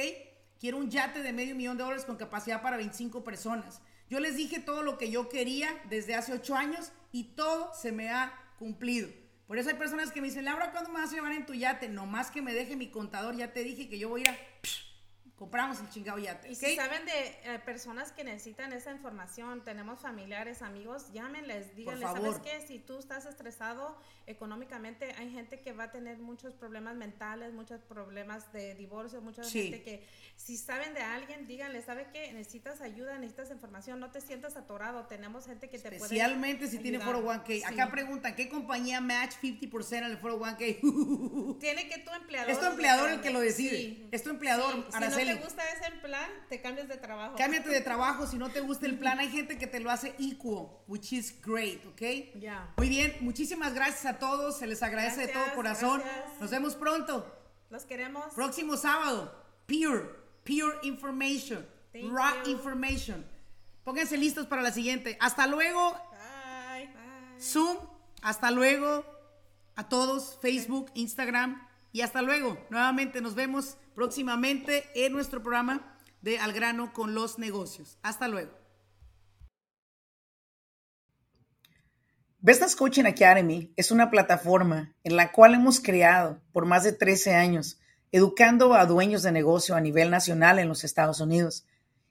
Quiero 0.61 0.79
un 0.79 0.89
yate 0.89 1.21
de 1.21 1.33
medio 1.33 1.55
millón 1.57 1.77
de 1.77 1.83
dólares 1.83 2.05
con 2.05 2.17
capacidad 2.17 2.63
para 2.63 2.77
25 2.77 3.25
personas. 3.25 3.81
Yo 4.09 4.21
les 4.21 4.37
dije 4.37 4.61
todo 4.61 4.83
lo 4.83 4.99
que 4.99 5.11
yo 5.11 5.29
quería 5.29 5.71
desde 5.89 6.15
hace 6.15 6.33
8 6.33 6.55
años 6.55 6.93
y 7.13 7.25
todo 7.35 7.73
se 7.75 7.93
me 7.93 8.11
ha 8.11 8.33
cumplido. 8.59 9.09
Por 9.47 9.59
eso 9.59 9.69
hay 9.71 9.77
personas 9.77 10.11
que 10.13 10.21
me 10.21 10.29
dicen, 10.29 10.45
Laura, 10.45 10.73
¿cuándo 10.73 10.91
me 10.91 11.01
vas 11.01 11.11
a 11.13 11.15
llevar 11.15 11.33
en 11.33 11.47
tu 11.47 11.55
yate? 11.55 11.89
No 11.89 12.07
más 12.07 12.31
que 12.31 12.43
me 12.43 12.55
deje 12.55 12.77
mi 12.77 12.91
contador, 12.91 13.37
ya 13.37 13.53
te 13.53 13.63
dije 13.63 13.89
que 13.89 13.99
yo 13.99 14.09
voy 14.09 14.27
a... 14.27 14.37
Compramos 15.39 15.81
el 15.81 15.91
chingado 15.91 16.19
yate, 16.19 16.49
Y 16.49 16.55
si 16.55 16.77
saben 16.77 17.05
de 17.07 17.27
eh, 17.43 17.59
personas 17.65 18.13
que 18.13 18.23
necesitan 18.23 18.73
esa 18.73 18.93
información, 18.93 19.65
tenemos 19.65 19.99
familiares, 19.99 20.63
amigos, 20.63 21.13
llámenles, 21.13 21.75
díganles, 21.75 22.09
¿sabes 22.09 22.39
qué? 22.39 22.65
Si 22.65 22.79
tú 22.79 22.99
estás 23.01 23.27
estresado 23.27 23.99
económicamente, 24.27 25.13
hay 25.19 25.33
gente 25.33 25.61
que 25.61 25.73
va 25.73 25.85
a 25.85 25.91
tener 25.91 26.19
muchos 26.19 26.55
problemas 26.55 26.95
mentales, 26.95 27.53
muchos 27.53 27.81
problemas 27.83 28.53
de 28.53 28.77
divorcio, 28.77 29.21
mucha 29.23 29.43
Sí. 29.43 29.65
gente 29.65 29.83
que 29.83 30.07
si 30.37 30.57
saben 30.57 30.95
de 30.95 31.01
alguien, 31.03 31.49
díganle, 31.49 31.83
¿sabe 31.83 32.07
qué? 32.13 32.33
Necesitas 32.33 32.81
ayuda, 32.81 33.19
necesitas 33.19 33.51
información, 33.51 33.99
no 33.99 34.13
te 34.13 34.21
sientas 34.21 34.57
atorado, 34.57 35.07
tenemos 35.07 35.47
gente 35.47 35.69
que 35.69 35.79
te 35.79 35.89
puede 35.89 35.97
Especialmente 35.97 36.69
si 36.69 36.79
tiene 36.79 36.99
ayudar. 36.99 37.17
401k. 37.17 37.47
Sí. 37.59 37.63
Acá 37.65 37.91
preguntan, 37.91 38.37
¿qué 38.37 38.49
compañía 38.49 39.01
match 39.01 39.35
50% 39.43 40.07
en 40.07 40.13
el 40.13 40.21
401k? 40.21 41.59
Tiene 41.59 41.89
que 41.89 41.99
tu 41.99 42.13
empleador... 42.13 42.51
Es 42.51 42.61
tu 42.61 42.67
empleador 42.67 43.11
el 43.11 43.21
que 43.21 43.31
lo 43.31 43.41
decide. 43.41 43.77
Sí. 43.77 44.09
Es 44.13 44.23
tu 44.23 44.31
empleador, 44.31 44.87
Araceli. 44.93 45.24
Te 45.25 45.35
gusta 45.35 45.63
ese 45.71 45.91
plan, 46.03 46.29
te 46.49 46.61
cambias 46.61 46.89
de 46.89 46.97
trabajo. 46.97 47.37
Cámbiate 47.37 47.69
de 47.69 47.81
trabajo 47.81 48.27
si 48.27 48.37
no 48.37 48.51
te 48.51 48.61
gusta 48.61 48.87
el 48.87 48.99
plan. 48.99 49.19
Hay 49.21 49.31
gente 49.31 49.59
que 49.59 49.67
te 49.67 49.81
lo 49.81 49.91
hace 49.91 50.15
equal, 50.19 50.69
which 50.87 51.13
is 51.13 51.35
great, 51.43 51.85
¿ok? 51.87 52.39
Ya. 52.41 52.73
Muy 52.77 52.89
bien, 52.89 53.17
muchísimas 53.21 53.75
gracias 53.75 54.07
a 54.07 54.19
todos. 54.19 54.59
Se 54.59 54.67
les 54.67 54.83
agradece 54.83 55.27
de 55.27 55.29
todo 55.29 55.45
corazón. 55.55 56.01
gracias. 56.01 56.41
Nos 56.41 56.51
vemos 56.51 56.75
pronto. 56.75 57.41
Los 57.71 57.85
queremos. 57.85 58.33
Próximo 58.35 58.77
sábado. 58.77 59.35
Pure, 59.67 60.09
pure 60.45 60.79
information. 60.83 61.67
Thank 61.93 62.13
raw 62.13 62.45
you. 62.45 62.53
information. 62.53 63.25
Pónganse 63.85 64.17
listos 64.17 64.47
para 64.47 64.63
la 64.63 64.73
siguiente. 64.73 65.17
Hasta 65.21 65.47
luego. 65.47 65.93
Bye. 65.93 66.87
Bye. 66.87 67.41
Zoom. 67.41 67.77
Hasta 68.23 68.51
luego 68.51 69.05
a 69.77 69.89
todos. 69.89 70.39
Facebook, 70.41 70.91
Instagram. 70.95 71.67
Y 71.93 72.01
hasta 72.01 72.23
luego. 72.23 72.59
Nuevamente 72.71 73.21
nos 73.21 73.35
vemos 73.35 73.77
próximamente 73.95 74.85
en 74.95 75.13
nuestro 75.13 75.43
programa 75.43 75.97
de 76.23 76.39
Al 76.39 76.53
grano 76.53 76.93
con 76.93 77.15
los 77.15 77.39
negocios. 77.39 77.99
Hasta 78.03 78.29
luego. 78.29 78.53
Business 82.41 82.77
Coaching 82.77 83.05
Academy 83.05 83.73
es 83.77 83.91
una 83.91 84.11
plataforma 84.11 84.95
en 85.03 85.17
la 85.17 85.33
cual 85.33 85.55
hemos 85.55 85.81
creado 85.81 86.43
por 86.53 86.67
más 86.67 86.85
de 86.85 86.93
13 86.93 87.35
años, 87.35 87.79
educando 88.13 88.75
a 88.75 88.85
dueños 88.85 89.23
de 89.23 89.33
negocio 89.33 89.75
a 89.75 89.81
nivel 89.81 90.11
nacional 90.11 90.59
en 90.59 90.69
los 90.69 90.85
Estados 90.85 91.21
Unidos. 91.21 91.67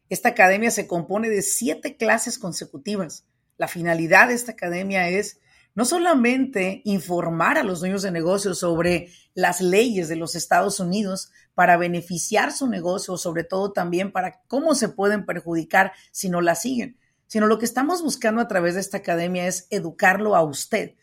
Esta 0.10 0.30
academia 0.30 0.72
se 0.72 0.88
compone 0.88 1.30
de 1.30 1.44
siete 1.44 1.98
clases 1.98 2.40
consecutivas. 2.40 3.26
La 3.58 3.68
finalidad 3.68 4.30
de 4.30 4.34
esta 4.34 4.54
academia 4.54 5.08
es 5.08 5.40
no 5.76 5.86
solamente 5.86 6.82
informar 6.86 7.58
a 7.58 7.64
los 7.64 7.80
dueños 7.80 8.04
de 8.04 8.12
negocios 8.12 8.60
sobre 8.60 9.10
las 9.34 9.62
leyes 9.62 10.08
de 10.08 10.16
los 10.16 10.36
Estados 10.36 10.80
Unidos 10.80 11.32
para 11.56 11.78
beneficiar 11.78 12.52
su 12.52 12.68
negocio, 12.68 13.18
sobre 13.18 13.44
todo 13.44 13.72
también 13.72 14.12
para 14.12 14.42
cómo 14.48 14.76
se 14.76 14.90
pueden 14.90 15.26
perjudicar 15.26 15.94
si 16.12 16.30
no 16.30 16.42
la 16.42 16.56
siguen, 16.56 16.98
sino 17.28 17.48
lo 17.48 17.58
que 17.58 17.66
estamos 17.66 18.04
buscando 18.04 18.42
a 18.42 18.48
través 18.48 18.76
de 18.76 18.82
esta 18.82 18.98
academia 18.98 19.48
es 19.48 19.68
educarlo 19.72 20.36
a 20.36 20.44
usted. 20.44 20.96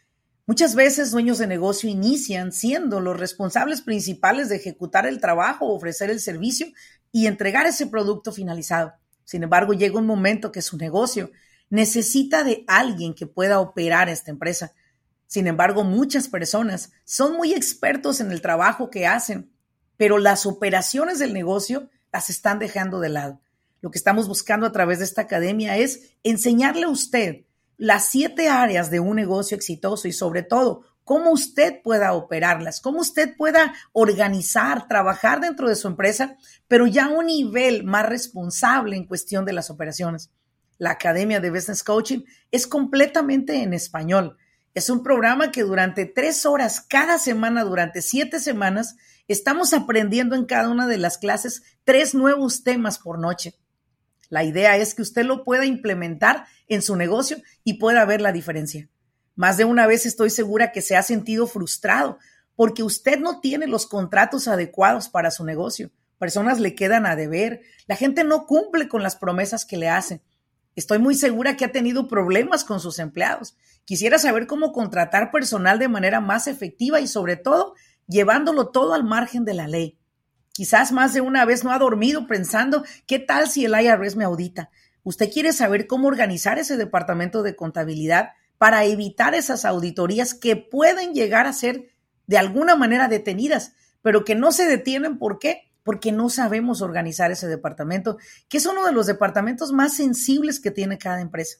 Muchas 0.46 0.74
veces 0.74 1.10
dueños 1.10 1.38
de 1.38 1.46
negocio 1.46 1.88
inician 1.88 2.52
siendo 2.52 3.00
los 3.00 3.18
responsables 3.18 3.82
principales 3.82 4.48
de 4.48 4.56
ejecutar 4.56 5.06
el 5.06 5.20
trabajo, 5.20 5.66
ofrecer 5.72 6.10
el 6.10 6.20
servicio 6.20 6.66
y 7.12 7.26
entregar 7.26 7.66
ese 7.66 7.86
producto 7.86 8.32
finalizado. 8.32 8.92
Sin 9.24 9.44
embargo, 9.44 9.74
llega 9.74 9.98
un 9.98 10.06
momento 10.06 10.50
que 10.50 10.62
su 10.62 10.76
negocio 10.76 11.30
necesita 11.70 12.44
de 12.44 12.64
alguien 12.66 13.14
que 13.14 13.26
pueda 13.26 13.60
operar 13.60 14.08
esta 14.08 14.30
empresa. 14.30 14.74
Sin 15.26 15.46
embargo, 15.46 15.84
muchas 15.84 16.28
personas 16.28 16.92
son 17.04 17.36
muy 17.36 17.54
expertos 17.54 18.20
en 18.20 18.32
el 18.32 18.42
trabajo 18.42 18.90
que 18.90 19.06
hacen, 19.06 19.50
pero 19.96 20.18
las 20.18 20.44
operaciones 20.44 21.18
del 21.20 21.32
negocio 21.32 21.88
las 22.12 22.28
están 22.28 22.58
dejando 22.58 23.00
de 23.00 23.08
lado. 23.08 23.40
Lo 23.80 23.90
que 23.90 23.98
estamos 23.98 24.28
buscando 24.28 24.66
a 24.66 24.72
través 24.72 24.98
de 24.98 25.04
esta 25.04 25.22
academia 25.22 25.76
es 25.76 26.16
enseñarle 26.22 26.84
a 26.84 26.88
usted 26.90 27.46
las 27.76 28.06
siete 28.06 28.48
áreas 28.48 28.90
de 28.90 29.00
un 29.00 29.16
negocio 29.16 29.56
exitoso 29.56 30.06
y 30.06 30.12
sobre 30.12 30.42
todo 30.42 30.84
cómo 31.04 31.30
usted 31.30 31.80
pueda 31.82 32.12
operarlas, 32.12 32.80
cómo 32.80 33.00
usted 33.00 33.34
pueda 33.36 33.72
organizar, 33.92 34.86
trabajar 34.86 35.40
dentro 35.40 35.68
de 35.68 35.76
su 35.76 35.88
empresa, 35.88 36.36
pero 36.68 36.86
ya 36.86 37.06
a 37.06 37.08
un 37.08 37.26
nivel 37.26 37.84
más 37.84 38.06
responsable 38.06 38.96
en 38.96 39.06
cuestión 39.06 39.44
de 39.44 39.54
las 39.54 39.70
operaciones. 39.70 40.30
La 40.80 40.92
Academia 40.92 41.40
de 41.40 41.50
Business 41.50 41.84
Coaching 41.84 42.20
es 42.50 42.66
completamente 42.66 43.62
en 43.62 43.74
español. 43.74 44.38
Es 44.72 44.88
un 44.88 45.02
programa 45.02 45.52
que 45.52 45.62
durante 45.62 46.06
tres 46.06 46.46
horas 46.46 46.80
cada 46.80 47.18
semana, 47.18 47.64
durante 47.64 48.00
siete 48.00 48.40
semanas, 48.40 48.96
estamos 49.28 49.74
aprendiendo 49.74 50.36
en 50.36 50.46
cada 50.46 50.70
una 50.70 50.86
de 50.86 50.96
las 50.96 51.18
clases 51.18 51.62
tres 51.84 52.14
nuevos 52.14 52.64
temas 52.64 52.98
por 52.98 53.18
noche. 53.18 53.58
La 54.30 54.42
idea 54.42 54.78
es 54.78 54.94
que 54.94 55.02
usted 55.02 55.26
lo 55.26 55.44
pueda 55.44 55.66
implementar 55.66 56.46
en 56.66 56.80
su 56.80 56.96
negocio 56.96 57.36
y 57.62 57.74
pueda 57.74 58.06
ver 58.06 58.22
la 58.22 58.32
diferencia. 58.32 58.88
Más 59.34 59.58
de 59.58 59.66
una 59.66 59.86
vez 59.86 60.06
estoy 60.06 60.30
segura 60.30 60.72
que 60.72 60.80
se 60.80 60.96
ha 60.96 61.02
sentido 61.02 61.46
frustrado 61.46 62.18
porque 62.56 62.82
usted 62.82 63.18
no 63.20 63.40
tiene 63.40 63.66
los 63.66 63.86
contratos 63.86 64.48
adecuados 64.48 65.10
para 65.10 65.30
su 65.30 65.44
negocio. 65.44 65.90
Personas 66.16 66.58
le 66.58 66.74
quedan 66.74 67.04
a 67.04 67.16
deber. 67.16 67.60
La 67.86 67.96
gente 67.96 68.24
no 68.24 68.46
cumple 68.46 68.88
con 68.88 69.02
las 69.02 69.16
promesas 69.16 69.66
que 69.66 69.76
le 69.76 69.90
hacen. 69.90 70.22
Estoy 70.76 70.98
muy 70.98 71.14
segura 71.14 71.56
que 71.56 71.64
ha 71.64 71.72
tenido 71.72 72.08
problemas 72.08 72.64
con 72.64 72.80
sus 72.80 72.98
empleados. 72.98 73.56
Quisiera 73.84 74.18
saber 74.18 74.46
cómo 74.46 74.72
contratar 74.72 75.30
personal 75.30 75.78
de 75.78 75.88
manera 75.88 76.20
más 76.20 76.46
efectiva 76.46 77.00
y 77.00 77.06
sobre 77.06 77.36
todo 77.36 77.74
llevándolo 78.06 78.68
todo 78.68 78.94
al 78.94 79.04
margen 79.04 79.44
de 79.44 79.54
la 79.54 79.66
ley. 79.66 79.98
Quizás 80.52 80.92
más 80.92 81.14
de 81.14 81.20
una 81.20 81.44
vez 81.44 81.64
no 81.64 81.72
ha 81.72 81.78
dormido 81.78 82.26
pensando, 82.26 82.84
¿qué 83.06 83.18
tal 83.18 83.48
si 83.48 83.64
el 83.64 83.74
IRS 83.80 84.16
me 84.16 84.24
audita? 84.24 84.70
Usted 85.02 85.32
quiere 85.32 85.52
saber 85.52 85.86
cómo 85.86 86.08
organizar 86.08 86.58
ese 86.58 86.76
departamento 86.76 87.42
de 87.42 87.56
contabilidad 87.56 88.30
para 88.58 88.84
evitar 88.84 89.34
esas 89.34 89.64
auditorías 89.64 90.34
que 90.34 90.56
pueden 90.56 91.14
llegar 91.14 91.46
a 91.46 91.52
ser 91.52 91.94
de 92.26 92.36
alguna 92.36 92.76
manera 92.76 93.08
detenidas, 93.08 93.72
pero 94.02 94.24
que 94.24 94.34
no 94.34 94.52
se 94.52 94.66
detienen. 94.66 95.18
¿Por 95.18 95.38
qué? 95.38 95.69
Porque 95.90 96.12
no 96.12 96.28
sabemos 96.28 96.82
organizar 96.82 97.32
ese 97.32 97.48
departamento, 97.48 98.16
que 98.48 98.58
es 98.58 98.66
uno 98.66 98.86
de 98.86 98.92
los 98.92 99.08
departamentos 99.08 99.72
más 99.72 99.96
sensibles 99.96 100.60
que 100.60 100.70
tiene 100.70 100.98
cada 100.98 101.20
empresa. 101.20 101.58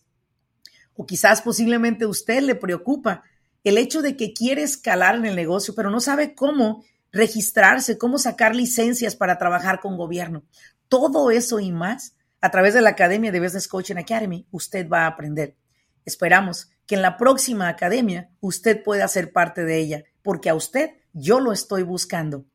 O 0.95 1.05
quizás 1.05 1.43
posiblemente 1.43 2.07
usted 2.07 2.41
le 2.41 2.55
preocupa 2.55 3.24
el 3.64 3.76
hecho 3.76 4.03
de 4.03 4.16
que 4.16 4.33
quiere 4.33 4.62
escalar 4.62 5.16
en 5.16 5.26
el 5.26 5.35
negocio, 5.35 5.74
pero 5.74 5.91
no 5.91 5.99
sabe 5.99 6.37
cómo 6.37 6.85
registrarse, 7.11 7.99
cómo 7.99 8.18
sacar 8.18 8.55
licencias 8.55 9.16
para 9.16 9.37
trabajar 9.37 9.81
con 9.81 9.97
gobierno. 9.97 10.45
Todo 10.87 11.33
eso 11.33 11.59
y 11.59 11.72
más 11.72 12.14
a 12.41 12.53
través 12.53 12.72
de 12.72 12.83
la 12.83 12.91
Academia 12.91 13.33
de 13.33 13.41
Business 13.41 13.66
Coaching 13.66 13.97
Academy 13.97 14.47
usted 14.53 14.89
va 14.89 15.01
a 15.01 15.09
aprender. 15.09 15.57
Esperamos 16.05 16.70
que 16.87 16.95
en 16.95 17.03
la 17.03 17.16
próxima 17.16 17.66
academia 17.66 18.31
usted 18.39 18.81
pueda 18.85 19.09
ser 19.09 19.33
parte 19.33 19.64
de 19.64 19.78
ella, 19.78 20.05
porque 20.22 20.51
a 20.51 20.55
usted 20.55 20.91
yo 21.12 21.41
lo 21.41 21.51
estoy 21.51 21.83
buscando. 21.83 22.47